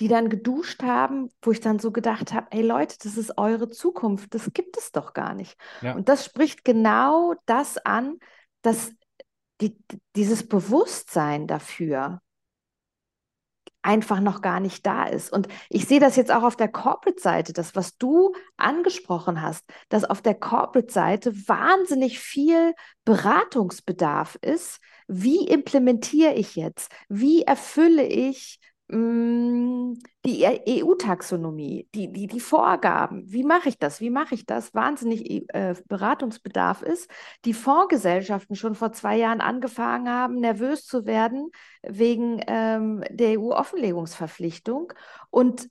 die 0.00 0.08
dann 0.08 0.28
geduscht 0.28 0.82
haben, 0.82 1.30
wo 1.42 1.50
ich 1.50 1.60
dann 1.60 1.78
so 1.78 1.90
gedacht 1.90 2.32
habe, 2.32 2.46
ey 2.50 2.62
Leute, 2.62 2.96
das 3.02 3.16
ist 3.16 3.36
eure 3.36 3.68
Zukunft, 3.68 4.34
das 4.34 4.52
gibt 4.52 4.76
es 4.76 4.92
doch 4.92 5.12
gar 5.12 5.34
nicht. 5.34 5.56
Ja. 5.82 5.94
Und 5.94 6.08
das 6.08 6.24
spricht 6.24 6.64
genau 6.64 7.34
das 7.46 7.78
an, 7.78 8.18
dass 8.62 8.92
die, 9.60 9.76
dieses 10.14 10.46
Bewusstsein 10.46 11.46
dafür 11.46 12.20
einfach 13.82 14.20
noch 14.20 14.42
gar 14.42 14.60
nicht 14.60 14.84
da 14.86 15.04
ist. 15.04 15.32
Und 15.32 15.48
ich 15.70 15.86
sehe 15.86 16.00
das 16.00 16.16
jetzt 16.16 16.30
auch 16.30 16.42
auf 16.42 16.56
der 16.56 16.68
Corporate-Seite, 16.68 17.52
das, 17.52 17.74
was 17.74 17.96
du 17.96 18.34
angesprochen 18.56 19.40
hast, 19.40 19.64
dass 19.88 20.04
auf 20.04 20.20
der 20.20 20.34
Corporate-Seite 20.34 21.32
wahnsinnig 21.48 22.18
viel 22.18 22.74
Beratungsbedarf 23.04 24.36
ist. 24.42 24.80
Wie 25.06 25.46
implementiere 25.48 26.34
ich 26.34 26.54
jetzt? 26.56 26.92
Wie 27.08 27.42
erfülle 27.42 28.04
ich 28.04 28.60
die 28.90 30.44
EU-Taxonomie, 30.66 31.88
die, 31.94 32.10
die, 32.10 32.26
die 32.26 32.40
Vorgaben, 32.40 33.30
wie 33.30 33.44
mache 33.44 33.68
ich 33.68 33.78
das, 33.78 34.00
wie 34.00 34.08
mache 34.08 34.34
ich 34.34 34.46
das, 34.46 34.72
wahnsinnig 34.72 35.52
äh, 35.52 35.74
Beratungsbedarf 35.88 36.80
ist, 36.80 37.10
die 37.44 37.52
Fondsgesellschaften 37.52 38.56
schon 38.56 38.74
vor 38.74 38.92
zwei 38.92 39.18
Jahren 39.18 39.42
angefangen 39.42 40.08
haben, 40.08 40.40
nervös 40.40 40.86
zu 40.86 41.04
werden 41.04 41.50
wegen 41.82 42.40
ähm, 42.46 43.04
der 43.10 43.38
EU-Offenlegungsverpflichtung 43.38 44.94
und, 45.28 45.68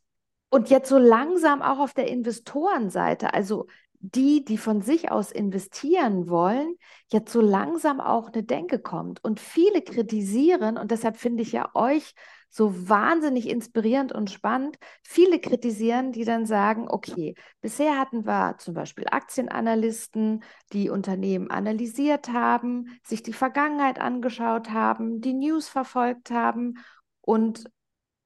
und 0.51 0.69
jetzt 0.69 0.89
so 0.89 0.99
langsam 0.99 1.63
auch 1.63 1.79
auf 1.79 1.95
der 1.95 2.07
Investorenseite, 2.07 3.33
also 3.33 3.65
die, 3.99 4.45
die 4.45 4.59
von 4.59 4.81
sich 4.83 5.11
aus 5.11 5.31
investieren 5.31 6.29
wollen, 6.29 6.75
jetzt 7.11 7.33
so 7.33 7.41
langsam 7.41 7.99
auch 7.99 8.31
eine 8.31 8.43
Denke 8.43 8.77
kommt. 8.77 9.23
Und 9.23 9.39
viele 9.39 9.81
kritisieren, 9.81 10.77
und 10.77 10.91
deshalb 10.91 11.17
finde 11.17 11.41
ich 11.41 11.51
ja 11.51 11.71
euch 11.73 12.13
so 12.49 12.89
wahnsinnig 12.89 13.49
inspirierend 13.49 14.11
und 14.11 14.29
spannend. 14.29 14.77
Viele 15.03 15.39
kritisieren, 15.39 16.11
die 16.11 16.25
dann 16.25 16.45
sagen, 16.45 16.87
okay, 16.89 17.35
bisher 17.61 17.99
hatten 17.99 18.25
wir 18.25 18.57
zum 18.57 18.73
Beispiel 18.73 19.05
Aktienanalysten, 19.09 20.43
die 20.73 20.89
Unternehmen 20.89 21.51
analysiert 21.51 22.29
haben, 22.29 22.99
sich 23.03 23.23
die 23.23 23.33
Vergangenheit 23.33 23.99
angeschaut 23.99 24.71
haben, 24.71 25.21
die 25.21 25.33
News 25.33 25.67
verfolgt 25.67 26.31
haben 26.31 26.75
und 27.21 27.69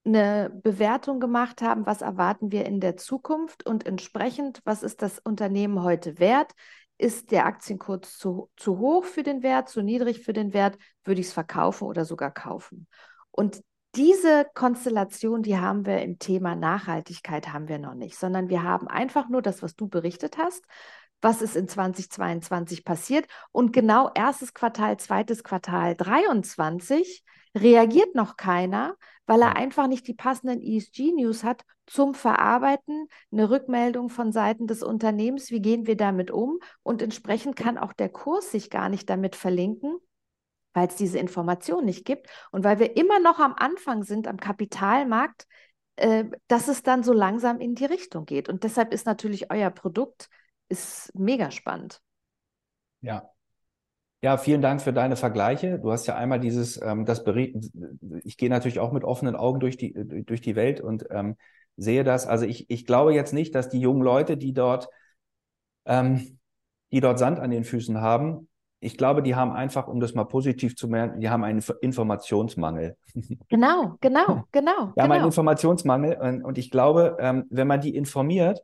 eine 0.04 0.50
Bewertung 0.64 1.20
gemacht 1.20 1.62
haben, 1.62 1.86
was 1.86 2.02
erwarten 2.02 2.52
wir 2.52 2.66
in 2.66 2.80
der 2.80 2.98
Zukunft 2.98 3.66
und 3.66 3.86
entsprechend, 3.86 4.62
was 4.64 4.84
ist 4.84 5.02
das 5.02 5.20
Unternehmen 5.20 5.84
heute 5.84 6.20
wert? 6.20 6.54
Ist 6.98 7.32
der 7.32 7.46
Aktienkurs 7.46 8.18
zu, 8.18 8.50
zu 8.58 8.80
hoch 8.80 9.06
für 9.06 9.24
den 9.24 9.44
Wert, 9.44 9.70
zu 9.70 9.82
niedrig 9.82 10.24
für 10.24 10.34
den 10.34 10.54
Wert? 10.54 10.78
Würde 11.04 11.22
ich 11.22 11.28
es 11.28 11.34
verkaufen 11.34 11.86
oder 11.86 12.06
sogar 12.06 12.32
kaufen? 12.32 12.88
Und 13.32 13.62
diese 13.96 14.48
Konstellation, 14.54 15.44
die 15.44 15.58
haben 15.58 15.86
wir 15.86 16.02
im 16.02 16.18
Thema 16.18 16.56
Nachhaltigkeit 16.56 17.52
haben 17.52 17.68
wir 17.68 17.78
noch 17.78 17.94
nicht, 17.94 18.18
sondern 18.18 18.50
wir 18.50 18.64
haben 18.64 18.88
einfach 18.88 19.28
nur 19.30 19.42
das, 19.42 19.62
was 19.62 19.76
du 19.76 19.88
berichtet 19.88 20.38
hast, 20.38 20.64
was 21.22 21.42
ist 21.42 21.56
in 21.56 21.68
2022 21.68 22.86
passiert. 22.86 23.28
Und 23.52 23.74
genau 23.74 24.10
erstes 24.16 24.54
Quartal, 24.54 24.98
zweites 24.98 25.44
Quartal 25.44 25.96
23 25.96 27.24
reagiert 27.56 28.16
noch 28.16 28.38
keiner, 28.38 28.96
weil 29.26 29.42
er 29.42 29.58
einfach 29.58 29.88
nicht 29.88 30.08
die 30.08 30.14
passenden 30.14 30.62
ESG-News 30.62 31.44
hat 31.44 31.64
zum 31.86 32.14
Verarbeiten, 32.14 33.08
eine 33.32 33.50
Rückmeldung 33.50 34.10
von 34.10 34.32
Seiten 34.32 34.68
des 34.68 34.84
Unternehmens, 34.84 35.52
wie 35.52 35.62
gehen 35.62 35.86
wir 35.86 35.98
damit 35.98 36.32
um? 36.32 36.60
Und 36.84 37.02
entsprechend 37.02 37.58
kann 37.58 37.78
auch 37.78 37.92
der 37.92 38.10
Kurs 38.10 38.52
sich 38.52 38.70
gar 38.70 38.88
nicht 38.88 39.10
damit 39.10 39.36
verlinken, 39.36 39.98
weil 40.74 40.88
es 40.88 40.96
diese 40.96 41.20
Information 41.20 41.86
nicht 41.86 42.06
gibt 42.06 42.28
und 42.52 42.64
weil 42.64 42.80
wir 42.80 42.96
immer 42.98 43.20
noch 43.20 43.40
am 43.40 43.54
Anfang 43.56 44.04
sind 44.04 44.28
am 44.28 44.38
Kapitalmarkt, 44.38 45.46
äh, 45.98 46.26
dass 46.48 46.68
es 46.68 46.84
dann 46.84 47.04
so 47.04 47.14
langsam 47.14 47.60
in 47.60 47.76
die 47.76 47.86
Richtung 47.86 48.26
geht. 48.26 48.50
Und 48.50 48.64
deshalb 48.64 48.94
ist 48.94 49.06
natürlich 49.06 49.52
euer 49.52 49.70
Produkt 49.70 50.30
ist 50.70 51.14
mega 51.14 51.52
spannend. 51.52 52.02
Ja. 53.02 53.30
Ja, 54.24 54.38
vielen 54.38 54.62
Dank 54.62 54.82
für 54.82 54.94
deine 54.94 55.16
Vergleiche. 55.16 55.80
Du 55.80 55.92
hast 55.92 56.06
ja 56.06 56.16
einmal 56.16 56.40
dieses, 56.40 56.80
ähm, 56.82 57.06
das 57.06 57.24
Bericht, 57.24 57.56
ich 58.24 58.38
gehe 58.38 58.50
natürlich 58.50 58.80
auch 58.80 58.92
mit 58.92 59.04
offenen 59.04 59.36
Augen 59.36 59.60
durch 59.60 59.78
die, 59.78 59.94
durch 59.94 60.42
die 60.42 60.56
Welt 60.56 60.80
und 60.80 61.06
ähm, 61.10 61.38
sehe 61.76 62.04
das. 62.04 62.28
Also 62.28 62.46
ich, 62.46 62.70
ich 62.70 62.86
glaube 62.86 63.14
jetzt 63.16 63.34
nicht, 63.34 63.56
dass 63.56 63.70
die 63.70 63.80
jungen 63.80 64.04
Leute, 64.04 64.38
die 64.38 64.54
dort, 64.54 64.90
ähm, 65.86 66.40
die 66.92 67.00
dort 67.00 67.18
Sand 67.18 67.40
an 67.40 67.50
den 67.50 67.64
Füßen 67.64 68.00
haben, 68.00 68.48
ich 68.84 68.98
glaube, 68.98 69.22
die 69.22 69.36
haben 69.36 69.52
einfach, 69.52 69.88
um 69.88 70.00
das 70.00 70.16
mal 70.16 70.26
positiv 70.26 70.76
zu 70.76 70.88
merken, 70.88 71.22
die 71.22 71.30
haben 71.30 71.44
einen 71.44 71.64
Informationsmangel. 71.82 72.98
Genau, 73.48 73.98
genau, 74.02 74.02
genau. 74.02 74.44
Die 74.48 74.52
genau. 74.52 74.78
haben 74.98 74.98
einen 74.98 75.12
genau. 75.12 75.26
Informationsmangel 75.28 76.18
und, 76.20 76.44
und 76.44 76.58
ich 76.58 76.72
glaube, 76.72 77.16
ähm, 77.20 77.46
wenn 77.52 77.68
man 77.68 77.80
die 77.80 77.96
informiert, 77.96 78.64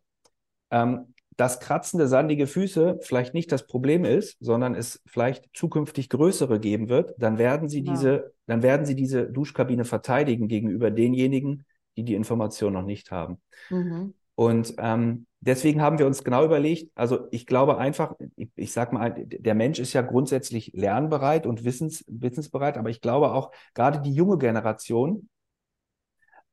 ähm, 0.71 1.13
dass 1.37 1.59
kratzende, 1.59 2.07
sandige 2.07 2.47
Füße 2.47 2.97
vielleicht 3.03 3.35
nicht 3.35 3.51
das 3.51 3.67
Problem 3.67 4.05
ist, 4.05 4.37
sondern 4.39 4.73
es 4.73 5.03
vielleicht 5.05 5.55
zukünftig 5.55 6.09
größere 6.09 6.59
geben 6.59 6.89
wird, 6.89 7.13
dann 7.19 7.37
werden 7.37 7.69
sie 7.69 7.83
ja. 7.83 7.93
diese, 7.93 8.33
dann 8.47 8.63
werden 8.63 8.87
sie 8.87 8.95
diese 8.95 9.27
Duschkabine 9.27 9.85
verteidigen 9.85 10.47
gegenüber 10.47 10.89
denjenigen, 10.89 11.63
die 11.95 12.03
die 12.03 12.15
Information 12.15 12.73
noch 12.73 12.81
nicht 12.81 13.11
haben. 13.11 13.39
Mhm. 13.69 14.15
Und 14.33 14.73
ähm, 14.79 15.26
deswegen 15.39 15.81
haben 15.81 15.99
wir 15.99 16.07
uns 16.07 16.23
genau 16.23 16.43
überlegt, 16.43 16.91
also 16.95 17.27
ich 17.31 17.45
glaube 17.45 17.77
einfach, 17.77 18.15
ich, 18.35 18.49
ich 18.55 18.71
sage 18.71 18.93
mal, 18.95 19.13
der 19.15 19.55
Mensch 19.55 19.79
ist 19.79 19.93
ja 19.93 20.01
grundsätzlich 20.01 20.71
lernbereit 20.73 21.45
und 21.45 21.63
wissens, 21.63 22.03
wissensbereit, 22.07 22.77
aber 22.77 22.89
ich 22.89 23.01
glaube 23.01 23.31
auch 23.31 23.51
gerade 23.73 24.01
die 24.01 24.13
junge 24.13 24.37
Generation, 24.37 25.29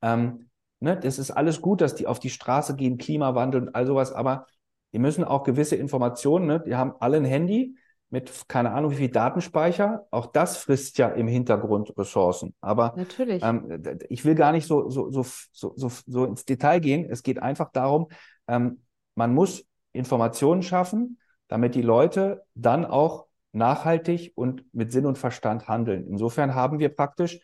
ähm, 0.01 0.49
ne, 0.79 0.97
das 0.97 1.19
ist 1.19 1.31
alles 1.31 1.61
gut, 1.61 1.81
dass 1.81 1.95
die 1.95 2.07
auf 2.07 2.19
die 2.19 2.29
Straße 2.29 2.75
gehen, 2.75 2.97
Klimawandel 2.97 3.63
und 3.63 3.75
all 3.75 3.87
sowas, 3.87 4.13
aber 4.13 4.45
die 4.93 4.99
müssen 4.99 5.23
auch 5.23 5.43
gewisse 5.43 5.75
Informationen, 5.75 6.45
ne, 6.45 6.63
die 6.65 6.75
haben 6.75 6.93
alle 6.99 7.17
ein 7.17 7.25
Handy, 7.25 7.75
mit 8.09 8.47
keine 8.47 8.71
Ahnung 8.71 8.91
wie 8.91 8.95
viel 8.95 9.09
Datenspeicher. 9.09 10.07
Auch 10.11 10.27
das 10.27 10.57
frisst 10.57 10.97
ja 10.99 11.09
im 11.09 11.27
Hintergrund 11.27 11.97
Ressourcen. 11.97 12.53
Aber 12.61 12.93
Natürlich. 12.95 13.43
Ähm, 13.43 13.81
ich 14.09 14.23
will 14.23 14.35
gar 14.35 14.51
nicht 14.51 14.67
so, 14.67 14.89
so, 14.89 15.09
so, 15.09 15.25
so, 15.51 15.73
so, 15.75 15.91
so 16.05 16.25
ins 16.25 16.45
Detail 16.45 16.79
gehen. 16.79 17.05
Es 17.09 17.23
geht 17.23 17.41
einfach 17.41 17.71
darum, 17.71 18.07
ähm, 18.47 18.81
man 19.15 19.33
muss 19.33 19.65
Informationen 19.93 20.63
schaffen, 20.63 21.19
damit 21.47 21.75
die 21.75 21.81
Leute 21.81 22.43
dann 22.53 22.85
auch 22.85 23.27
nachhaltig 23.51 24.33
und 24.35 24.65
mit 24.73 24.91
Sinn 24.91 25.05
und 25.05 25.17
Verstand 25.17 25.67
handeln. 25.67 26.07
Insofern 26.07 26.55
haben 26.55 26.79
wir 26.79 26.89
praktisch 26.89 27.39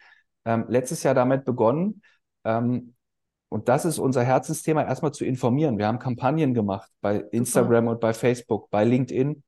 ähm, 0.46 0.66
letztes 0.68 1.04
Jahr 1.04 1.14
damit 1.14 1.46
begonnen, 1.46 2.02
ähm, 2.44 2.96
und 3.52 3.68
das 3.68 3.84
ist 3.84 4.00
unser 4.00 4.24
Herzensthema, 4.24 4.84
erstmal 4.84 5.12
zu 5.12 5.26
informieren. 5.26 5.78
Wir 5.78 5.86
haben 5.86 6.00
Kampagnen 6.00 6.54
gemacht 6.54 6.90
bei 7.02 7.18
Instagram 7.18 7.84
Super. 7.84 7.92
und 7.92 8.00
bei 8.00 8.14
Facebook, 8.14 8.70
bei 8.70 8.86
LinkedIn, 8.86 9.44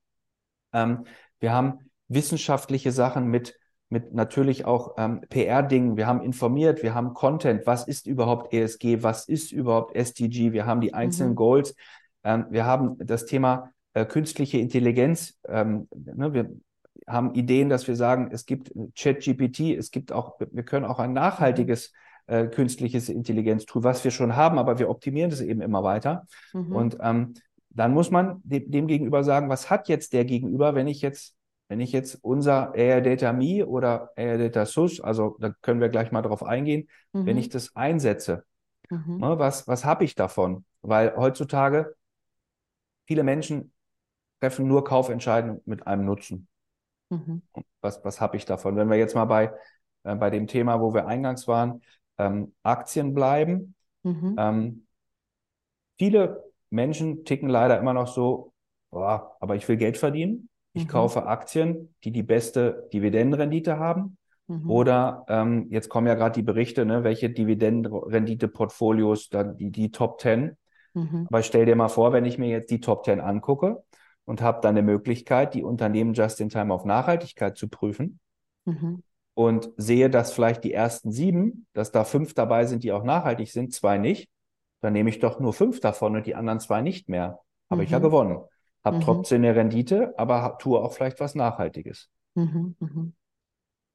ähm, 0.73 1.05
wir 1.39 1.53
haben 1.53 1.89
wissenschaftliche 2.09 2.91
Sachen 2.91 3.27
mit, 3.27 3.57
mit 3.93 4.13
natürlich 4.13 4.65
auch 4.65 4.95
ähm, 4.97 5.21
PR-Dingen. 5.29 5.95
Wir 5.95 6.07
haben 6.07 6.21
informiert, 6.21 6.81
wir 6.81 6.95
haben 6.95 7.13
Content. 7.13 7.65
Was 7.65 7.87
ist 7.87 8.07
überhaupt 8.07 8.51
ESG? 8.51 9.03
Was 9.03 9.29
ist 9.29 9.51
überhaupt 9.51 9.95
SDG? 9.95 10.51
Wir 10.51 10.65
haben 10.65 10.81
die 10.81 10.93
einzelnen 10.93 11.33
mhm. 11.33 11.37
Goals. 11.37 11.75
Ähm, 12.23 12.47
wir 12.49 12.65
haben 12.65 12.97
das 12.97 13.25
Thema 13.25 13.71
äh, 13.93 14.05
künstliche 14.05 14.57
Intelligenz. 14.57 15.39
Ähm, 15.47 15.87
ne, 15.93 16.33
wir 16.33 16.49
haben 17.07 17.35
Ideen, 17.35 17.69
dass 17.69 17.87
wir 17.87 17.95
sagen, 17.95 18.29
es 18.31 18.47
gibt 18.47 18.73
ChatGPT, 18.97 19.77
es 19.77 19.91
gibt 19.91 20.11
auch, 20.11 20.39
wir 20.39 20.63
können 20.63 20.85
auch 20.85 20.99
ein 20.99 21.13
nachhaltiges 21.13 21.93
äh, 22.25 22.47
künstliches 22.47 23.09
Intelligenz-Tool, 23.09 23.83
was 23.83 24.03
wir 24.03 24.11
schon 24.11 24.35
haben, 24.35 24.57
aber 24.57 24.79
wir 24.79 24.89
optimieren 24.89 25.29
das 25.29 25.41
eben 25.41 25.61
immer 25.61 25.83
weiter. 25.83 26.25
Mhm. 26.53 26.75
Und 26.75 26.97
ähm, 27.01 27.35
dann 27.69 27.93
muss 27.93 28.09
man 28.09 28.41
dem, 28.43 28.71
dem 28.71 28.87
gegenüber 28.87 29.23
sagen, 29.23 29.49
was 29.49 29.69
hat 29.69 29.87
jetzt 29.87 30.13
der 30.13 30.25
gegenüber, 30.25 30.73
wenn 30.73 30.87
ich 30.87 31.01
jetzt 31.01 31.35
wenn 31.73 31.81
ich 31.81 31.91
jetzt 31.91 32.19
unser 32.21 32.75
Air 32.75 33.01
Data 33.01 33.33
Me 33.33 33.65
oder 33.65 34.11
Air 34.15 34.37
Data 34.37 34.67
SUS, 34.67 35.01
also 35.01 35.37
da 35.39 35.55
können 35.63 35.81
wir 35.81 35.89
gleich 35.89 36.11
mal 36.11 36.21
drauf 36.21 36.43
eingehen, 36.43 36.87
mhm. 37.13 37.25
wenn 37.25 37.35
ich 37.35 37.49
das 37.49 37.75
einsetze, 37.75 38.45
mhm. 38.91 39.17
ne, 39.17 39.39
was, 39.39 39.67
was 39.67 39.83
habe 39.83 40.03
ich 40.03 40.13
davon? 40.13 40.65
Weil 40.83 41.15
heutzutage 41.15 41.95
viele 43.07 43.23
Menschen 43.23 43.73
treffen 44.39 44.67
nur 44.67 44.83
Kaufentscheidungen 44.83 45.61
mit 45.65 45.87
einem 45.87 46.05
Nutzen. 46.05 46.47
Mhm. 47.09 47.41
Was, 47.81 48.05
was 48.05 48.21
habe 48.21 48.37
ich 48.37 48.45
davon? 48.45 48.75
Wenn 48.75 48.91
wir 48.91 48.97
jetzt 48.97 49.15
mal 49.15 49.25
bei, 49.25 49.51
äh, 50.03 50.13
bei 50.13 50.29
dem 50.29 50.45
Thema, 50.45 50.79
wo 50.79 50.93
wir 50.93 51.07
eingangs 51.07 51.47
waren, 51.47 51.81
ähm, 52.19 52.53
Aktien 52.61 53.15
bleiben. 53.15 53.73
Mhm. 54.03 54.35
Ähm, 54.37 54.87
viele 55.97 56.43
Menschen 56.69 57.25
ticken 57.25 57.49
leider 57.49 57.79
immer 57.79 57.93
noch 57.93 58.13
so, 58.13 58.53
boah, 58.91 59.35
aber 59.39 59.55
ich 59.55 59.67
will 59.67 59.77
Geld 59.77 59.97
verdienen. 59.97 60.49
Ich 60.73 60.85
mhm. 60.85 60.89
kaufe 60.89 61.27
Aktien, 61.27 61.93
die 62.03 62.11
die 62.11 62.23
beste 62.23 62.89
Dividendenrendite 62.91 63.77
haben. 63.77 64.17
Mhm. 64.47 64.69
Oder 64.69 65.25
ähm, 65.29 65.67
jetzt 65.69 65.89
kommen 65.89 66.07
ja 66.07 66.15
gerade 66.15 66.33
die 66.33 66.43
Berichte, 66.43 66.85
ne, 66.85 67.03
welche 67.03 67.29
Dividendenrendite-Portfolios, 67.29 69.29
die, 69.29 69.71
die 69.71 69.91
Top 69.91 70.19
10. 70.19 70.57
Mhm. 70.93 71.27
Aber 71.29 71.43
stell 71.43 71.65
dir 71.65 71.75
mal 71.75 71.89
vor, 71.89 72.11
wenn 72.11 72.25
ich 72.25 72.39
mir 72.39 72.49
jetzt 72.49 72.71
die 72.71 72.79
Top 72.79 73.05
10 73.05 73.21
angucke 73.21 73.83
und 74.25 74.41
habe 74.41 74.61
dann 74.61 74.75
eine 74.75 74.81
Möglichkeit, 74.81 75.53
die 75.53 75.63
Unternehmen 75.63 76.13
just 76.13 76.41
in 76.41 76.49
time 76.49 76.73
auf 76.73 76.85
Nachhaltigkeit 76.85 77.55
zu 77.55 77.67
prüfen 77.67 78.19
mhm. 78.65 79.03
und 79.35 79.69
sehe, 79.77 80.09
dass 80.09 80.33
vielleicht 80.33 80.63
die 80.63 80.73
ersten 80.73 81.11
sieben, 81.11 81.67
dass 81.73 81.91
da 81.91 82.03
fünf 82.03 82.33
dabei 82.33 82.65
sind, 82.65 82.83
die 82.83 82.91
auch 82.91 83.03
nachhaltig 83.03 83.51
sind, 83.51 83.73
zwei 83.73 83.99
nicht, 83.99 84.27
dann 84.81 84.93
nehme 84.93 85.11
ich 85.11 85.19
doch 85.19 85.39
nur 85.39 85.53
fünf 85.53 85.79
davon 85.79 86.15
und 86.15 86.25
die 86.25 86.35
anderen 86.35 86.59
zwei 86.59 86.81
nicht 86.81 87.09
mehr. 87.09 87.39
Habe 87.69 87.83
ich 87.83 87.91
ja 87.91 87.99
mhm. 87.99 88.03
gewonnen 88.03 88.37
habe 88.83 88.97
mhm. 88.97 89.01
trotzdem 89.01 89.43
eine 89.43 89.55
Rendite, 89.55 90.13
aber 90.17 90.57
tue 90.59 90.79
auch 90.79 90.93
vielleicht 90.93 91.19
was 91.19 91.35
Nachhaltiges. 91.35 92.09
Mhm, 92.35 92.75
mhm. 92.79 93.13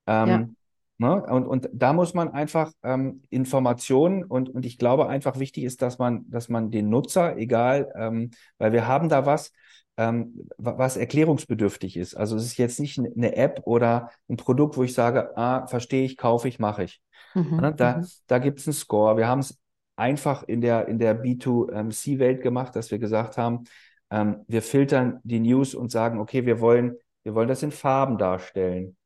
Ähm, 0.06 0.56
ja. 0.98 1.08
ne? 1.08 1.22
und, 1.26 1.46
und 1.46 1.68
da 1.72 1.92
muss 1.92 2.14
man 2.14 2.30
einfach 2.30 2.72
ähm, 2.82 3.22
Informationen 3.30 4.24
und, 4.24 4.48
und 4.48 4.64
ich 4.64 4.78
glaube 4.78 5.08
einfach 5.08 5.38
wichtig 5.38 5.64
ist, 5.64 5.82
dass 5.82 5.98
man, 5.98 6.28
dass 6.30 6.48
man 6.48 6.70
den 6.70 6.88
Nutzer, 6.88 7.36
egal, 7.36 7.92
ähm, 7.96 8.30
weil 8.56 8.72
wir 8.72 8.86
haben 8.86 9.08
da 9.08 9.26
was, 9.26 9.52
ähm, 9.98 10.48
was 10.56 10.96
erklärungsbedürftig 10.96 11.96
ist. 11.96 12.14
Also 12.14 12.36
es 12.36 12.44
ist 12.44 12.56
jetzt 12.56 12.80
nicht 12.80 12.98
eine 12.98 13.36
App 13.36 13.62
oder 13.64 14.10
ein 14.28 14.36
Produkt, 14.36 14.76
wo 14.76 14.84
ich 14.84 14.94
sage, 14.94 15.36
ah, 15.36 15.66
verstehe 15.66 16.04
ich, 16.04 16.16
kaufe 16.16 16.48
ich, 16.48 16.58
mache 16.58 16.84
ich. 16.84 17.02
Mhm, 17.34 17.56
ne? 17.56 17.74
Da, 17.74 17.98
mhm. 17.98 18.06
da 18.28 18.38
gibt 18.38 18.60
es 18.60 18.68
einen 18.68 18.74
Score. 18.74 19.16
Wir 19.16 19.26
haben 19.26 19.40
es 19.40 19.58
einfach 19.96 20.44
in 20.44 20.60
der, 20.60 20.86
in 20.86 20.98
der 20.98 21.20
B2C-Welt 21.20 22.42
gemacht, 22.42 22.76
dass 22.76 22.90
wir 22.92 23.00
gesagt 23.00 23.36
haben, 23.36 23.64
ähm, 24.10 24.44
wir 24.46 24.62
filtern 24.62 25.20
die 25.24 25.40
News 25.40 25.74
und 25.74 25.90
sagen, 25.90 26.20
okay, 26.20 26.46
wir 26.46 26.60
wollen, 26.60 26.96
wir 27.24 27.34
wollen 27.34 27.48
das 27.48 27.62
in 27.62 27.70
Farben 27.70 28.18
darstellen. 28.18 28.96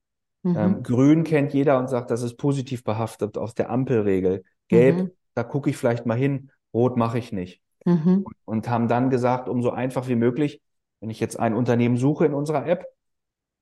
Mhm. 0.43 0.57
Ähm, 0.57 0.83
Grün 0.83 1.25
kennt 1.25 1.53
jeder 1.55 1.79
und 1.79 1.89
sagt, 1.89 2.11
das 2.11 2.23
ist 2.23 2.37
positiv 2.37 2.85
behaftet 2.85 3.39
aus 3.39 3.55
der 3.55 3.71
Ampelregel. 3.71 4.45
Gelb, 4.69 4.97
mhm. 4.97 5.11
da 5.35 5.45
gucke 5.45 5.71
ich 5.71 5.77
vielleicht 5.77 6.07
mal 6.07 6.17
hin. 6.17 6.51
Rot 6.75 6.97
mache 6.97 7.19
ich 7.19 7.33
nicht. 7.33 7.61
Mhm. 7.85 8.25
Und, 8.25 8.37
und 8.45 8.69
haben 8.69 8.89
dann 8.89 9.11
gesagt, 9.11 9.49
um 9.49 9.63
so 9.63 9.71
einfach 9.71 10.09
wie 10.09 10.17
möglich, 10.17 10.61
wenn 11.01 11.11
ich 11.11 11.21
jetzt 11.21 11.39
ein 11.39 11.55
Unternehmen 11.55 11.97
suche 11.97 12.27
in 12.27 12.35
unserer 12.35 12.67
App, 12.67 12.87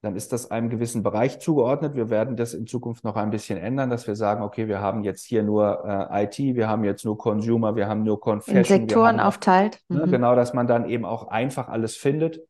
dann 0.03 0.17
ist 0.17 0.33
das 0.33 0.51
einem 0.51 0.71
gewissen 0.71 1.03
Bereich 1.03 1.41
zugeordnet. 1.41 1.95
Wir 1.95 2.09
werden 2.09 2.37
das 2.37 2.55
in 2.55 2.67
Zukunft 2.67 3.05
noch 3.05 3.17
ein 3.17 3.31
bisschen 3.31 3.59
ändern, 3.59 3.91
dass 3.91 4.07
wir 4.07 4.17
sagen, 4.17 4.43
okay, 4.43 4.67
wir 4.67 4.81
haben 4.81 5.05
jetzt 5.05 5.27
hier 5.27 5.43
nur 5.43 5.85
äh, 5.85 6.25
IT, 6.25 6.39
wir 6.39 6.69
haben 6.69 6.85
jetzt 6.85 7.05
nur 7.05 7.19
Consumer, 7.19 7.77
wir 7.77 7.87
haben 7.87 8.03
nur 8.03 8.19
Confession. 8.19 8.59
In 8.59 8.65
Sektoren 8.65 9.21
aufteilt. 9.21 9.81
Ne, 9.89 10.07
mhm. 10.07 10.11
Genau, 10.11 10.35
dass 10.35 10.55
man 10.55 10.67
dann 10.67 10.89
eben 10.89 11.05
auch 11.05 11.29
einfach 11.29 11.69
alles 11.69 11.97
findet. 11.97 12.41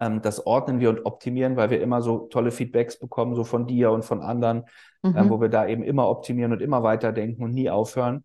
Ähm, 0.00 0.20
das 0.20 0.46
ordnen 0.46 0.80
wir 0.80 0.90
und 0.90 1.06
optimieren, 1.06 1.56
weil 1.56 1.70
wir 1.70 1.80
immer 1.80 2.02
so 2.02 2.26
tolle 2.26 2.50
Feedbacks 2.50 2.98
bekommen, 2.98 3.36
so 3.36 3.44
von 3.44 3.68
dir 3.68 3.92
und 3.92 4.04
von 4.04 4.20
anderen, 4.20 4.64
ähm, 5.04 5.12
mhm. 5.12 5.16
ähm, 5.16 5.30
wo 5.30 5.40
wir 5.40 5.48
da 5.48 5.68
eben 5.68 5.84
immer 5.84 6.08
optimieren 6.08 6.52
und 6.52 6.60
immer 6.60 6.82
weiterdenken 6.82 7.44
und 7.44 7.54
nie 7.54 7.70
aufhören. 7.70 8.24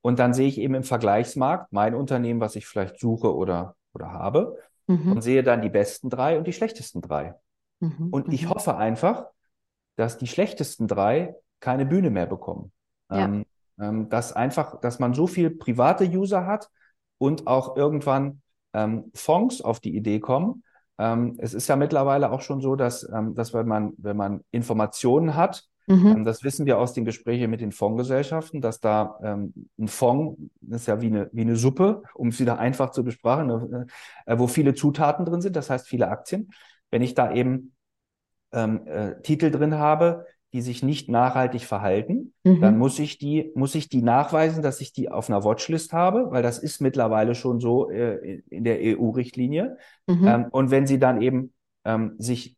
Und 0.00 0.18
dann 0.18 0.32
sehe 0.32 0.48
ich 0.48 0.58
eben 0.58 0.74
im 0.74 0.84
Vergleichsmarkt 0.84 1.70
mein 1.70 1.94
Unternehmen, 1.94 2.40
was 2.40 2.56
ich 2.56 2.66
vielleicht 2.66 2.98
suche 2.98 3.34
oder, 3.34 3.76
oder 3.92 4.10
habe, 4.10 4.56
mhm. 4.86 5.12
und 5.12 5.20
sehe 5.20 5.42
dann 5.42 5.60
die 5.60 5.68
besten 5.68 6.08
drei 6.08 6.38
und 6.38 6.46
die 6.46 6.54
schlechtesten 6.54 7.02
drei. 7.02 7.34
Mhm, 7.80 8.08
und 8.10 8.32
ich 8.32 8.44
mhm. 8.44 8.50
hoffe 8.50 8.76
einfach, 8.76 9.26
dass 9.96 10.18
die 10.18 10.26
schlechtesten 10.26 10.86
drei 10.86 11.34
keine 11.58 11.84
Bühne 11.84 12.10
mehr 12.10 12.26
bekommen. 12.26 12.72
Ja. 13.10 13.24
Ähm, 13.24 13.44
ähm, 13.80 14.08
dass 14.08 14.32
einfach, 14.32 14.80
dass 14.80 14.98
man 14.98 15.14
so 15.14 15.26
viel 15.26 15.50
private 15.50 16.04
User 16.04 16.46
hat 16.46 16.70
und 17.18 17.46
auch 17.46 17.76
irgendwann 17.76 18.42
ähm, 18.72 19.10
Fonds 19.14 19.62
auf 19.62 19.80
die 19.80 19.96
Idee 19.96 20.20
kommen. 20.20 20.62
Ähm, 20.98 21.36
es 21.38 21.54
ist 21.54 21.68
ja 21.68 21.76
mittlerweile 21.76 22.30
auch 22.30 22.42
schon 22.42 22.60
so, 22.60 22.76
dass, 22.76 23.08
ähm, 23.10 23.34
dass 23.34 23.54
wenn 23.54 23.66
man, 23.66 23.92
wenn 23.96 24.16
man 24.16 24.44
Informationen 24.50 25.34
hat, 25.34 25.64
mhm. 25.86 26.06
Ähm, 26.06 26.24
das 26.24 26.44
wissen 26.44 26.66
wir 26.66 26.78
aus 26.78 26.92
den 26.92 27.04
Gesprächen 27.04 27.50
mit 27.50 27.60
den 27.60 27.72
Fondsgesellschaften, 27.72 28.60
dass 28.60 28.80
da 28.80 29.18
ein 29.22 29.88
Fonds 29.88 30.40
ist 30.70 30.86
ja 30.86 31.00
wie 31.00 31.06
eine, 31.06 31.30
wie 31.32 31.40
eine 31.40 31.56
Suppe, 31.56 32.02
um 32.14 32.28
es 32.28 32.38
wieder 32.38 32.58
einfach 32.58 32.90
zu 32.90 33.02
besprechen, 33.02 33.46
ne, 33.48 33.86
äh, 34.26 34.38
wo 34.38 34.46
viele 34.46 34.74
Zutaten 34.74 35.24
drin 35.24 35.40
sind, 35.40 35.56
das 35.56 35.70
heißt 35.70 35.88
viele 35.88 36.08
Aktien 36.08 36.50
wenn 36.90 37.02
ich 37.02 37.14
da 37.14 37.32
eben 37.32 37.74
ähm, 38.52 38.86
äh, 38.86 39.20
Titel 39.22 39.50
drin 39.50 39.74
habe, 39.74 40.26
die 40.52 40.62
sich 40.62 40.82
nicht 40.82 41.08
nachhaltig 41.08 41.62
verhalten, 41.62 42.34
mhm. 42.42 42.60
dann 42.60 42.78
muss 42.78 42.98
ich 42.98 43.18
die, 43.18 43.52
muss 43.54 43.74
ich 43.76 43.88
die 43.88 44.02
nachweisen, 44.02 44.62
dass 44.62 44.80
ich 44.80 44.92
die 44.92 45.10
auf 45.10 45.28
einer 45.28 45.44
Watchlist 45.44 45.92
habe, 45.92 46.30
weil 46.30 46.42
das 46.42 46.58
ist 46.58 46.80
mittlerweile 46.80 47.34
schon 47.34 47.60
so 47.60 47.90
äh, 47.90 48.42
in 48.50 48.64
der 48.64 48.78
EU-Richtlinie. 48.80 49.76
Mhm. 50.08 50.26
Ähm, 50.26 50.46
und 50.50 50.70
wenn 50.70 50.86
sie 50.86 50.98
dann 50.98 51.22
eben 51.22 51.52
ähm, 51.84 52.16
sich 52.18 52.56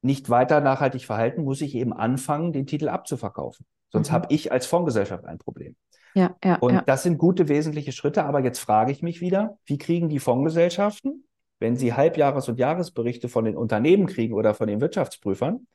nicht 0.00 0.30
weiter 0.30 0.60
nachhaltig 0.60 1.04
verhalten, 1.04 1.44
muss 1.44 1.60
ich 1.60 1.74
eben 1.74 1.92
anfangen, 1.92 2.52
den 2.52 2.66
Titel 2.66 2.88
abzuverkaufen. 2.88 3.66
Sonst 3.90 4.08
mhm. 4.08 4.14
habe 4.14 4.26
ich 4.30 4.50
als 4.50 4.66
Fondsgesellschaft 4.66 5.26
ein 5.26 5.38
Problem. 5.38 5.76
Ja, 6.14 6.34
ja, 6.42 6.56
und 6.56 6.74
ja. 6.74 6.82
das 6.86 7.02
sind 7.02 7.18
gute 7.18 7.48
wesentliche 7.48 7.92
Schritte. 7.92 8.24
Aber 8.24 8.40
jetzt 8.40 8.58
frage 8.58 8.90
ich 8.90 9.02
mich 9.02 9.20
wieder, 9.20 9.58
wie 9.66 9.76
kriegen 9.76 10.08
die 10.08 10.18
Fondsgesellschaften 10.18 11.25
wenn 11.58 11.76
Sie 11.76 11.94
Halbjahres- 11.94 12.48
und 12.48 12.58
Jahresberichte 12.58 13.28
von 13.28 13.44
den 13.44 13.56
Unternehmen 13.56 14.06
kriegen 14.06 14.34
oder 14.34 14.54
von 14.54 14.66
den 14.66 14.80
Wirtschaftsprüfern, 14.80 15.66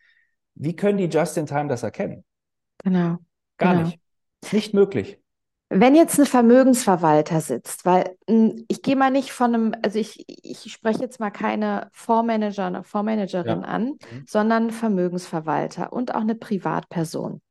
wie 0.56 0.76
können 0.76 0.98
die 0.98 1.06
just 1.06 1.38
in 1.38 1.46
time 1.46 1.68
das 1.68 1.84
erkennen? 1.84 2.24
Genau. 2.84 3.18
Gar 3.58 3.76
genau. 3.76 3.86
nicht. 3.86 4.00
nicht 4.52 4.74
möglich. 4.74 5.20
Wenn 5.74 5.96
jetzt 5.96 6.20
ein 6.20 6.26
Vermögensverwalter 6.26 7.40
sitzt, 7.40 7.86
weil 7.86 8.18
hm, 8.28 8.66
ich 8.68 8.82
gehe 8.82 8.98
mal 8.98 9.10
nicht 9.10 9.32
von 9.32 9.56
einem, 9.56 9.76
also 9.82 10.00
ich, 10.00 10.26
ich 10.28 10.72
spreche 10.72 11.00
jetzt 11.00 11.22
mal 11.22 11.32
keine 11.32 11.90
Fondsmanager, 11.94 12.66
eine 12.66 12.84
Fondsmanagerin 12.84 13.62
ja. 13.62 13.68
an, 13.68 13.86
mhm. 13.86 14.26
sondern 14.28 14.72
Vermögensverwalter 14.72 15.94
und 15.94 16.14
auch 16.14 16.22
eine 16.22 16.36
Privatperson. 16.36 17.42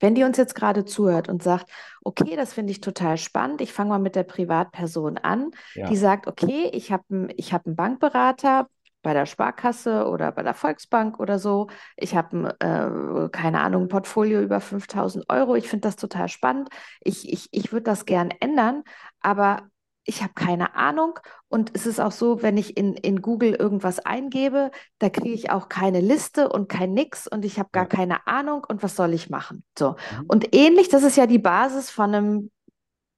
Wenn 0.00 0.14
die 0.14 0.24
uns 0.24 0.36
jetzt 0.36 0.54
gerade 0.54 0.84
zuhört 0.84 1.28
und 1.28 1.42
sagt, 1.42 1.70
okay, 2.02 2.34
das 2.36 2.52
finde 2.52 2.72
ich 2.72 2.80
total 2.80 3.16
spannend, 3.18 3.60
ich 3.60 3.72
fange 3.72 3.90
mal 3.90 3.98
mit 3.98 4.16
der 4.16 4.24
Privatperson 4.24 5.18
an, 5.18 5.50
ja. 5.74 5.88
die 5.88 5.96
sagt, 5.96 6.26
okay, 6.26 6.70
ich 6.72 6.90
habe 6.90 7.28
ich 7.36 7.52
hab 7.52 7.66
einen 7.66 7.76
Bankberater 7.76 8.66
bei 9.02 9.14
der 9.14 9.26
Sparkasse 9.26 10.06
oder 10.06 10.32
bei 10.32 10.42
der 10.42 10.54
Volksbank 10.54 11.20
oder 11.20 11.38
so, 11.38 11.68
ich 11.96 12.14
habe, 12.14 12.56
äh, 12.60 13.28
keine 13.30 13.60
Ahnung, 13.60 13.84
ein 13.84 13.88
Portfolio 13.88 14.40
über 14.40 14.60
5000 14.60 15.24
Euro, 15.30 15.54
ich 15.54 15.68
finde 15.68 15.88
das 15.88 15.96
total 15.96 16.28
spannend, 16.28 16.68
ich, 17.00 17.32
ich, 17.32 17.48
ich 17.50 17.72
würde 17.72 17.84
das 17.84 18.04
gern 18.04 18.30
ändern, 18.40 18.82
aber 19.20 19.68
ich 20.10 20.22
habe 20.22 20.32
keine 20.34 20.74
Ahnung. 20.74 21.20
Und 21.48 21.70
es 21.74 21.86
ist 21.86 22.00
auch 22.00 22.10
so, 22.10 22.42
wenn 22.42 22.56
ich 22.56 22.76
in, 22.76 22.94
in 22.94 23.22
Google 23.22 23.54
irgendwas 23.54 24.00
eingebe, 24.00 24.72
da 24.98 25.08
kriege 25.08 25.32
ich 25.32 25.50
auch 25.50 25.68
keine 25.68 26.00
Liste 26.00 26.48
und 26.48 26.68
kein 26.68 26.92
Nix 26.94 27.28
und 27.28 27.44
ich 27.44 27.60
habe 27.60 27.68
gar 27.70 27.86
keine 27.86 28.26
Ahnung 28.26 28.66
und 28.68 28.82
was 28.82 28.96
soll 28.96 29.14
ich 29.14 29.30
machen? 29.30 29.62
So. 29.78 29.90
Mhm. 29.90 30.24
Und 30.26 30.54
ähnlich, 30.54 30.88
das 30.88 31.04
ist 31.04 31.16
ja 31.16 31.28
die 31.28 31.38
Basis 31.38 31.90
von 31.90 32.12
einem 32.12 32.50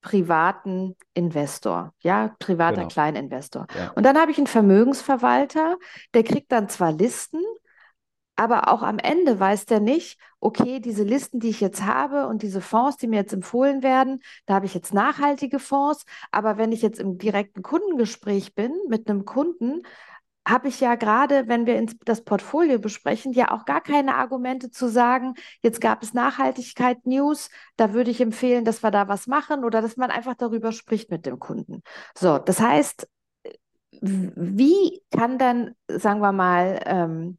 privaten 0.02 0.96
Investor, 1.14 1.94
ja, 2.00 2.34
privater 2.38 2.82
genau. 2.82 2.88
Kleininvestor. 2.88 3.66
Ja. 3.74 3.92
Und 3.94 4.04
dann 4.04 4.18
habe 4.18 4.32
ich 4.32 4.36
einen 4.36 4.48
Vermögensverwalter, 4.48 5.78
der 6.12 6.24
kriegt 6.24 6.52
dann 6.52 6.68
zwar 6.68 6.92
Listen, 6.92 7.40
aber 8.36 8.68
auch 8.68 8.82
am 8.82 8.98
Ende 8.98 9.38
weiß 9.38 9.66
der 9.66 9.80
nicht, 9.80 10.18
okay, 10.40 10.80
diese 10.80 11.04
Listen, 11.04 11.38
die 11.38 11.50
ich 11.50 11.60
jetzt 11.60 11.84
habe 11.84 12.26
und 12.26 12.42
diese 12.42 12.60
Fonds, 12.60 12.96
die 12.96 13.06
mir 13.06 13.16
jetzt 13.16 13.32
empfohlen 13.32 13.82
werden, 13.82 14.20
da 14.46 14.54
habe 14.54 14.66
ich 14.66 14.74
jetzt 14.74 14.94
nachhaltige 14.94 15.58
Fonds. 15.58 16.04
Aber 16.30 16.56
wenn 16.56 16.72
ich 16.72 16.82
jetzt 16.82 16.98
im 16.98 17.18
direkten 17.18 17.62
Kundengespräch 17.62 18.54
bin 18.54 18.72
mit 18.88 19.08
einem 19.08 19.24
Kunden, 19.24 19.82
habe 20.46 20.68
ich 20.68 20.80
ja 20.80 20.96
gerade, 20.96 21.46
wenn 21.46 21.66
wir 21.66 21.76
ins, 21.76 21.96
das 22.04 22.24
Portfolio 22.24 22.78
besprechen, 22.78 23.32
ja 23.32 23.52
auch 23.52 23.64
gar 23.64 23.80
keine 23.80 24.16
Argumente 24.16 24.70
zu 24.70 24.88
sagen, 24.88 25.34
jetzt 25.62 25.80
gab 25.80 26.02
es 26.02 26.14
Nachhaltigkeit-News, 26.14 27.48
da 27.76 27.92
würde 27.92 28.10
ich 28.10 28.20
empfehlen, 28.20 28.64
dass 28.64 28.82
wir 28.82 28.90
da 28.90 29.06
was 29.06 29.28
machen 29.28 29.64
oder 29.64 29.80
dass 29.82 29.96
man 29.96 30.10
einfach 30.10 30.34
darüber 30.34 30.72
spricht 30.72 31.10
mit 31.10 31.26
dem 31.26 31.38
Kunden. 31.38 31.82
So, 32.18 32.38
das 32.38 32.60
heißt, 32.60 33.06
wie 34.00 35.00
kann 35.12 35.38
dann, 35.38 35.76
sagen 35.88 36.20
wir 36.20 36.32
mal, 36.32 36.80
ähm, 36.86 37.38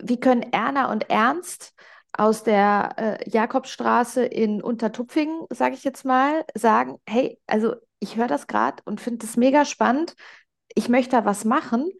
wie 0.00 0.20
können 0.20 0.42
Erna 0.52 0.90
und 0.90 1.10
Ernst 1.10 1.74
aus 2.12 2.44
der 2.44 2.94
äh, 2.96 3.30
Jakobstraße 3.30 4.24
in 4.24 4.62
Untertupfingen, 4.62 5.46
sage 5.50 5.74
ich 5.74 5.84
jetzt 5.84 6.04
mal, 6.04 6.44
sagen, 6.54 6.98
hey, 7.08 7.38
also 7.46 7.74
ich 8.00 8.16
höre 8.16 8.26
das 8.26 8.46
gerade 8.46 8.82
und 8.84 9.00
finde 9.00 9.26
das 9.26 9.36
mega 9.36 9.64
spannend 9.64 10.14
ich 10.74 10.88
möchte 10.88 11.16
da 11.16 11.24
was 11.24 11.44
machen. 11.44 11.90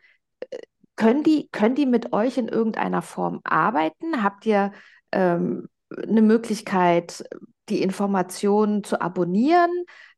Können 0.96 1.22
die, 1.22 1.48
können 1.52 1.74
die 1.74 1.86
mit 1.86 2.12
euch 2.12 2.38
in 2.38 2.48
irgendeiner 2.48 3.02
Form 3.02 3.40
arbeiten? 3.44 4.22
Habt 4.22 4.46
ihr 4.46 4.72
ähm, 5.10 5.68
eine 5.90 6.22
Möglichkeit, 6.22 7.24
die 7.68 7.82
Informationen 7.82 8.84
zu 8.84 9.00
abonnieren? 9.00 9.70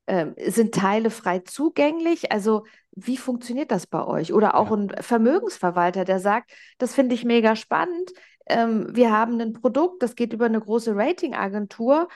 Ähm, 0.07 0.35
sind 0.47 0.75
Teile 0.75 1.11
frei 1.11 1.41
zugänglich? 1.41 2.33
Also 2.33 2.65
wie 2.97 3.17
funktioniert 3.17 3.71
das 3.71 3.87
bei 3.87 4.05
euch? 4.05 4.33
Oder 4.33 4.55
auch 4.55 4.71
ja. 4.71 4.77
ein 4.77 4.93
Vermögensverwalter, 5.01 6.05
der 6.05 6.21
sagt, 6.21 6.53
das 6.79 6.95
finde 6.95 7.15
ich 7.15 7.25
mega 7.25 7.57
spannend. 7.57 8.13
Ähm, 8.47 8.89
wir 8.95 9.11
haben 9.13 9.41
ein 9.41 9.53
Produkt, 9.53 10.03
das 10.03 10.15
geht 10.15 10.33
über 10.33 10.47
eine 10.47 10.61
große 10.61 10.95
Ratingagentur, 10.95 12.09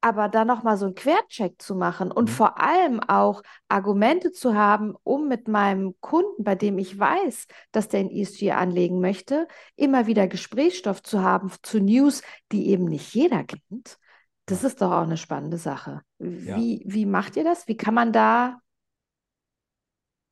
aber 0.00 0.28
da 0.28 0.44
nochmal 0.44 0.76
so 0.76 0.86
einen 0.86 0.94
Quercheck 0.94 1.60
zu 1.60 1.74
machen 1.74 2.12
und 2.12 2.28
mhm. 2.28 2.32
vor 2.32 2.60
allem 2.60 3.00
auch 3.00 3.42
Argumente 3.68 4.30
zu 4.30 4.54
haben, 4.54 4.94
um 5.02 5.28
mit 5.28 5.48
meinem 5.48 5.94
Kunden, 6.00 6.44
bei 6.44 6.54
dem 6.54 6.78
ich 6.78 6.98
weiß, 6.98 7.46
dass 7.72 7.88
der 7.88 8.00
in 8.00 8.10
ESG 8.10 8.52
anlegen 8.52 9.00
möchte, 9.00 9.48
immer 9.74 10.06
wieder 10.06 10.28
Gesprächsstoff 10.28 11.02
zu 11.02 11.22
haben 11.22 11.50
zu 11.62 11.80
News, 11.80 12.22
die 12.52 12.68
eben 12.68 12.84
nicht 12.84 13.14
jeder 13.14 13.44
kennt. 13.44 13.98
Das 14.46 14.62
ist 14.62 14.80
doch 14.80 14.92
auch 14.92 15.02
eine 15.02 15.16
spannende 15.16 15.58
Sache. 15.58 16.02
Wie, 16.18 16.84
ja. 16.84 16.92
wie 16.92 17.04
macht 17.04 17.36
ihr 17.36 17.42
das? 17.42 17.66
Wie 17.66 17.76
kann 17.76 17.94
man 17.94 18.12
da 18.12 18.60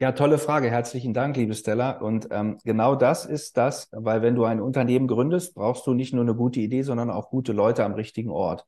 ja, 0.01 0.13
tolle 0.13 0.39
Frage. 0.39 0.71
Herzlichen 0.71 1.15
Dank, 1.15 1.37
liebe 1.37 1.55
Stella. 1.55 1.93
Und 1.93 2.29
ähm, 2.31 2.59
genau 2.65 2.97
das 2.97 3.27
ist 3.27 3.57
das, 3.57 3.89
weil 3.93 4.23
wenn 4.23 4.35
du 4.35 4.45
ein 4.45 4.61
Unternehmen 4.61 5.07
gründest, 5.07 5.55
brauchst 5.55 5.87
du 5.87 5.95
nicht 5.95 6.13
nur 6.13 6.23
eine 6.23 6.35
gute 6.35 6.61
Idee, 6.61 6.83
sondern 6.83 7.11
auch 7.11 7.31
gute 7.31 7.53
Leute 7.53 7.85
am 7.85 7.95
richtigen 7.95 8.31
Ort. 8.31 8.67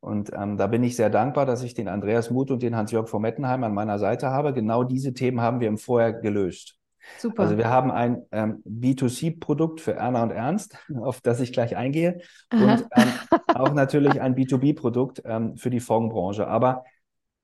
Und 0.00 0.30
ähm, 0.34 0.58
da 0.58 0.66
bin 0.66 0.84
ich 0.84 0.94
sehr 0.94 1.10
dankbar, 1.10 1.46
dass 1.46 1.62
ich 1.62 1.74
den 1.74 1.88
Andreas 1.88 2.30
Muth 2.30 2.50
und 2.50 2.62
den 2.62 2.76
Hans-Jörg 2.76 3.08
von 3.08 3.22
Mettenheim 3.22 3.64
an 3.64 3.74
meiner 3.74 3.98
Seite 3.98 4.30
habe. 4.30 4.52
Genau 4.52 4.84
diese 4.84 5.14
Themen 5.14 5.40
haben 5.40 5.60
wir 5.60 5.68
im 5.68 5.78
Vorher 5.78 6.12
gelöst. 6.12 6.76
Super. 7.18 7.44
Also 7.44 7.56
wir 7.56 7.70
haben 7.70 7.90
ein 7.90 8.22
ähm, 8.30 8.62
B2C-Produkt 8.66 9.80
für 9.80 9.94
Erna 9.94 10.22
und 10.22 10.30
Ernst, 10.30 10.76
auf 11.00 11.22
das 11.22 11.40
ich 11.40 11.52
gleich 11.52 11.76
eingehe, 11.76 12.20
Aha. 12.50 12.62
und 12.62 12.86
ähm, 12.94 13.12
auch 13.54 13.72
natürlich 13.72 14.20
ein 14.20 14.34
B2B-Produkt 14.34 15.22
ähm, 15.24 15.56
für 15.56 15.70
die 15.70 15.80
Fondsbranche. 15.80 16.46
Aber 16.46 16.84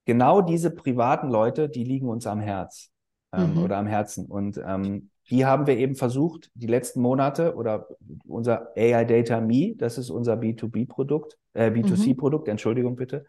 genau 0.05 0.42
diese 0.42 0.71
privaten 0.71 1.31
Leute, 1.31 1.71
die 1.71 1.85
liegen 1.85 2.09
uns 2.09 2.27
am 2.27 2.40
Herz 2.40 2.91
ähm, 3.33 3.55
mhm. 3.55 3.62
oder 3.62 3.79
am 3.79 3.87
Herzen. 3.87 4.27
Und 4.27 4.61
ähm, 4.64 5.11
die 5.31 5.47
haben 5.47 5.66
wir 5.66 5.77
eben 5.77 5.95
versucht, 5.95 6.51
die 6.55 6.66
letzten 6.66 7.01
Monate 7.01 7.55
oder 7.55 7.88
unser 8.27 8.68
AI 8.77 9.05
Data 9.05 9.40
Me, 9.40 9.75
das 9.77 9.99
ist 9.99 10.11
unser 10.11 10.35
B2B-Produkt, 10.35 11.38
äh, 11.55 11.71
B2C-Produkt, 11.71 12.47
mhm. 12.47 12.53
Entschuldigung 12.53 12.97
bitte. 12.97 13.25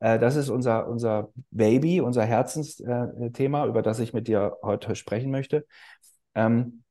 Äh, 0.00 0.18
das 0.18 0.36
ist 0.36 0.48
unser, 0.48 0.88
unser 0.88 1.30
Baby, 1.50 2.00
unser 2.00 2.24
Herzensthema, 2.24 3.64
äh, 3.64 3.68
über 3.68 3.82
das 3.82 3.98
ich 3.98 4.12
mit 4.12 4.28
dir 4.28 4.56
heute 4.62 4.94
sprechen 4.96 5.30
möchte. 5.30 5.66
Ähm, 6.34 6.82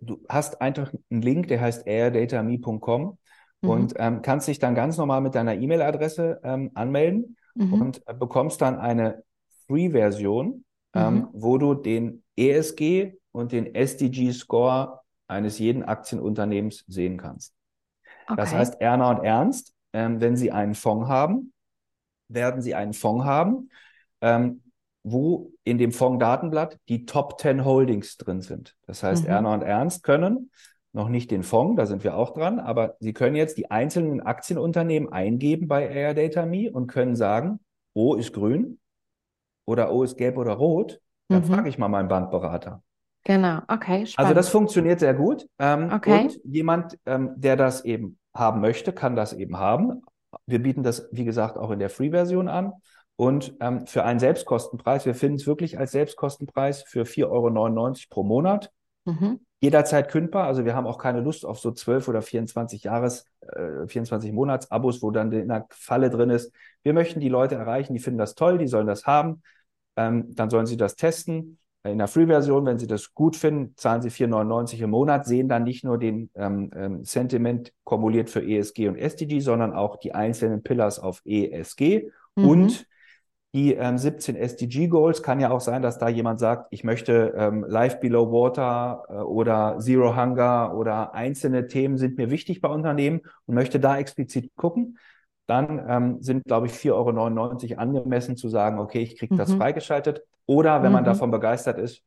du 0.00 0.24
hast 0.28 0.60
einfach 0.60 0.92
einen 1.10 1.22
Link, 1.22 1.48
der 1.48 1.60
heißt 1.60 1.86
airdata.me.com 1.86 3.18
mhm. 3.60 3.68
und 3.68 3.94
ähm, 3.96 4.22
kannst 4.22 4.48
dich 4.48 4.58
dann 4.58 4.74
ganz 4.74 4.96
normal 4.96 5.20
mit 5.20 5.34
deiner 5.34 5.54
E-Mail-Adresse 5.54 6.40
ähm, 6.42 6.70
anmelden 6.74 7.36
mhm. 7.54 7.74
und 7.74 8.02
äh, 8.06 8.14
bekommst 8.14 8.60
dann 8.60 8.78
eine 8.78 9.22
Free-Version, 9.66 10.64
ähm, 10.94 11.14
mhm. 11.14 11.28
wo 11.32 11.58
du 11.58 11.74
den 11.74 12.22
ESG 12.36 13.14
und 13.32 13.52
den 13.52 13.74
SDG-Score 13.74 15.00
eines 15.28 15.58
jeden 15.58 15.84
Aktienunternehmens 15.84 16.84
sehen 16.88 17.16
kannst. 17.16 17.54
Okay. 18.26 18.36
Das 18.36 18.52
heißt, 18.52 18.80
Erna 18.80 19.10
und 19.10 19.24
Ernst, 19.24 19.74
ähm, 19.92 20.20
wenn 20.20 20.36
sie 20.36 20.50
einen 20.50 20.74
Fonds 20.74 21.08
haben, 21.08 21.52
werden 22.28 22.62
sie 22.62 22.74
einen 22.74 22.92
Fonds 22.92 23.24
haben, 23.24 23.70
ähm, 24.20 24.62
wo 25.02 25.52
in 25.64 25.78
dem 25.78 25.92
Fonds-Datenblatt 25.92 26.78
die 26.88 27.06
Top 27.06 27.40
10 27.40 27.64
Holdings 27.64 28.16
drin 28.16 28.40
sind. 28.40 28.76
Das 28.86 29.02
heißt, 29.02 29.24
mhm. 29.24 29.30
Erna 29.30 29.54
und 29.54 29.62
Ernst 29.62 30.02
können 30.02 30.50
noch 30.92 31.08
nicht 31.08 31.30
den 31.30 31.44
Fonds, 31.44 31.76
da 31.76 31.86
sind 31.86 32.02
wir 32.02 32.16
auch 32.16 32.32
dran, 32.32 32.58
aber 32.58 32.96
sie 32.98 33.12
können 33.12 33.36
jetzt 33.36 33.56
die 33.56 33.70
einzelnen 33.70 34.20
Aktienunternehmen 34.20 35.12
eingeben 35.12 35.68
bei 35.68 35.86
AirData.me 35.86 36.70
und 36.72 36.88
können 36.88 37.14
sagen, 37.14 37.60
O 37.94 38.16
ist 38.16 38.32
grün 38.32 38.79
oder 39.64 39.92
O 39.92 40.02
ist 40.02 40.16
gelb 40.16 40.36
oder 40.36 40.52
rot. 40.52 41.00
Dann 41.28 41.42
mhm. 41.42 41.46
frage 41.46 41.68
ich 41.68 41.78
mal 41.78 41.88
meinen 41.88 42.08
Bankberater. 42.08 42.82
Genau, 43.24 43.60
okay. 43.68 44.06
Spannend. 44.06 44.18
Also 44.18 44.34
das 44.34 44.48
funktioniert 44.48 45.00
sehr 45.00 45.14
gut. 45.14 45.46
Ähm, 45.58 45.90
okay. 45.92 46.22
Und 46.22 46.40
jemand, 46.44 46.98
ähm, 47.06 47.32
der 47.36 47.56
das 47.56 47.84
eben 47.84 48.18
haben 48.34 48.60
möchte, 48.60 48.92
kann 48.92 49.14
das 49.14 49.32
eben 49.32 49.58
haben. 49.58 50.02
Wir 50.46 50.62
bieten 50.62 50.82
das, 50.82 51.08
wie 51.12 51.24
gesagt, 51.24 51.58
auch 51.58 51.70
in 51.70 51.78
der 51.78 51.90
Free-Version 51.90 52.48
an. 52.48 52.72
Und 53.16 53.54
ähm, 53.60 53.86
für 53.86 54.04
einen 54.04 54.18
Selbstkostenpreis, 54.18 55.04
wir 55.04 55.14
finden 55.14 55.36
es 55.36 55.46
wirklich 55.46 55.78
als 55.78 55.92
Selbstkostenpreis 55.92 56.84
für 56.84 57.02
4,99 57.02 57.26
Euro 57.28 57.94
pro 58.08 58.22
Monat. 58.22 58.70
Mhm. 59.04 59.40
Jederzeit 59.60 60.08
kündbar. 60.10 60.46
Also 60.46 60.64
wir 60.64 60.74
haben 60.74 60.86
auch 60.86 60.98
keine 60.98 61.20
Lust 61.20 61.44
auf 61.44 61.58
so 61.58 61.70
12 61.70 62.08
oder 62.08 62.22
24 62.22 62.84
Jahres, 62.84 63.26
äh, 63.40 63.86
24 63.86 64.32
Monats-Abos, 64.32 65.02
wo 65.02 65.10
dann 65.10 65.30
in 65.32 65.48
der 65.48 65.66
Falle 65.70 66.10
drin 66.10 66.30
ist. 66.30 66.52
Wir 66.82 66.94
möchten 66.94 67.20
die 67.20 67.28
Leute 67.28 67.56
erreichen, 67.56 67.92
die 67.92 68.00
finden 68.00 68.18
das 68.18 68.34
toll, 68.34 68.58
die 68.58 68.68
sollen 68.68 68.86
das 68.86 69.06
haben. 69.06 69.42
Ähm, 69.96 70.34
dann 70.34 70.50
sollen 70.50 70.66
sie 70.66 70.76
das 70.76 70.96
testen 70.96 71.58
in 71.82 71.98
der 71.98 72.08
Free-Version, 72.08 72.66
wenn 72.66 72.78
Sie 72.78 72.86
das 72.86 73.14
gut 73.14 73.36
finden, 73.36 73.74
zahlen 73.76 74.02
Sie 74.02 74.10
4,99 74.10 74.80
im 74.82 74.90
Monat, 74.90 75.24
sehen 75.24 75.48
dann 75.48 75.64
nicht 75.64 75.82
nur 75.82 75.96
den 75.98 76.30
ähm, 76.34 76.70
ähm, 76.74 77.04
Sentiment 77.04 77.72
kumuliert 77.84 78.28
für 78.28 78.42
ESG 78.42 78.88
und 78.88 78.96
SDG, 78.96 79.40
sondern 79.40 79.72
auch 79.72 79.96
die 79.96 80.14
einzelnen 80.14 80.62
Pillars 80.62 80.98
auf 80.98 81.22
ESG 81.24 82.10
mhm. 82.36 82.48
und 82.48 82.86
die 83.52 83.74
ähm, 83.74 83.98
17 83.98 84.36
SDG-Goals. 84.36 85.22
Kann 85.22 85.40
ja 85.40 85.50
auch 85.50 85.60
sein, 85.60 85.82
dass 85.82 85.98
da 85.98 86.08
jemand 86.08 86.40
sagt, 86.40 86.68
ich 86.70 86.84
möchte 86.84 87.34
ähm, 87.36 87.64
Life 87.68 87.98
Below 87.98 88.30
Water 88.30 89.04
äh, 89.08 89.12
oder 89.14 89.78
Zero 89.78 90.16
Hunger 90.16 90.74
oder 90.76 91.14
einzelne 91.14 91.66
Themen 91.66 91.98
sind 91.98 92.16
mir 92.16 92.30
wichtig 92.30 92.60
bei 92.60 92.68
Unternehmen 92.68 93.22
und 93.46 93.54
möchte 93.54 93.80
da 93.80 93.98
explizit 93.98 94.54
gucken 94.56 94.98
dann 95.50 95.84
ähm, 95.88 96.22
sind, 96.22 96.44
glaube 96.44 96.68
ich, 96.68 96.72
4,99 96.74 97.72
Euro 97.72 97.80
angemessen 97.80 98.36
zu 98.36 98.48
sagen, 98.48 98.78
okay, 98.78 99.00
ich 99.00 99.18
kriege 99.18 99.36
das 99.36 99.50
mhm. 99.50 99.58
freigeschaltet. 99.58 100.22
Oder 100.46 100.82
wenn 100.82 100.90
mhm. 100.90 100.94
man 100.94 101.04
davon 101.04 101.32
begeistert 101.32 101.76
ist, 101.78 102.04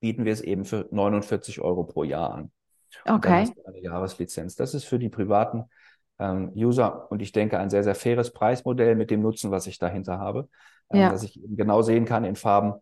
bieten 0.00 0.24
wir 0.24 0.32
es 0.32 0.40
eben 0.40 0.64
für 0.64 0.88
49 0.90 1.60
Euro 1.60 1.84
pro 1.84 2.02
Jahr 2.02 2.32
an. 2.32 2.50
Okay. 3.06 3.50
eine 3.66 3.78
Jahreslizenz. 3.78 4.56
Das 4.56 4.72
ist 4.72 4.84
für 4.84 4.98
die 4.98 5.10
privaten 5.10 5.64
User 6.54 7.10
und 7.10 7.22
ich 7.22 7.32
denke 7.32 7.58
ein 7.58 7.70
sehr, 7.70 7.84
sehr 7.84 7.94
faires 7.94 8.32
Preismodell 8.32 8.94
mit 8.94 9.10
dem 9.10 9.22
Nutzen, 9.22 9.50
was 9.50 9.66
ich 9.66 9.78
dahinter 9.78 10.18
habe, 10.18 10.48
ähm, 10.90 11.00
ja. 11.00 11.10
dass 11.10 11.22
ich 11.22 11.40
genau 11.44 11.82
sehen 11.82 12.04
kann 12.04 12.24
in 12.24 12.36
Farben, 12.36 12.74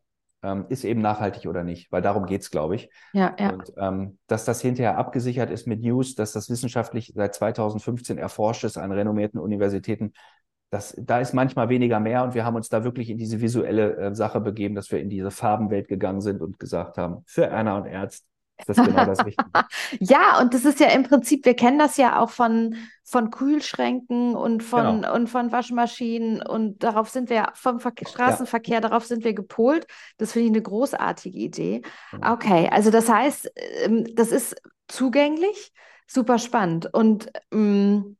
ähm, 0.42 0.66
ist 0.68 0.84
eben 0.84 1.00
nachhaltig 1.00 1.46
oder 1.46 1.64
nicht, 1.64 1.92
weil 1.92 2.02
darum 2.02 2.26
geht's, 2.26 2.50
glaube 2.50 2.76
ich. 2.76 2.90
Ja, 3.12 3.34
ja. 3.38 3.50
Und 3.52 3.72
ähm, 3.76 4.18
dass 4.26 4.44
das 4.44 4.60
hinterher 4.60 4.96
abgesichert 4.96 5.50
ist 5.50 5.66
mit 5.66 5.82
News, 5.82 6.14
dass 6.14 6.32
das 6.32 6.48
wissenschaftlich 6.48 7.12
seit 7.14 7.34
2015 7.34 8.18
erforscht 8.18 8.64
ist 8.64 8.78
an 8.78 8.92
renommierten 8.92 9.38
Universitäten, 9.38 10.12
das, 10.70 10.94
da 10.96 11.18
ist 11.18 11.34
manchmal 11.34 11.68
weniger 11.68 11.98
mehr 11.98 12.22
und 12.22 12.34
wir 12.34 12.44
haben 12.44 12.54
uns 12.54 12.68
da 12.68 12.84
wirklich 12.84 13.10
in 13.10 13.18
diese 13.18 13.40
visuelle 13.40 13.96
äh, 13.96 14.14
Sache 14.14 14.40
begeben, 14.40 14.76
dass 14.76 14.90
wir 14.92 15.00
in 15.00 15.10
diese 15.10 15.32
Farbenwelt 15.32 15.88
gegangen 15.88 16.20
sind 16.20 16.40
und 16.40 16.60
gesagt 16.60 16.96
haben, 16.96 17.24
für 17.26 17.44
Erna 17.46 17.76
und 17.76 17.86
Ernst 17.86 18.24
ist 18.60 18.68
das 18.68 18.86
genau 18.86 19.04
das 19.04 19.24
Richtige. 19.24 19.50
ja, 20.00 20.40
und 20.40 20.54
das 20.54 20.64
ist 20.64 20.80
ja 20.80 20.88
im 20.88 21.02
Prinzip, 21.02 21.44
wir 21.44 21.54
kennen 21.54 21.78
das 21.78 21.96
ja 21.96 22.20
auch 22.20 22.30
von, 22.30 22.76
von 23.04 23.30
Kühlschränken 23.30 24.34
und 24.34 24.62
von, 24.62 25.02
genau. 25.02 25.14
und 25.14 25.28
von 25.28 25.52
Waschmaschinen 25.52 26.42
und 26.42 26.82
darauf 26.82 27.08
sind 27.08 27.30
wir 27.30 27.48
vom 27.54 27.80
Ver 27.80 27.92
Straßenverkehr, 28.06 28.74
ja. 28.74 28.80
darauf 28.80 29.04
sind 29.04 29.24
wir 29.24 29.34
gepolt. 29.34 29.86
Das 30.18 30.32
finde 30.32 30.46
ich 30.46 30.52
eine 30.52 30.62
großartige 30.62 31.38
Idee. 31.38 31.82
Genau. 32.10 32.32
Okay, 32.32 32.68
also 32.70 32.90
das 32.90 33.08
heißt, 33.08 33.52
ähm, 33.84 34.04
das 34.14 34.32
ist 34.32 34.60
zugänglich, 34.88 35.72
super 36.06 36.38
spannend. 36.38 36.92
Und 36.92 37.30
ähm, 37.52 38.16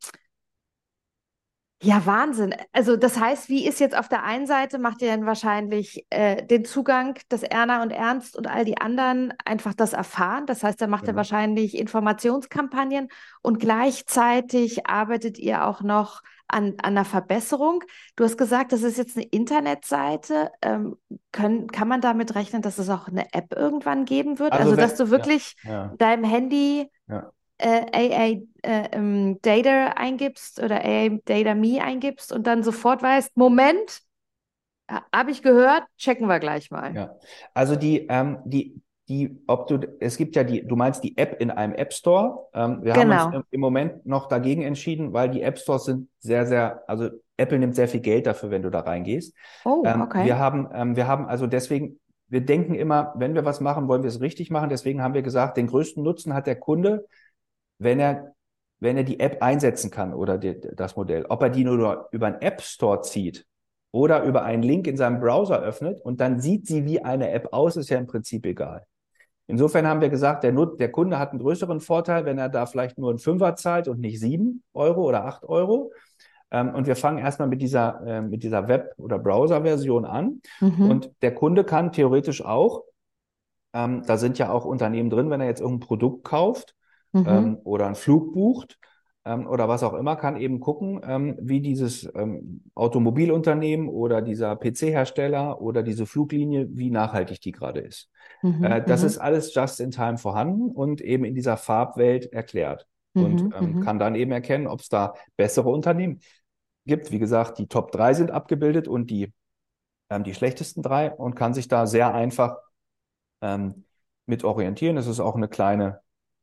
ja, 1.83 2.05
Wahnsinn. 2.05 2.55
Also 2.73 2.97
das 2.97 3.19
heißt, 3.19 3.49
wie 3.49 3.67
ist 3.67 3.81
jetzt 3.81 3.97
auf 3.97 4.09
der 4.09 4.23
einen 4.23 4.47
Seite, 4.47 4.79
macht 4.79 5.01
ihr 5.01 5.09
dann 5.09 5.25
wahrscheinlich 5.25 6.07
äh, 6.11 6.45
den 6.45 6.67
Zugang, 6.67 7.19
dass 7.31 7.43
Erna 7.43 7.83
und 7.83 7.91
Ernst 7.91 8.37
und 8.37 8.47
all 8.47 8.67
die 8.67 8.79
anderen 8.79 9.33
einfach 9.47 9.73
das 9.73 9.95
erfahren. 9.95 10.45
Das 10.45 10.63
heißt, 10.63 10.81
da 10.81 10.87
macht 10.87 11.05
ja. 11.05 11.13
ihr 11.13 11.17
wahrscheinlich 11.17 11.79
Informationskampagnen 11.79 13.09
und 13.41 13.61
gleichzeitig 13.61 14.87
arbeitet 14.87 15.39
ihr 15.39 15.67
auch 15.67 15.81
noch 15.81 16.21
an, 16.49 16.75
an 16.83 16.97
einer 16.97 17.07
Verbesserung. 17.07 17.83
Du 18.15 18.25
hast 18.25 18.37
gesagt, 18.37 18.73
das 18.73 18.83
ist 18.83 18.99
jetzt 18.99 19.17
eine 19.17 19.27
Internetseite. 19.27 20.51
Ähm, 20.61 20.97
können, 21.33 21.69
kann 21.69 21.89
man 21.89 22.03
damit 22.03 22.35
rechnen, 22.35 22.61
dass 22.61 22.79
es 22.79 22.91
auch 22.91 23.09
eine 23.09 23.33
App 23.33 23.55
irgendwann 23.55 24.05
geben 24.05 24.39
wird? 24.39 24.53
Also, 24.53 24.65
also 24.65 24.77
wenn, 24.77 24.83
dass 24.83 24.97
du 24.97 25.11
wirklich 25.11 25.57
ja, 25.65 25.71
ja. 25.71 25.95
deinem 25.97 26.25
Handy 26.25 26.91
ja. 27.09 27.31
Äh, 27.61 27.87
AA 27.93 28.43
äh, 28.63 28.89
ähm, 28.93 29.39
Data 29.43 29.93
eingibst 29.97 30.63
oder 30.63 30.85
AA 30.85 31.19
Data 31.25 31.55
Me 31.55 31.83
eingibst 31.83 32.33
und 32.33 32.47
dann 32.47 32.63
sofort 32.63 33.03
weißt, 33.03 33.37
Moment, 33.37 34.03
habe 35.13 35.31
ich 35.31 35.43
gehört, 35.43 35.85
checken 35.97 36.27
wir 36.27 36.41
gleich 36.41 36.71
mal. 36.71 36.95
Ja, 36.95 37.15
also 37.55 37.77
die, 37.77 38.07
ähm, 38.09 38.39
die, 38.45 38.81
die, 39.09 39.43
ob 39.47 39.67
du, 39.67 39.81
es 39.99 40.17
gibt 40.17 40.37
ja 40.37 40.45
die, 40.45 40.67
du 40.67 40.77
meinst 40.77 41.03
die 41.03 41.17
App 41.17 41.41
in 41.41 41.51
einem 41.51 41.75
App 41.75 41.93
Store. 41.93 42.47
Ähm, 42.55 42.83
wir 42.83 42.93
genau. 42.93 43.15
haben 43.15 43.35
uns 43.35 43.37
im, 43.37 43.45
im, 43.51 43.61
Moment 43.61 44.07
noch 44.07 44.29
dagegen 44.29 44.63
entschieden, 44.63 45.13
weil 45.13 45.31
die 45.31 45.43
App 45.43 45.59
Stores 45.59 45.85
sind 45.85 46.09
sehr, 46.19 46.47
sehr, 46.47 46.85
also 46.87 47.11
Apple 47.37 47.59
nimmt 47.59 47.75
sehr 47.75 47.89
viel 47.89 48.01
Geld 48.01 48.27
dafür, 48.27 48.51
wenn 48.51 48.63
du 48.63 48.71
da 48.71 48.81
reingehst. 48.81 49.35
Oh, 49.65 49.83
ähm, 49.85 50.03
okay. 50.03 50.25
Wir 50.25 50.39
haben, 50.39 50.69
ähm, 50.73 50.97
wir 50.97 51.07
haben 51.07 51.27
also 51.27 51.47
deswegen, 51.47 51.99
wir 52.29 52.43
denken 52.43 52.75
immer, 52.75 53.13
wenn 53.17 53.35
wir 53.35 53.45
was 53.45 53.61
machen, 53.61 53.89
wollen 53.89 54.03
wir 54.03 54.09
es 54.09 54.21
richtig 54.21 54.51
machen. 54.51 54.69
Deswegen 54.71 55.03
haben 55.03 55.15
wir 55.15 55.23
gesagt, 55.23 55.57
den 55.57 55.67
größten 55.67 56.03
Nutzen 56.03 56.35
hat 56.35 56.47
der 56.47 56.57
Kunde, 56.57 57.07
wenn 57.81 57.99
er, 57.99 58.35
wenn 58.79 58.97
er 58.97 59.05
die 59.05 59.19
App 59.19 59.43
einsetzen 59.43 59.91
kann 59.91 60.15
oder 60.15 60.39
die, 60.39 60.61
das 60.61 60.95
Modell. 60.95 61.27
Ob 61.29 61.43
er 61.43 61.51
die 61.51 61.65
nur 61.65 62.09
über 62.13 62.27
einen 62.27 62.41
App 62.41 62.61
Store 62.61 63.01
zieht 63.01 63.47
oder 63.91 64.23
über 64.23 64.45
einen 64.45 64.63
Link 64.63 64.87
in 64.87 64.97
seinem 64.97 65.19
Browser 65.19 65.61
öffnet 65.61 66.01
und 66.03 66.21
dann 66.21 66.41
sieht 66.41 66.67
sie 66.67 66.85
wie 66.85 67.03
eine 67.03 67.31
App 67.31 67.53
aus, 67.53 67.77
ist 67.77 67.91
ja 67.91 67.99
im 67.99 68.07
Prinzip 68.07 68.47
egal. 68.47 68.87
Insofern 69.47 69.87
haben 69.87 70.01
wir 70.01 70.11
gesagt, 70.11 70.45
der, 70.45 70.53
Nut 70.53 70.79
der 70.79 70.93
Kunde 70.93 71.19
hat 71.19 71.31
einen 71.31 71.41
größeren 71.41 71.81
Vorteil, 71.81 72.25
wenn 72.25 72.39
er 72.39 72.49
da 72.49 72.67
vielleicht 72.67 72.99
nur 72.99 73.11
einen 73.11 73.19
Fünfer 73.19 73.57
zahlt 73.57 73.89
und 73.89 73.99
nicht 73.99 74.21
sieben 74.21 74.63
Euro 74.75 75.03
oder 75.03 75.25
acht 75.25 75.45
Euro. 75.45 75.93
Ähm, 76.53 76.73
und 76.75 76.87
wir 76.87 76.95
fangen 76.95 77.19
erstmal 77.19 77.49
mit 77.49 77.61
dieser, 77.61 78.01
äh, 78.07 78.21
mit 78.21 78.45
dieser 78.45 78.69
Web- 78.69 78.95
oder 78.99 79.19
Browser-Version 79.19 80.05
an. 80.05 80.41
Mhm. 80.61 80.91
Und 80.91 81.11
der 81.23 81.35
Kunde 81.35 81.65
kann 81.65 81.93
theoretisch 81.93 82.45
auch, 82.45 82.85
ähm, 83.73 84.05
da 84.07 84.19
sind 84.19 84.39
ja 84.39 84.53
auch 84.53 84.65
Unternehmen 84.65 85.11
drin, 85.11 85.31
wenn 85.31 85.41
er 85.41 85.49
jetzt 85.49 85.61
irgendein 85.61 85.87
Produkt 85.87 86.25
kauft 86.25 86.77
mhm. 87.13 87.25
ähm, 87.27 87.59
oder 87.65 87.87
einen 87.87 87.95
Flug 87.95 88.33
bucht, 88.33 88.79
ähm, 89.25 89.47
oder 89.47 89.69
was 89.69 89.83
auch 89.83 89.93
immer, 89.93 90.17
kann 90.17 90.37
eben 90.37 90.61
gucken, 90.61 91.01
ähm, 91.05 91.37
wie 91.41 91.61
dieses 91.61 92.11
ähm, 92.15 92.63
Automobilunternehmen 92.75 93.89
oder 93.89 94.23
dieser 94.23 94.57
PC-Hersteller 94.57 95.61
oder 95.61 95.83
diese 95.83 96.07
Fluglinie, 96.07 96.69
wie 96.71 96.91
nachhaltig 96.91 97.41
die 97.41 97.53
gerade 97.53 97.81
ist. 97.81 98.09
Mhm, 98.43 98.65
äh, 98.65 98.83
das 98.83 99.03
mhm. 99.03 99.07
ist 99.07 99.19
alles 99.19 99.55
just 99.55 99.81
in 99.81 99.91
time 99.91 100.17
vorhanden 100.17 100.71
und 100.71 101.01
eben 101.03 101.25
in 101.25 101.35
dieser 101.35 101.57
Farbwelt 101.59 102.33
erklärt. 102.33 102.87
Mhm, 103.13 103.25
und 103.25 103.55
ähm, 103.55 103.73
mhm. 103.75 103.81
kann 103.81 103.99
dann 103.99 104.15
eben 104.15 104.33
erkennen, 104.33 104.67
ob 104.67 104.81
es 104.81 104.89
da 104.89 105.15
bessere 105.37 105.69
Unternehmen 105.69 106.21
gibt. 106.87 107.11
Wie 107.13 107.19
gesagt, 107.19 107.59
die 107.59 107.67
Top 107.67 107.93
3 107.93 108.15
sind 108.15 108.31
abgebildet 108.31 108.89
und 108.89 109.11
die, 109.11 109.35
ähm, 110.09 110.25
die 110.25 110.35
schlechtesten 110.35 110.83
drei 110.83 111.11
und 111.13 111.35
kann 111.35 111.53
sich 111.53 111.69
da 111.69 111.87
sehr 111.87 112.15
einfach 112.15 112.57
ähm, 113.43 113.85
mit 114.27 114.45
orientieren. 114.45 114.97
Es 114.97 115.07
ist 115.07 115.21
auch 115.21 115.37
eine 115.37 115.49
kleine 115.49 116.01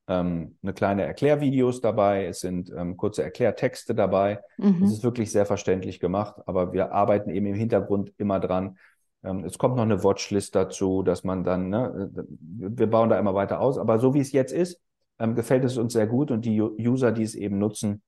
ähm, 0.08 0.58
eine 0.64 0.74
kleine 0.74 1.04
Erklärvideos 1.04 1.82
dabei, 1.82 2.26
es 2.26 2.40
sind 2.40 2.72
ähm, 2.76 2.98
kurze 2.98 3.24
Erklärtexte 3.24 3.94
dabei. 3.94 4.40
Mhm. 4.58 4.84
Es 4.84 4.94
ist 4.94 5.04
wirklich 5.04 5.32
sehr 5.32 5.46
verständlich 5.46 6.00
gemacht, 6.00 6.36
aber 6.46 6.74
wir 6.74 6.92
arbeiten 6.92 7.30
eben 7.30 7.46
im 7.46 7.56
Hintergrund 7.56 8.14
immer 8.18 8.40
dran. 8.40 8.78
Ähm, 9.24 9.44
es 9.44 9.58
kommt 9.58 9.76
noch 9.76 9.84
eine 9.84 10.04
Watchlist 10.04 10.56
dazu, 10.56 11.04
dass 11.04 11.24
man 11.24 11.44
dann, 11.44 11.70
ne, 11.70 12.10
wir 12.40 12.88
bauen 12.88 13.10
da 13.10 13.20
immer 13.20 13.36
weiter 13.36 13.60
aus, 13.60 13.78
aber 13.78 14.00
so 14.00 14.14
wie 14.14 14.22
es 14.22 14.32
jetzt 14.32 14.54
ist, 14.54 14.80
ähm, 15.20 15.36
gefällt 15.36 15.66
es 15.66 15.78
uns 15.78 15.94
sehr 15.94 16.08
gut 16.08 16.32
und 16.32 16.46
die 16.46 16.62
User, 16.62 17.12
die 17.12 17.24
es 17.24 17.36
eben 17.36 17.58
nutzen, 17.58 18.02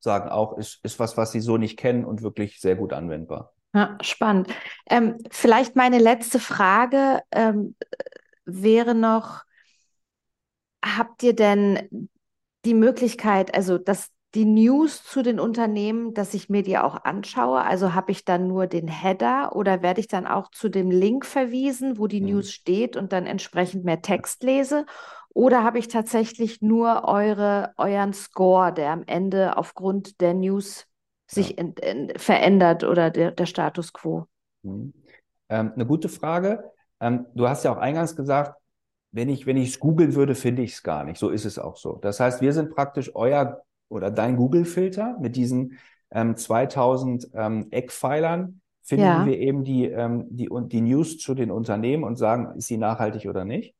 sagen 0.00 0.28
auch, 0.28 0.58
ist, 0.58 0.80
ist 0.82 0.98
was, 0.98 1.16
was 1.16 1.32
sie 1.32 1.40
so 1.40 1.56
nicht 1.56 1.78
kennen 1.78 2.04
und 2.04 2.22
wirklich 2.22 2.60
sehr 2.60 2.76
gut 2.76 2.92
anwendbar. 2.92 3.52
Ja, 3.72 3.96
spannend. 4.02 4.48
Ähm, 4.88 5.18
vielleicht 5.30 5.76
meine 5.76 5.98
letzte 5.98 6.40
Frage 6.40 7.20
ähm, 7.30 7.76
wäre 8.44 8.94
noch, 8.94 9.44
habt 10.84 11.22
ihr 11.22 11.34
denn 11.34 12.08
die 12.64 12.74
Möglichkeit, 12.74 13.54
also 13.54 13.78
dass 13.78 14.10
die 14.34 14.44
News 14.44 15.02
zu 15.02 15.22
den 15.22 15.40
Unternehmen, 15.40 16.14
dass 16.14 16.34
ich 16.34 16.48
mir 16.48 16.62
die 16.62 16.78
auch 16.78 17.04
anschaue? 17.04 17.62
Also 17.62 17.94
habe 17.94 18.12
ich 18.12 18.24
dann 18.24 18.46
nur 18.46 18.66
den 18.66 18.88
Header 18.88 19.56
oder 19.56 19.82
werde 19.82 20.00
ich 20.00 20.08
dann 20.08 20.26
auch 20.26 20.50
zu 20.50 20.68
dem 20.68 20.90
Link 20.90 21.26
verwiesen, 21.26 21.98
wo 21.98 22.06
die 22.06 22.20
mhm. 22.20 22.28
News 22.28 22.52
steht 22.52 22.96
und 22.96 23.12
dann 23.12 23.26
entsprechend 23.26 23.84
mehr 23.84 24.02
Text 24.02 24.42
lese? 24.42 24.86
Oder 25.32 25.62
habe 25.62 25.78
ich 25.78 25.88
tatsächlich 25.88 26.60
nur 26.60 27.04
eure, 27.04 27.72
euren 27.76 28.12
Score, 28.12 28.72
der 28.72 28.90
am 28.90 29.04
Ende 29.06 29.56
aufgrund 29.56 30.20
der 30.20 30.34
News 30.34 30.86
sich 31.26 31.50
ja. 31.50 31.56
in, 31.58 31.72
in, 31.74 32.18
verändert 32.18 32.84
oder 32.84 33.10
der, 33.10 33.30
der 33.32 33.46
Status 33.46 33.92
quo? 33.92 34.26
Mhm. 34.62 34.92
Ähm, 35.48 35.72
eine 35.74 35.86
gute 35.86 36.08
Frage. 36.08 36.70
Ähm, 37.00 37.26
du 37.34 37.48
hast 37.48 37.64
ja 37.64 37.72
auch 37.72 37.78
eingangs 37.78 38.14
gesagt, 38.14 38.60
wenn 39.12 39.28
ich 39.28 39.46
wenn 39.46 39.56
ich 39.56 39.70
es 39.70 39.80
googeln 39.80 40.14
würde, 40.14 40.34
finde 40.34 40.62
ich 40.62 40.72
es 40.72 40.82
gar 40.82 41.04
nicht. 41.04 41.18
So 41.18 41.30
ist 41.30 41.44
es 41.44 41.58
auch 41.58 41.76
so. 41.76 41.98
Das 42.02 42.20
heißt, 42.20 42.40
wir 42.40 42.52
sind 42.52 42.74
praktisch 42.74 43.14
euer 43.14 43.62
oder 43.88 44.10
dein 44.10 44.36
Google-Filter 44.36 45.18
mit 45.20 45.36
diesen 45.36 45.78
ähm, 46.12 46.36
2000 46.36 47.28
ähm, 47.34 47.66
Eckpfeilern 47.70 48.60
finden 48.82 49.04
ja. 49.04 49.26
wir 49.26 49.38
eben 49.38 49.64
die, 49.64 49.86
ähm, 49.86 50.26
die, 50.30 50.48
die 50.50 50.80
News 50.80 51.18
zu 51.18 51.34
den 51.34 51.50
Unternehmen 51.50 52.02
und 52.02 52.16
sagen, 52.16 52.56
ist 52.56 52.66
sie 52.66 52.76
nachhaltig 52.76 53.26
oder 53.26 53.44
nicht. 53.44 53.74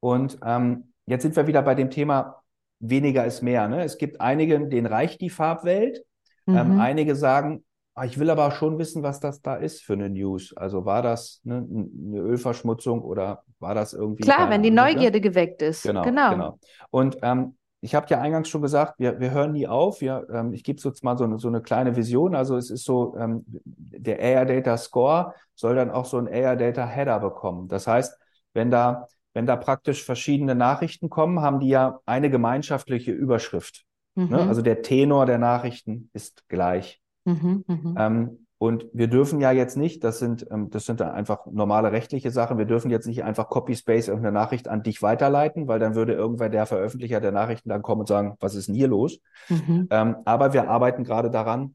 Und 0.00 0.38
ähm, 0.44 0.92
jetzt 1.06 1.22
sind 1.22 1.36
wir 1.36 1.46
wieder 1.46 1.62
bei 1.62 1.74
dem 1.74 1.90
Thema, 1.90 2.42
weniger 2.78 3.24
ist 3.24 3.42
mehr. 3.42 3.68
Ne? 3.68 3.84
Es 3.84 3.96
gibt 3.96 4.20
einige, 4.20 4.68
denen 4.68 4.86
reicht 4.86 5.20
die 5.20 5.30
Farbwelt. 5.30 6.04
Ähm, 6.46 6.74
mhm. 6.74 6.80
einige 6.80 7.16
sagen, 7.16 7.64
ich 8.02 8.18
will 8.18 8.28
aber 8.28 8.50
schon 8.50 8.78
wissen, 8.78 9.04
was 9.04 9.20
das 9.20 9.40
da 9.40 9.54
ist 9.54 9.84
für 9.84 9.92
eine 9.92 10.10
News. 10.10 10.52
Also 10.56 10.84
war 10.84 11.02
das 11.02 11.40
ne, 11.44 11.64
eine 11.66 12.18
Ölverschmutzung 12.18 13.02
oder 13.02 13.44
war 13.60 13.74
das 13.74 13.92
irgendwie. 13.92 14.24
Klar, 14.24 14.50
wenn 14.50 14.62
die 14.62 14.70
ne? 14.70 14.82
Neugierde 14.82 15.18
ne? 15.18 15.20
geweckt 15.20 15.62
ist. 15.62 15.84
Genau. 15.84 16.02
genau. 16.02 16.30
genau. 16.30 16.58
Und 16.90 17.18
ähm, 17.22 17.56
ich 17.80 17.94
habe 17.94 18.06
ja 18.08 18.20
eingangs 18.20 18.48
schon 18.48 18.62
gesagt, 18.62 18.98
wir, 18.98 19.20
wir 19.20 19.30
hören 19.30 19.52
nie 19.52 19.68
auf. 19.68 20.00
Wir, 20.00 20.26
ähm, 20.32 20.54
ich 20.54 20.64
gebe 20.64 20.80
jetzt 20.82 21.04
mal 21.04 21.16
so 21.16 21.24
eine, 21.24 21.38
so 21.38 21.48
eine 21.48 21.60
kleine 21.60 21.94
Vision. 21.94 22.34
Also 22.34 22.56
es 22.56 22.70
ist 22.70 22.84
so, 22.84 23.14
ähm, 23.16 23.44
der 23.46 24.18
Air 24.18 24.46
Data 24.46 24.76
Score 24.76 25.34
soll 25.54 25.76
dann 25.76 25.90
auch 25.90 26.06
so 26.06 26.18
ein 26.18 26.26
Air 26.26 26.56
Data 26.56 26.86
Header 26.86 27.20
bekommen. 27.20 27.68
Das 27.68 27.86
heißt, 27.86 28.18
wenn 28.54 28.70
da, 28.70 29.06
wenn 29.34 29.46
da 29.46 29.56
praktisch 29.56 30.02
verschiedene 30.02 30.54
Nachrichten 30.54 31.10
kommen, 31.10 31.42
haben 31.42 31.60
die 31.60 31.68
ja 31.68 32.00
eine 32.06 32.30
gemeinschaftliche 32.30 33.12
Überschrift. 33.12 33.84
Ne? 34.14 34.24
Mhm. 34.24 34.30
Ne? 34.30 34.48
Also 34.48 34.62
der 34.62 34.82
Tenor 34.82 35.26
der 35.26 35.38
Nachrichten 35.38 36.10
ist 36.12 36.48
gleich. 36.48 37.02
Mhm, 37.24 37.64
mh. 37.66 38.06
ähm, 38.06 38.46
und 38.58 38.86
wir 38.92 39.08
dürfen 39.08 39.40
ja 39.40 39.52
jetzt 39.52 39.76
nicht, 39.76 40.04
das 40.04 40.18
sind, 40.18 40.46
ähm, 40.50 40.70
das 40.70 40.86
sind 40.86 41.02
einfach 41.02 41.44
normale 41.46 41.92
rechtliche 41.92 42.30
Sachen, 42.30 42.56
wir 42.56 42.64
dürfen 42.64 42.90
jetzt 42.90 43.06
nicht 43.06 43.24
einfach 43.24 43.50
Copy-Space 43.50 44.08
irgendeine 44.08 44.32
Nachricht 44.32 44.68
an 44.68 44.82
dich 44.82 45.02
weiterleiten, 45.02 45.68
weil 45.68 45.78
dann 45.80 45.94
würde 45.94 46.14
irgendwer 46.14 46.48
der 46.48 46.64
Veröffentlicher 46.64 47.20
der 47.20 47.32
Nachrichten 47.32 47.68
dann 47.68 47.82
kommen 47.82 48.00
und 48.00 48.08
sagen, 48.08 48.36
was 48.40 48.54
ist 48.54 48.68
denn 48.68 48.74
hier 48.74 48.88
los? 48.88 49.18
Mhm. 49.48 49.88
Ähm, 49.90 50.16
aber 50.24 50.52
wir 50.52 50.68
arbeiten 50.70 51.04
gerade 51.04 51.30
daran, 51.30 51.74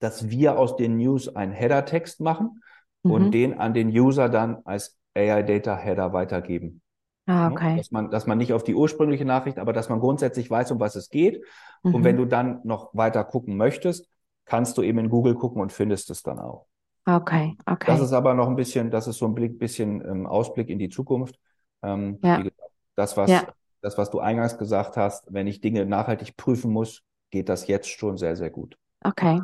dass 0.00 0.28
wir 0.28 0.58
aus 0.58 0.76
den 0.76 0.96
News 0.96 1.34
einen 1.34 1.52
Header-Text 1.52 2.20
machen 2.20 2.62
mhm. 3.02 3.10
und 3.10 3.30
den 3.32 3.58
an 3.58 3.74
den 3.74 3.88
User 3.88 4.28
dann 4.28 4.58
als 4.64 4.98
AI-Data-Header 5.14 6.12
weitergeben. 6.12 6.80
Ah, 7.26 7.50
okay. 7.50 7.76
Dass 7.76 7.90
man, 7.90 8.10
dass 8.10 8.26
man 8.26 8.38
nicht 8.38 8.54
auf 8.54 8.64
die 8.64 8.74
ursprüngliche 8.74 9.26
Nachricht, 9.26 9.58
aber 9.58 9.72
dass 9.72 9.90
man 9.90 10.00
grundsätzlich 10.00 10.50
weiß, 10.50 10.70
um 10.70 10.80
was 10.80 10.96
es 10.96 11.10
geht. 11.10 11.44
Mhm. 11.82 11.94
Und 11.94 12.04
wenn 12.04 12.16
du 12.16 12.24
dann 12.24 12.60
noch 12.64 12.90
weiter 12.94 13.22
gucken 13.24 13.56
möchtest, 13.56 14.08
kannst 14.48 14.76
du 14.78 14.82
eben 14.82 14.98
in 14.98 15.10
Google 15.10 15.34
gucken 15.34 15.60
und 15.60 15.72
findest 15.72 16.10
es 16.10 16.22
dann 16.22 16.38
auch. 16.38 16.66
Okay, 17.04 17.56
okay. 17.64 17.86
Das 17.86 18.00
ist 18.00 18.12
aber 18.12 18.34
noch 18.34 18.48
ein 18.48 18.56
bisschen, 18.56 18.90
das 18.90 19.06
ist 19.06 19.18
so 19.18 19.26
ein 19.26 19.34
Blick, 19.34 19.58
bisschen 19.58 20.04
ähm, 20.06 20.26
Ausblick 20.26 20.68
in 20.68 20.78
die 20.78 20.90
Zukunft. 20.90 21.38
Ähm, 21.82 22.18
ja. 22.22 22.38
gesagt, 22.38 22.72
das, 22.96 23.16
was, 23.16 23.30
ja. 23.30 23.42
das, 23.80 23.96
was 23.96 24.10
du 24.10 24.18
eingangs 24.20 24.58
gesagt 24.58 24.96
hast, 24.96 25.32
wenn 25.32 25.46
ich 25.46 25.60
Dinge 25.60 25.86
nachhaltig 25.86 26.36
prüfen 26.36 26.72
muss, 26.72 27.02
geht 27.30 27.48
das 27.48 27.66
jetzt 27.66 27.88
schon 27.88 28.18
sehr, 28.18 28.36
sehr 28.36 28.50
gut. 28.50 28.76
Okay. 29.04 29.40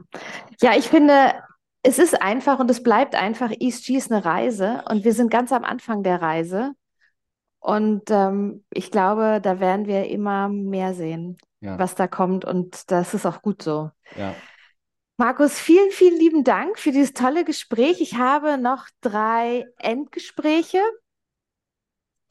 Ja, 0.60 0.72
ich 0.76 0.88
finde, 0.88 1.32
es 1.82 1.98
ist 1.98 2.20
einfach 2.20 2.58
und 2.58 2.70
es 2.70 2.82
bleibt 2.82 3.14
einfach. 3.14 3.50
ESG 3.50 3.96
ist 3.96 4.10
eine 4.10 4.24
Reise 4.24 4.82
und 4.90 5.04
wir 5.04 5.14
sind 5.14 5.30
ganz 5.30 5.52
am 5.52 5.64
Anfang 5.64 6.02
der 6.02 6.20
Reise. 6.20 6.72
Und 7.60 8.10
ähm, 8.10 8.64
ich 8.70 8.90
glaube, 8.90 9.40
da 9.42 9.58
werden 9.58 9.86
wir 9.86 10.08
immer 10.08 10.48
mehr 10.48 10.92
sehen, 10.92 11.38
ja. 11.60 11.78
was 11.78 11.94
da 11.94 12.06
kommt. 12.08 12.44
Und 12.44 12.90
das 12.90 13.14
ist 13.14 13.24
auch 13.24 13.40
gut 13.40 13.62
so. 13.62 13.90
Ja. 14.16 14.34
Markus, 15.16 15.60
vielen, 15.60 15.92
vielen 15.92 16.18
lieben 16.18 16.42
Dank 16.42 16.76
für 16.76 16.90
dieses 16.90 17.12
tolle 17.12 17.44
Gespräch. 17.44 18.00
Ich 18.00 18.16
habe 18.16 18.58
noch 18.58 18.88
drei 19.00 19.64
Endgespräche, 19.78 20.80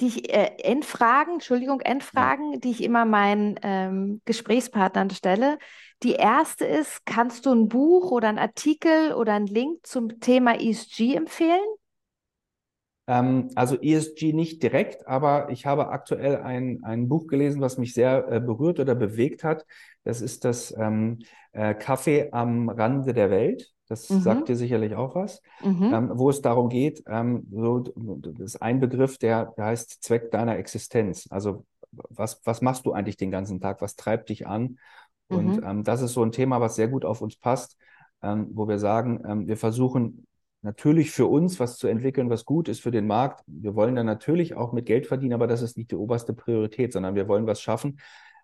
die 0.02 0.08
ich, 0.08 0.34
äh, 0.34 0.58
Endfragen, 0.64 1.36
Entschuldigung, 1.36 1.80
Endfragen, 1.80 2.60
die 2.60 2.72
ich 2.72 2.84
immer 2.84 3.06
meinen 3.06 3.58
ähm, 3.64 4.22
Gesprächspartnern 4.26 5.12
stelle. 5.12 5.60
Die 6.04 6.14
erste 6.14 6.66
ist, 6.66 7.06
kannst 7.06 7.46
du 7.46 7.54
ein 7.54 7.70
Buch 7.70 8.12
oder 8.12 8.28
ein 8.28 8.40
Artikel 8.40 9.14
oder 9.14 9.34
einen 9.34 9.48
Link 9.48 9.86
zum 9.86 10.20
Thema 10.20 10.60
ESG 10.60 11.16
empfehlen? 11.16 11.62
Ähm, 13.08 13.50
also 13.56 13.78
ESG 13.82 14.34
nicht 14.34 14.64
direkt, 14.64 15.08
aber 15.08 15.50
ich 15.50 15.66
habe 15.66 15.90
aktuell 15.90 16.38
ein, 16.38 16.84
ein 16.84 17.10
Buch 17.10 17.28
gelesen, 17.28 17.62
was 17.62 17.78
mich 17.78 17.94
sehr 17.94 18.32
äh, 18.32 18.40
berührt 18.40 18.80
oder 18.80 18.96
bewegt 18.96 19.44
hat. 19.44 19.66
Das 20.04 20.22
ist 20.22 20.46
das 20.46 20.74
ähm, 20.78 21.20
äh, 21.52 21.74
Kaffee 21.74 22.30
am 22.32 22.70
Rande 22.70 23.14
der 23.14 23.30
Welt. 23.30 23.74
Das 23.88 24.10
mhm. 24.10 24.22
sagt 24.22 24.50
dir 24.50 24.56
sicherlich 24.56 24.96
auch 24.96 25.16
was, 25.16 25.42
mhm. 25.64 25.94
ähm, 25.94 26.12
wo 26.14 26.30
es 26.30 26.42
darum 26.42 26.70
geht, 26.70 27.04
ähm, 27.08 27.46
so, 27.52 27.80
das 27.80 28.40
ist 28.40 28.62
ein 28.62 28.80
Begriff, 28.80 29.18
der, 29.18 29.54
der 29.58 29.66
heißt 29.66 30.02
Zweck 30.02 30.32
deiner 30.32 30.58
Existenz. 30.58 31.28
Also 31.30 31.66
was, 31.92 32.42
was 32.46 32.62
machst 32.62 32.86
du 32.86 32.94
eigentlich 32.94 33.18
den 33.18 33.32
ganzen 33.32 33.60
Tag? 33.60 33.82
Was 33.82 33.96
treibt 33.96 34.30
dich 34.30 34.48
an? 34.48 34.80
Und 35.28 35.58
mhm. 35.58 35.64
ähm, 35.64 35.84
das 35.84 36.02
ist 36.02 36.14
so 36.14 36.24
ein 36.24 36.32
Thema, 36.32 36.62
was 36.62 36.76
sehr 36.76 36.88
gut 36.88 37.06
auf 37.06 37.22
uns 37.22 37.36
passt, 37.36 37.78
ähm, 38.22 38.48
wo 38.54 38.68
wir 38.68 38.80
sagen, 38.80 39.22
ähm, 39.28 39.48
wir 39.48 39.58
versuchen 39.58 40.26
natürlich 40.64 41.12
für 41.12 41.28
uns 41.28 41.60
was 41.60 41.78
zu 41.78 41.88
entwickeln, 41.88 42.30
was 42.30 42.46
gut 42.46 42.68
ist 42.68 42.82
für 42.82 42.92
den 42.92 43.06
Markt. 43.06 43.44
Wir 43.48 43.76
wollen 43.76 43.96
dann 43.96 44.06
natürlich 44.06 44.56
auch 44.56 44.72
mit 44.74 44.86
Geld 44.86 45.06
verdienen, 45.06 45.34
aber 45.34 45.48
das 45.48 45.62
ist 45.62 45.78
nicht 45.78 45.92
die 45.92 45.96
oberste 45.96 46.34
Priorität, 46.34 46.94
sondern 46.94 47.16
wir 47.16 47.28
wollen 47.28 47.46
was 47.46 47.62
schaffen, 47.62 48.00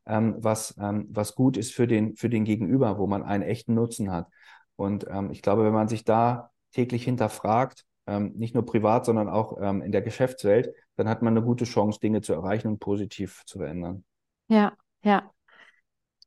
ähm, 0.05 0.35
was, 0.37 0.75
ähm, 0.79 1.07
was 1.09 1.35
gut 1.35 1.57
ist 1.57 1.73
für 1.73 1.87
den, 1.87 2.15
für 2.15 2.29
den 2.29 2.43
Gegenüber, 2.43 2.97
wo 2.97 3.07
man 3.07 3.23
einen 3.23 3.43
echten 3.43 3.73
Nutzen 3.73 4.11
hat. 4.11 4.27
Und 4.75 5.07
ähm, 5.09 5.31
ich 5.31 5.41
glaube, 5.41 5.63
wenn 5.63 5.73
man 5.73 5.87
sich 5.87 6.03
da 6.03 6.51
täglich 6.71 7.03
hinterfragt, 7.03 7.85
ähm, 8.05 8.33
nicht 8.35 8.53
nur 8.53 8.65
privat, 8.65 9.05
sondern 9.05 9.29
auch 9.29 9.57
ähm, 9.61 9.81
in 9.81 9.91
der 9.91 10.01
Geschäftswelt, 10.01 10.73
dann 10.97 11.07
hat 11.07 11.21
man 11.21 11.35
eine 11.35 11.45
gute 11.45 11.65
Chance, 11.65 11.99
Dinge 11.99 12.21
zu 12.21 12.33
erreichen 12.33 12.67
und 12.67 12.79
positiv 12.79 13.43
zu 13.45 13.59
verändern. 13.59 14.03
Ja, 14.49 14.73
ja. 15.03 15.31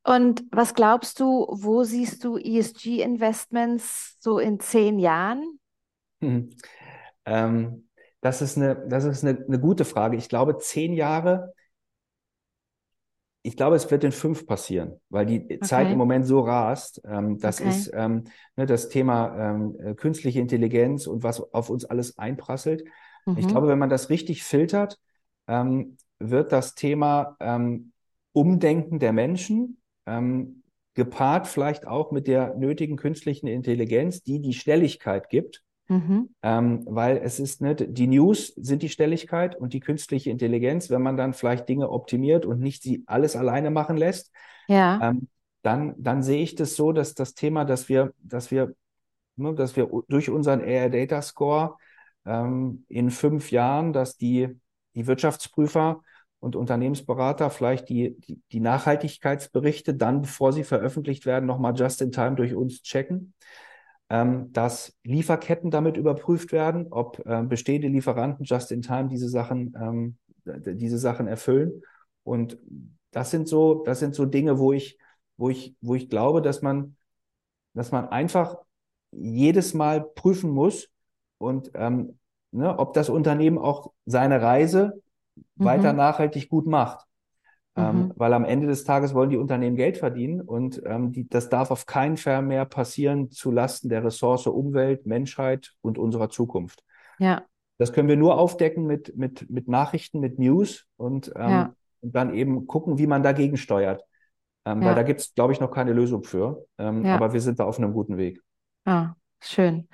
Und 0.04 0.44
was 0.50 0.74
glaubst 0.74 1.20
du, 1.20 1.46
wo 1.50 1.84
siehst 1.84 2.24
du 2.24 2.36
ESG-Investments 2.36 4.16
so 4.20 4.38
in 4.38 4.58
zehn 4.58 4.98
Jahren? 4.98 5.60
Mhm. 6.22 6.50
Ähm, 7.24 7.88
das 8.20 8.40
ist 8.40 8.56
eine, 8.56 8.86
das 8.88 9.04
ist 9.04 9.24
eine, 9.24 9.44
eine 9.46 9.60
gute 9.60 9.84
Frage. 9.84 10.16
Ich 10.16 10.28
glaube, 10.28 10.58
zehn 10.58 10.92
Jahre, 10.92 11.52
ich 13.42 13.56
glaube, 13.56 13.74
es 13.74 13.90
wird 13.90 14.04
in 14.04 14.12
fünf 14.12 14.46
passieren, 14.46 15.00
weil 15.08 15.26
die 15.26 15.44
okay. 15.44 15.60
Zeit 15.60 15.90
im 15.90 15.98
Moment 15.98 16.26
so 16.26 16.40
rast. 16.40 17.02
Ähm, 17.04 17.38
das 17.38 17.60
okay. 17.60 17.70
ist 17.70 17.90
ähm, 17.92 18.24
ne, 18.56 18.66
das 18.66 18.88
Thema 18.88 19.36
ähm, 19.36 19.76
äh, 19.80 19.94
künstliche 19.94 20.40
Intelligenz 20.40 21.06
und 21.08 21.24
was 21.24 21.40
auf 21.52 21.68
uns 21.68 21.84
alles 21.84 22.18
einprasselt. 22.18 22.84
Mhm. 23.26 23.38
Ich 23.38 23.48
glaube, 23.48 23.66
wenn 23.66 23.80
man 23.80 23.90
das 23.90 24.10
richtig 24.10 24.44
filtert, 24.44 24.98
ähm, 25.48 25.96
wird 26.20 26.52
das 26.52 26.76
Thema 26.76 27.36
ähm, 27.40 27.92
Umdenken 28.32 29.00
der 29.00 29.12
Menschen 29.12 29.82
ähm, 30.06 30.62
gepaart 30.94 31.48
vielleicht 31.48 31.86
auch 31.86 32.12
mit 32.12 32.28
der 32.28 32.54
nötigen 32.54 32.96
künstlichen 32.96 33.48
Intelligenz, 33.48 34.22
die 34.22 34.40
die 34.40 34.52
Schnelligkeit 34.52 35.28
gibt, 35.28 35.64
Mhm. 35.92 36.30
Ähm, 36.42 36.86
weil 36.86 37.18
es 37.18 37.38
ist 37.38 37.60
nicht, 37.60 37.84
die 37.86 38.06
News 38.06 38.48
sind 38.56 38.82
die 38.82 38.88
Stelligkeit 38.88 39.54
und 39.54 39.74
die 39.74 39.80
künstliche 39.80 40.30
Intelligenz, 40.30 40.88
wenn 40.88 41.02
man 41.02 41.18
dann 41.18 41.34
vielleicht 41.34 41.68
Dinge 41.68 41.90
optimiert 41.90 42.46
und 42.46 42.60
nicht 42.60 42.82
sie 42.82 43.02
alles 43.06 43.36
alleine 43.36 43.70
machen 43.70 43.98
lässt, 43.98 44.32
ja. 44.68 44.98
ähm, 45.02 45.28
dann, 45.60 45.94
dann 45.98 46.22
sehe 46.22 46.42
ich 46.42 46.54
das 46.54 46.76
so, 46.76 46.92
dass 46.92 47.14
das 47.14 47.34
Thema, 47.34 47.66
dass 47.66 47.90
wir, 47.90 48.14
dass 48.22 48.50
wir, 48.50 48.74
ne, 49.36 49.54
dass 49.54 49.76
wir 49.76 49.90
durch 50.08 50.30
unseren 50.30 50.62
AI 50.62 50.88
Data 50.88 51.20
Score 51.20 51.76
ähm, 52.24 52.86
in 52.88 53.10
fünf 53.10 53.50
Jahren, 53.50 53.92
dass 53.92 54.16
die, 54.16 54.48
die 54.94 55.06
Wirtschaftsprüfer 55.06 56.00
und 56.40 56.56
Unternehmensberater 56.56 57.50
vielleicht 57.50 57.90
die, 57.90 58.18
die, 58.18 58.40
die 58.50 58.60
Nachhaltigkeitsberichte 58.60 59.92
dann, 59.92 60.22
bevor 60.22 60.54
sie 60.54 60.64
veröffentlicht 60.64 61.26
werden, 61.26 61.44
nochmal 61.44 61.74
just 61.76 62.00
in 62.00 62.12
time 62.12 62.34
durch 62.34 62.54
uns 62.54 62.82
checken 62.82 63.34
ähm, 64.12 64.52
dass 64.52 64.94
Lieferketten 65.04 65.70
damit 65.70 65.96
überprüft 65.96 66.52
werden, 66.52 66.88
ob 66.90 67.24
äh, 67.24 67.42
bestehende 67.44 67.88
Lieferanten 67.88 68.44
just 68.44 68.70
in 68.70 68.82
time 68.82 69.08
diese 69.08 69.30
Sachen, 69.30 69.74
ähm, 69.74 70.16
diese 70.44 70.98
Sachen 70.98 71.26
erfüllen. 71.26 71.80
Und 72.22 72.58
das 73.10 73.30
sind 73.30 73.48
so, 73.48 73.82
das 73.84 74.00
sind 74.00 74.14
so 74.14 74.26
Dinge, 74.26 74.58
wo 74.58 74.74
ich, 74.74 74.98
wo 75.38 75.48
ich, 75.48 75.74
wo 75.80 75.94
ich 75.94 76.10
glaube, 76.10 76.42
dass 76.42 76.60
man, 76.60 76.96
dass 77.72 77.90
man 77.90 78.06
einfach 78.06 78.58
jedes 79.12 79.72
Mal 79.72 80.04
prüfen 80.04 80.50
muss 80.50 80.90
und 81.38 81.70
ähm, 81.72 82.18
ne, 82.50 82.78
ob 82.78 82.92
das 82.92 83.08
Unternehmen 83.08 83.56
auch 83.56 83.92
seine 84.04 84.42
Reise 84.42 85.00
mhm. 85.56 85.64
weiter 85.64 85.94
nachhaltig 85.94 86.50
gut 86.50 86.66
macht. 86.66 87.06
Ähm, 87.74 87.96
mhm. 87.96 88.12
weil 88.16 88.34
am 88.34 88.44
Ende 88.44 88.66
des 88.66 88.84
Tages 88.84 89.14
wollen 89.14 89.30
die 89.30 89.38
Unternehmen 89.38 89.76
Geld 89.76 89.96
verdienen 89.96 90.42
und 90.42 90.82
ähm, 90.84 91.10
die, 91.10 91.26
das 91.26 91.48
darf 91.48 91.70
auf 91.70 91.86
keinen 91.86 92.18
Fall 92.18 92.42
mehr 92.42 92.66
passieren 92.66 93.30
zu 93.30 93.50
Lasten 93.50 93.88
der 93.88 94.04
Ressource 94.04 94.46
Umwelt, 94.46 95.06
Menschheit 95.06 95.72
und 95.80 95.96
unserer 95.96 96.28
Zukunft. 96.28 96.84
Ja. 97.18 97.44
Das 97.78 97.94
können 97.94 98.08
wir 98.08 98.16
nur 98.16 98.38
aufdecken 98.38 98.86
mit, 98.86 99.16
mit, 99.16 99.48
mit 99.48 99.68
Nachrichten, 99.68 100.20
mit 100.20 100.38
News 100.38 100.86
und, 100.98 101.32
ähm, 101.34 101.50
ja. 101.50 101.74
und 102.02 102.14
dann 102.14 102.34
eben 102.34 102.66
gucken, 102.66 102.98
wie 102.98 103.06
man 103.06 103.22
dagegen 103.22 103.56
steuert. 103.56 104.04
Ähm, 104.66 104.82
ja. 104.82 104.88
Weil 104.88 104.94
da 104.94 105.02
gibt 105.02 105.20
es, 105.20 105.34
glaube 105.34 105.54
ich, 105.54 105.60
noch 105.60 105.70
keine 105.70 105.92
Lösung 105.92 106.24
für. 106.24 106.66
Ähm, 106.78 107.04
ja. 107.04 107.14
Aber 107.14 107.32
wir 107.32 107.40
sind 107.40 107.58
da 107.58 107.64
auf 107.64 107.78
einem 107.78 107.92
guten 107.92 108.18
Weg. 108.18 108.40
Ah, 108.84 109.14
schön. 109.40 109.88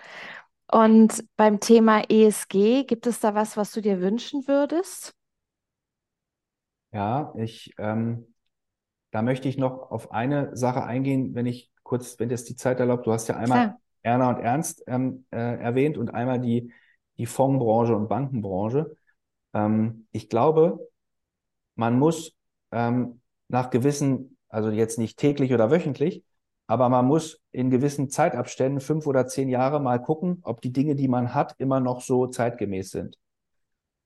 Und 0.70 1.24
beim 1.36 1.60
Thema 1.60 2.02
ESG, 2.10 2.84
gibt 2.84 3.06
es 3.06 3.20
da 3.20 3.34
was, 3.34 3.56
was 3.56 3.72
du 3.72 3.80
dir 3.80 4.00
wünschen 4.00 4.46
würdest? 4.46 5.14
Ja, 6.98 7.32
ich, 7.36 7.74
ähm, 7.78 8.26
da 9.12 9.22
möchte 9.22 9.48
ich 9.48 9.56
noch 9.56 9.92
auf 9.92 10.10
eine 10.10 10.56
Sache 10.56 10.82
eingehen, 10.82 11.32
wenn 11.36 11.46
ich 11.46 11.70
kurz, 11.84 12.18
wenn 12.18 12.28
das 12.28 12.42
die 12.42 12.56
Zeit 12.56 12.80
erlaubt. 12.80 13.06
Du 13.06 13.12
hast 13.12 13.28
ja 13.28 13.36
einmal 13.36 13.60
Klar. 13.68 13.80
Erna 14.02 14.28
und 14.30 14.40
Ernst 14.40 14.82
ähm, 14.88 15.24
äh, 15.30 15.60
erwähnt 15.60 15.96
und 15.96 16.12
einmal 16.12 16.40
die, 16.40 16.72
die 17.16 17.26
Fondsbranche 17.26 17.94
und 17.94 18.08
Bankenbranche. 18.08 18.96
Ähm, 19.54 20.08
ich 20.10 20.28
glaube, 20.28 20.88
man 21.76 21.96
muss 22.00 22.32
ähm, 22.72 23.20
nach 23.46 23.70
gewissen, 23.70 24.36
also 24.48 24.70
jetzt 24.70 24.98
nicht 24.98 25.20
täglich 25.20 25.54
oder 25.54 25.70
wöchentlich, 25.70 26.24
aber 26.66 26.88
man 26.88 27.06
muss 27.06 27.40
in 27.52 27.70
gewissen 27.70 28.10
Zeitabständen, 28.10 28.80
fünf 28.80 29.06
oder 29.06 29.28
zehn 29.28 29.48
Jahre, 29.48 29.78
mal 29.78 30.02
gucken, 30.02 30.40
ob 30.42 30.62
die 30.62 30.72
Dinge, 30.72 30.96
die 30.96 31.06
man 31.06 31.32
hat, 31.32 31.54
immer 31.58 31.78
noch 31.78 32.00
so 32.00 32.26
zeitgemäß 32.26 32.90
sind. 32.90 33.16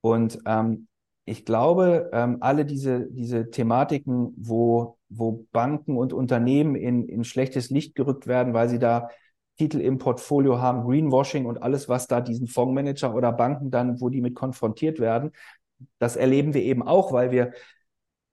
Und 0.02 0.38
ähm, 0.44 0.88
ich 1.24 1.44
glaube, 1.44 2.10
ähm, 2.12 2.38
alle 2.40 2.64
diese, 2.64 3.06
diese 3.10 3.50
Thematiken, 3.50 4.34
wo, 4.36 4.98
wo 5.08 5.46
Banken 5.52 5.96
und 5.96 6.12
Unternehmen 6.12 6.74
in, 6.74 7.08
in 7.08 7.24
schlechtes 7.24 7.70
Licht 7.70 7.94
gerückt 7.94 8.26
werden, 8.26 8.54
weil 8.54 8.68
sie 8.68 8.78
da 8.78 9.08
Titel 9.56 9.80
im 9.80 9.98
Portfolio 9.98 10.60
haben, 10.60 10.84
Greenwashing 10.84 11.46
und 11.46 11.62
alles, 11.62 11.88
was 11.88 12.08
da 12.08 12.20
diesen 12.20 12.48
Fondsmanager 12.48 13.14
oder 13.14 13.32
Banken 13.32 13.70
dann, 13.70 14.00
wo 14.00 14.08
die 14.08 14.20
mit 14.20 14.34
konfrontiert 14.34 14.98
werden, 14.98 15.30
das 15.98 16.16
erleben 16.16 16.54
wir 16.54 16.62
eben 16.62 16.82
auch, 16.82 17.12
weil 17.12 17.30
wir, 17.30 17.52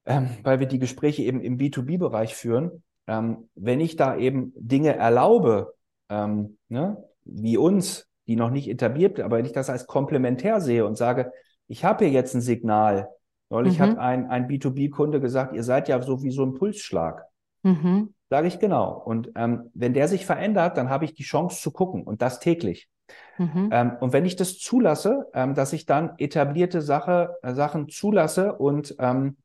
ähm, 0.06 0.30
weil 0.44 0.60
wir 0.60 0.68
die 0.68 0.80
Gespräche 0.80 1.24
eben 1.24 1.42
im 1.42 1.58
B2B-Bereich 1.58 2.36
führen. 2.36 2.84
Ähm, 3.08 3.50
wenn 3.56 3.80
ich 3.80 3.96
da 3.96 4.18
eben 4.18 4.54
Dinge 4.56 4.96
erlaube, 4.96 5.74
ähm, 6.10 6.58
ne, 6.70 7.04
wie 7.24 7.58
uns, 7.58 8.08
die 8.28 8.36
noch 8.36 8.52
nicht 8.52 8.70
etabliert, 8.70 9.20
aber 9.20 9.38
wenn 9.38 9.46
ich 9.46 9.52
das 9.52 9.70
als 9.70 9.88
komplementär 9.88 10.62
sehe 10.62 10.86
und 10.86 10.98
sage, 10.98 11.32
ich 11.70 11.86
habe 11.86 12.04
hier 12.04 12.14
jetzt 12.14 12.36
ein 12.36 12.42
Signal. 12.42 13.10
Neulich 13.50 13.80
mhm. 13.80 13.84
hat 13.84 13.98
ein, 13.98 14.30
ein 14.30 14.48
B2B-Kunde 14.48 15.22
gesagt, 15.22 15.56
ihr 15.56 15.64
seid 15.64 15.88
ja 15.88 16.02
so 16.02 16.22
wie 16.24 16.32
so 16.32 16.44
ein 16.44 16.54
Pulsschlag. 16.54 17.26
Mhm. 17.64 18.14
Sage 18.30 18.48
ich 18.48 18.60
genau. 18.60 18.92
Und 18.94 19.32
ähm, 19.36 19.70
wenn 19.74 19.94
der 19.94 20.08
sich 20.08 20.26
verändert, 20.26 20.78
dann 20.78 20.90
habe 20.90 21.06
ich 21.06 21.14
die 21.14 21.24
Chance 21.24 21.62
zu 21.62 21.72
gucken 21.72 22.04
und 22.04 22.22
das 22.22 22.40
täglich. 22.40 22.90
Mhm. 23.38 23.70
Ähm, 23.72 23.92
und 24.00 24.14
wenn 24.14 24.26
ich 24.26 24.36
das 24.36 24.58
zulasse, 24.58 25.28
ähm, 25.34 25.56
dass 25.56 25.74
ich 25.74 25.86
dann 25.86 26.14
etablierte 26.18 26.82
Sache, 26.82 27.38
äh, 27.42 27.54
Sachen 27.54 27.90
zulasse 27.90 28.54
und, 28.54 28.96
ähm, 29.00 29.38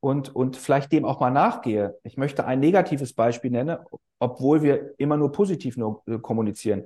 und, 0.00 0.34
und 0.34 0.56
vielleicht 0.56 0.92
dem 0.92 1.04
auch 1.04 1.20
mal 1.20 1.30
nachgehe. 1.30 1.96
Ich 2.02 2.16
möchte 2.16 2.44
ein 2.44 2.60
negatives 2.60 3.14
Beispiel 3.14 3.50
nennen, 3.50 3.78
obwohl 4.18 4.62
wir 4.62 4.94
immer 4.98 5.16
nur 5.16 5.32
positiv 5.32 5.76
nur, 5.76 6.02
äh, 6.06 6.18
kommunizieren. 6.18 6.84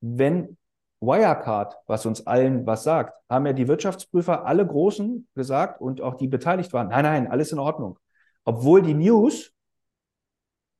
Wenn 0.00 0.56
Wirecard, 1.00 1.76
was 1.86 2.04
uns 2.04 2.26
allen 2.26 2.66
was 2.66 2.84
sagt, 2.84 3.14
haben 3.28 3.46
ja 3.46 3.52
die 3.52 3.68
Wirtschaftsprüfer 3.68 4.44
alle 4.44 4.66
Großen 4.66 5.26
gesagt 5.34 5.80
und 5.80 6.00
auch 6.00 6.14
die 6.14 6.28
beteiligt 6.28 6.72
waren, 6.72 6.88
nein, 6.88 7.04
nein, 7.04 7.30
alles 7.30 7.52
in 7.52 7.58
Ordnung. 7.58 7.98
Obwohl 8.44 8.82
die 8.82 8.94
News, 8.94 9.52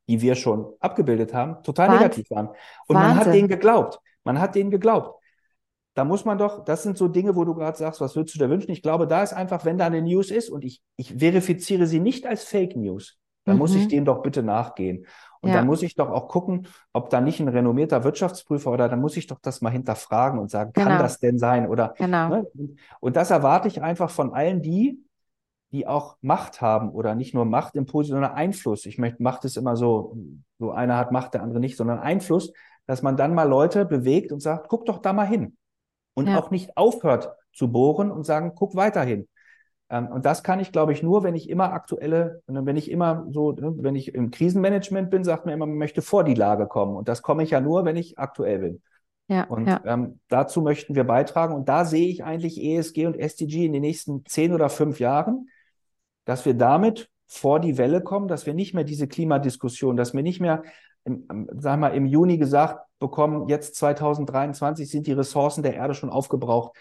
die 0.09 0.21
wir 0.21 0.35
schon 0.35 0.73
abgebildet 0.81 1.33
haben, 1.33 1.62
total 1.62 1.89
Wahnsinn. 1.89 2.03
negativ 2.03 2.31
waren. 2.31 2.49
Und 2.87 2.97
Wahnsinn. 2.97 3.16
man 3.16 3.16
hat 3.16 3.35
denen 3.35 3.49
geglaubt. 3.49 3.99
Man 4.25 4.41
hat 4.41 4.55
denen 4.55 4.71
geglaubt. 4.71 5.21
Da 5.95 6.05
muss 6.05 6.25
man 6.25 6.39
doch, 6.39 6.64
das 6.64 6.83
sind 6.83 6.97
so 6.97 7.09
Dinge, 7.09 7.35
wo 7.35 7.45
du 7.45 7.55
gerade 7.55 7.77
sagst, 7.77 8.01
was 8.01 8.14
würdest 8.14 8.35
du 8.35 8.39
dir 8.39 8.51
wünschen? 8.51 8.71
Ich 8.71 8.83
glaube, 8.83 9.07
da 9.07 9.23
ist 9.23 9.33
einfach, 9.33 9.64
wenn 9.64 9.79
da 9.79 9.87
eine 9.87 10.03
News 10.03 10.31
ist 10.31 10.51
und 10.51 10.64
ich, 10.64 10.83
ich 10.97 11.14
verifiziere 11.18 11.87
sie 11.87 12.01
nicht 12.01 12.27
als 12.27 12.45
Fake 12.45 12.77
News, 12.77 13.18
dann 13.45 13.57
mhm. 13.57 13.59
muss 13.61 13.75
ich 13.75 13.85
mhm. 13.85 13.89
dem 13.89 14.05
doch 14.05 14.23
bitte 14.23 14.43
nachgehen. 14.43 15.07
Und 15.41 15.51
ja. 15.51 15.57
dann 15.57 15.66
muss 15.66 15.82
ich 15.82 15.95
doch 15.95 16.11
auch 16.11 16.28
gucken, 16.28 16.66
ob 16.93 17.09
da 17.09 17.20
nicht 17.20 17.41
ein 17.41 17.49
renommierter 17.49 18.05
Wirtschaftsprüfer 18.05 18.70
oder 18.70 18.88
dann 18.88 19.01
muss 19.01 19.16
ich 19.16 19.26
doch 19.26 19.38
das 19.41 19.62
mal 19.62 19.70
hinterfragen 19.70 20.38
und 20.38 20.51
sagen, 20.51 20.72
genau. 20.74 20.88
kann 20.88 20.99
das 20.99 21.18
denn 21.18 21.38
sein? 21.38 21.68
Oder 21.68 21.95
genau. 21.97 22.28
Ne? 22.28 22.47
und 23.01 23.16
das 23.16 23.30
erwarte 23.30 23.68
ich 23.68 23.80
einfach 23.80 24.11
von 24.11 24.34
allen 24.34 24.61
die, 24.61 25.03
die 25.72 25.86
auch 25.86 26.16
Macht 26.20 26.61
haben 26.61 26.91
oder 26.91 27.14
nicht 27.14 27.32
nur 27.32 27.45
Macht 27.45 27.76
im 27.76 27.86
Positiven, 27.86 28.16
sondern 28.16 28.36
Einfluss. 28.36 28.86
Ich 28.86 28.99
möchte, 28.99 29.22
Macht 29.22 29.45
ist 29.45 29.57
immer 29.57 29.76
so, 29.76 30.16
so 30.59 30.72
einer 30.72 30.97
hat 30.97 31.12
Macht, 31.12 31.34
der 31.34 31.43
andere 31.43 31.61
nicht, 31.61 31.76
sondern 31.76 32.01
Einfluss, 32.01 32.53
dass 32.86 33.03
man 33.03 33.16
dann 33.16 33.34
mal 33.34 33.49
Leute 33.49 33.84
bewegt 33.84 34.32
und 34.32 34.41
sagt, 34.41 34.68
guck 34.68 34.84
doch 34.86 34.99
da 34.99 35.12
mal 35.12 35.26
hin. 35.26 35.57
Und 36.14 36.26
ja. 36.26 36.38
auch 36.38 36.51
nicht 36.51 36.76
aufhört, 36.76 37.32
zu 37.53 37.70
bohren 37.70 38.11
und 38.11 38.24
sagen, 38.24 38.53
guck 38.55 38.74
weiterhin. 38.74 39.28
Ähm, 39.91 40.07
und 40.07 40.24
das 40.24 40.43
kann 40.43 40.61
ich, 40.61 40.72
glaube 40.72 40.93
ich, 40.93 41.03
nur, 41.03 41.24
wenn 41.24 41.34
ich 41.34 41.51
immer 41.51 41.72
aktuelle, 41.72 42.43
wenn 42.47 42.76
ich 42.76 42.91
immer 42.91 43.26
so, 43.30 43.53
ne, 43.53 43.74
wenn 43.78 43.97
ich 43.97 44.14
im 44.14 44.30
Krisenmanagement 44.30 45.11
bin, 45.11 45.24
sagt 45.24 45.45
man 45.45 45.55
immer, 45.55 45.66
man 45.66 45.76
möchte 45.76 46.01
vor 46.01 46.24
die 46.24 46.34
Lage 46.34 46.66
kommen. 46.66 46.97
Und 46.97 47.09
das 47.09 47.22
komme 47.22 47.43
ich 47.43 47.51
ja 47.51 47.61
nur, 47.61 47.84
wenn 47.84 47.97
ich 47.97 48.18
aktuell 48.18 48.59
bin. 48.61 48.82
Ja, 49.26 49.45
und 49.45 49.66
ja. 49.66 49.80
Ähm, 49.84 50.20
dazu 50.28 50.62
möchten 50.62 50.95
wir 50.95 51.05
beitragen. 51.05 51.55
Und 51.55 51.68
da 51.68 51.84
sehe 51.84 52.09
ich 52.09 52.24
eigentlich 52.24 52.61
ESG 52.61 53.07
und 53.07 53.16
SDG 53.16 53.66
in 53.66 53.72
den 53.72 53.82
nächsten 53.82 54.24
zehn 54.26 54.53
oder 54.53 54.68
fünf 54.68 54.99
Jahren, 55.01 55.49
dass 56.24 56.45
wir 56.45 56.55
damit 56.55 57.11
vor 57.26 57.61
die 57.61 57.78
Welle 57.78 58.01
kommen, 58.01 58.26
dass 58.26 58.47
wir 58.47 58.55
nicht 58.55 58.74
mehr 58.74 58.84
diese 58.84 59.07
Klimadiskussion, 59.07 59.97
dass 59.97 60.14
wir 60.14 60.22
nicht 60.22 60.41
mehr, 60.41 60.64
im, 61.05 61.49
sag 61.57 61.78
mal, 61.78 61.95
im 61.95 62.07
Juni 62.07 62.38
gesagt 62.38 62.80
bekommen, 62.99 63.49
jetzt 63.49 63.76
2023 63.76 64.91
sind 64.91 65.07
die 65.07 65.12
Ressourcen 65.12 65.62
der 65.62 65.74
Erde 65.74 65.95
schon 65.95 66.11
aufgebraucht. 66.11 66.76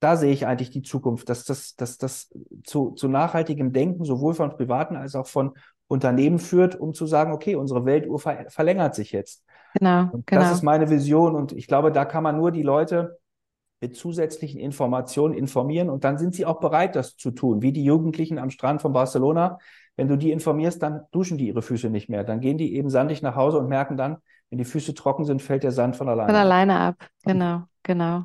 Da 0.00 0.16
sehe 0.16 0.32
ich 0.32 0.46
eigentlich 0.46 0.70
die 0.70 0.82
Zukunft, 0.82 1.28
dass 1.28 1.44
das, 1.44 1.74
dass 1.74 1.98
das 1.98 2.30
zu, 2.64 2.92
zu 2.92 3.08
nachhaltigem 3.08 3.72
Denken 3.72 4.04
sowohl 4.04 4.34
von 4.34 4.50
Privaten 4.50 4.96
als 4.96 5.14
auch 5.14 5.26
von 5.26 5.52
Unternehmen 5.88 6.38
führt, 6.38 6.78
um 6.78 6.94
zu 6.94 7.06
sagen, 7.06 7.32
okay, 7.32 7.56
unsere 7.56 7.84
Weltuhr 7.84 8.18
ver 8.18 8.46
verlängert 8.48 8.94
sich 8.94 9.12
jetzt. 9.12 9.44
Genau, 9.74 10.08
und 10.12 10.26
genau. 10.26 10.42
Das 10.42 10.52
ist 10.52 10.62
meine 10.62 10.90
Vision 10.90 11.34
und 11.34 11.52
ich 11.52 11.66
glaube, 11.66 11.90
da 11.90 12.04
kann 12.04 12.22
man 12.22 12.36
nur 12.36 12.52
die 12.52 12.62
Leute 12.62 13.18
mit 13.80 13.96
zusätzlichen 13.96 14.60
Informationen 14.60 15.34
informieren 15.34 15.88
und 15.88 16.04
dann 16.04 16.18
sind 16.18 16.34
sie 16.34 16.46
auch 16.46 16.60
bereit, 16.60 16.96
das 16.96 17.16
zu 17.16 17.30
tun. 17.30 17.62
Wie 17.62 17.72
die 17.72 17.84
Jugendlichen 17.84 18.38
am 18.38 18.50
Strand 18.50 18.82
von 18.82 18.92
Barcelona. 18.92 19.58
Wenn 19.96 20.08
du 20.08 20.16
die 20.16 20.30
informierst, 20.30 20.82
dann 20.82 21.02
duschen 21.10 21.38
die 21.38 21.48
ihre 21.48 21.62
Füße 21.62 21.90
nicht 21.90 22.08
mehr. 22.08 22.22
Dann 22.22 22.40
gehen 22.40 22.58
die 22.58 22.74
eben 22.76 22.90
sandig 22.90 23.22
nach 23.22 23.34
Hause 23.34 23.58
und 23.58 23.68
merken 23.68 23.96
dann, 23.96 24.18
wenn 24.50 24.58
die 24.58 24.64
Füße 24.64 24.94
trocken 24.94 25.24
sind, 25.24 25.42
fällt 25.42 25.62
der 25.62 25.72
Sand 25.72 25.96
von 25.96 26.08
alleine. 26.08 26.28
Von 26.28 26.40
alleine 26.40 26.78
ab. 26.78 26.96
Genau, 27.24 27.62
genau. 27.82 28.24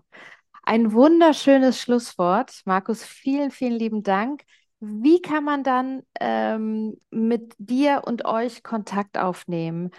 Ein 0.63 0.93
wunderschönes 0.93 1.79
Schlusswort. 1.79 2.61
Markus, 2.65 3.03
vielen, 3.03 3.51
vielen 3.51 3.73
lieben 3.73 4.01
Dank. 4.01 4.43
Wie 4.79 5.21
kann 5.21 5.43
man 5.43 5.63
dann 5.63 6.03
ähm, 6.19 6.99
mit 7.11 7.53
dir 7.57 8.03
und 8.05 8.25
euch 8.25 8.63
Kontakt 8.63 9.17
aufnehmen? 9.17 9.91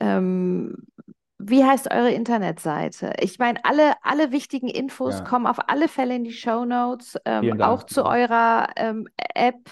Ähm, 0.00 0.74
wie 1.38 1.64
heißt 1.64 1.92
eure 1.92 2.10
Internetseite? 2.10 3.14
Ich 3.20 3.38
meine, 3.38 3.64
alle, 3.64 3.94
alle 4.02 4.32
wichtigen 4.32 4.68
Infos 4.68 5.18
ja. 5.18 5.24
kommen 5.24 5.46
auf 5.46 5.68
alle 5.68 5.86
Fälle 5.86 6.16
in 6.16 6.24
die 6.24 6.32
Show 6.32 6.64
Notes, 6.64 7.16
ähm, 7.24 7.60
auch 7.60 7.84
zu 7.84 8.04
eurer 8.04 8.68
ähm, 8.76 9.08
App, 9.34 9.70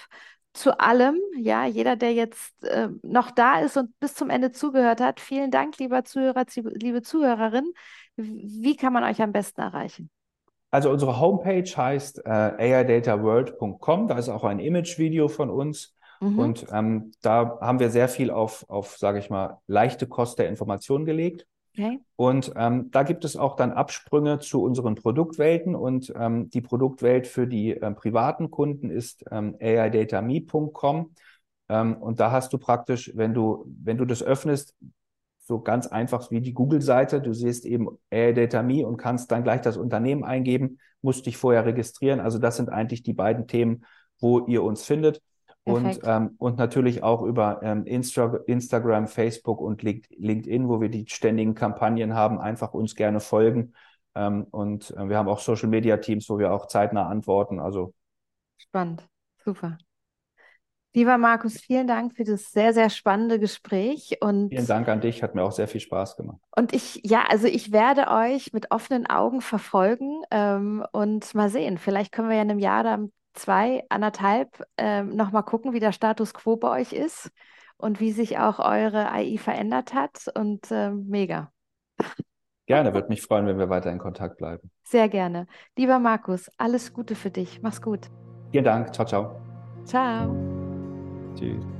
zu 0.52 0.78
allem. 0.78 1.18
Ja, 1.36 1.66
jeder, 1.66 1.96
der 1.96 2.14
jetzt 2.14 2.62
äh, 2.62 2.88
noch 3.02 3.32
da 3.32 3.60
ist 3.60 3.76
und 3.76 3.98
bis 3.98 4.14
zum 4.14 4.30
Ende 4.30 4.52
zugehört 4.52 5.00
hat, 5.00 5.18
vielen 5.18 5.50
Dank, 5.50 5.76
lieber 5.78 6.04
Zuhörer, 6.04 6.44
liebe 6.54 7.02
Zuhörerin. 7.02 7.72
Wie 8.16 8.76
kann 8.76 8.92
man 8.92 9.02
euch 9.02 9.20
am 9.20 9.32
besten 9.32 9.60
erreichen? 9.60 10.10
Also 10.70 10.90
unsere 10.90 11.20
Homepage 11.20 11.64
heißt 11.64 12.26
äh, 12.26 12.28
airdataworld.com. 12.28 14.08
Da 14.08 14.18
ist 14.18 14.28
auch 14.28 14.44
ein 14.44 14.58
Image-Video 14.58 15.28
von 15.28 15.50
uns. 15.50 15.94
Mhm. 16.20 16.38
Und 16.38 16.66
ähm, 16.72 17.12
da 17.22 17.58
haben 17.60 17.78
wir 17.78 17.90
sehr 17.90 18.08
viel 18.08 18.30
auf, 18.30 18.64
auf 18.68 18.96
sage 18.96 19.18
ich 19.18 19.30
mal, 19.30 19.58
leichte 19.66 20.06
Kost 20.06 20.38
der 20.38 20.48
Information 20.48 21.04
gelegt. 21.04 21.46
Okay. 21.78 22.00
Und 22.16 22.52
ähm, 22.56 22.90
da 22.90 23.02
gibt 23.02 23.24
es 23.24 23.36
auch 23.36 23.54
dann 23.54 23.72
Absprünge 23.72 24.38
zu 24.38 24.62
unseren 24.62 24.94
Produktwelten. 24.94 25.74
Und 25.74 26.12
ähm, 26.16 26.48
die 26.50 26.62
Produktwelt 26.62 27.26
für 27.26 27.46
die 27.46 27.72
äh, 27.72 27.90
privaten 27.92 28.50
Kunden 28.50 28.90
ist 28.90 29.24
ähm, 29.30 29.56
aidatame.com. 29.60 31.14
Ähm, 31.68 31.96
und 31.96 32.20
da 32.20 32.30
hast 32.30 32.52
du 32.52 32.58
praktisch, 32.58 33.12
wenn 33.14 33.34
du, 33.34 33.66
wenn 33.66 33.98
du 33.98 34.04
das 34.04 34.22
öffnest, 34.22 34.74
so 35.46 35.60
ganz 35.60 35.86
einfach 35.86 36.30
wie 36.32 36.40
die 36.40 36.54
Google-Seite. 36.54 37.20
Du 37.20 37.32
siehst 37.32 37.64
eben 37.66 37.88
AirData.me 38.10 38.84
und 38.84 38.96
kannst 38.96 39.30
dann 39.30 39.44
gleich 39.44 39.60
das 39.60 39.76
Unternehmen 39.76 40.24
eingeben, 40.24 40.78
musst 41.02 41.26
dich 41.26 41.36
vorher 41.36 41.64
registrieren. 41.64 42.18
Also 42.18 42.38
das 42.38 42.56
sind 42.56 42.68
eigentlich 42.68 43.04
die 43.04 43.12
beiden 43.12 43.46
Themen, 43.46 43.84
wo 44.18 44.46
ihr 44.46 44.64
uns 44.64 44.84
findet. 44.84 45.22
Und, 45.62 46.00
ähm, 46.04 46.34
und 46.38 46.58
natürlich 46.58 47.02
auch 47.02 47.22
über 47.22 47.60
ähm, 47.62 47.86
Insta 47.86 48.38
Instagram, 48.46 49.08
Facebook 49.08 49.60
und 49.60 49.82
LinkedIn, 49.82 50.68
wo 50.68 50.80
wir 50.80 50.88
die 50.88 51.06
ständigen 51.08 51.54
Kampagnen 51.54 52.14
haben, 52.14 52.38
einfach 52.38 52.72
uns 52.72 52.94
gerne 52.94 53.20
folgen. 53.20 53.72
Ähm, 54.14 54.46
und 54.50 54.90
äh, 54.92 55.08
wir 55.08 55.16
haben 55.16 55.28
auch 55.28 55.40
Social 55.40 55.68
Media 55.68 55.96
Teams, 55.96 56.28
wo 56.28 56.38
wir 56.38 56.52
auch 56.52 56.66
zeitnah 56.66 57.08
antworten. 57.08 57.60
Also 57.60 57.94
spannend, 58.58 59.08
super. 59.44 59.78
Lieber 60.96 61.18
Markus, 61.18 61.60
vielen 61.60 61.86
Dank 61.86 62.16
für 62.16 62.24
das 62.24 62.52
sehr, 62.52 62.72
sehr 62.72 62.88
spannende 62.88 63.38
Gespräch. 63.38 64.16
Und 64.22 64.48
vielen 64.48 64.66
Dank 64.66 64.88
an 64.88 65.02
dich, 65.02 65.22
hat 65.22 65.34
mir 65.34 65.42
auch 65.42 65.52
sehr 65.52 65.68
viel 65.68 65.82
Spaß 65.82 66.16
gemacht. 66.16 66.38
Und 66.56 66.72
ich, 66.72 67.02
ja, 67.04 67.24
also 67.28 67.46
ich 67.46 67.70
werde 67.70 68.08
euch 68.08 68.54
mit 68.54 68.70
offenen 68.70 69.06
Augen 69.06 69.42
verfolgen 69.42 70.22
ähm, 70.30 70.82
und 70.92 71.34
mal 71.34 71.50
sehen. 71.50 71.76
Vielleicht 71.76 72.12
können 72.12 72.30
wir 72.30 72.36
ja 72.36 72.42
in 72.42 72.50
einem 72.50 72.60
Jahr 72.60 72.82
dann 72.82 73.12
zwei, 73.34 73.84
anderthalb 73.90 74.64
ähm, 74.78 75.14
nochmal 75.14 75.42
gucken, 75.42 75.74
wie 75.74 75.80
der 75.80 75.92
Status 75.92 76.32
quo 76.32 76.56
bei 76.56 76.80
euch 76.80 76.94
ist 76.94 77.30
und 77.76 78.00
wie 78.00 78.12
sich 78.12 78.38
auch 78.38 78.58
eure 78.58 79.12
AI 79.12 79.36
verändert 79.36 79.92
hat. 79.92 80.30
Und 80.34 80.66
ähm, 80.70 81.08
mega. 81.08 81.52
Gerne, 82.64 82.94
würde 82.94 83.08
mich 83.08 83.20
freuen, 83.20 83.46
wenn 83.46 83.58
wir 83.58 83.68
weiter 83.68 83.92
in 83.92 83.98
Kontakt 83.98 84.38
bleiben. 84.38 84.70
Sehr 84.82 85.10
gerne. 85.10 85.46
Lieber 85.76 85.98
Markus, 85.98 86.50
alles 86.56 86.94
Gute 86.94 87.14
für 87.16 87.30
dich. 87.30 87.60
Mach's 87.60 87.82
gut. 87.82 88.08
Vielen 88.50 88.64
Dank. 88.64 88.94
Ciao, 88.94 89.06
ciao. 89.06 89.36
Ciao. 89.84 90.55
Cheers. 91.38 91.75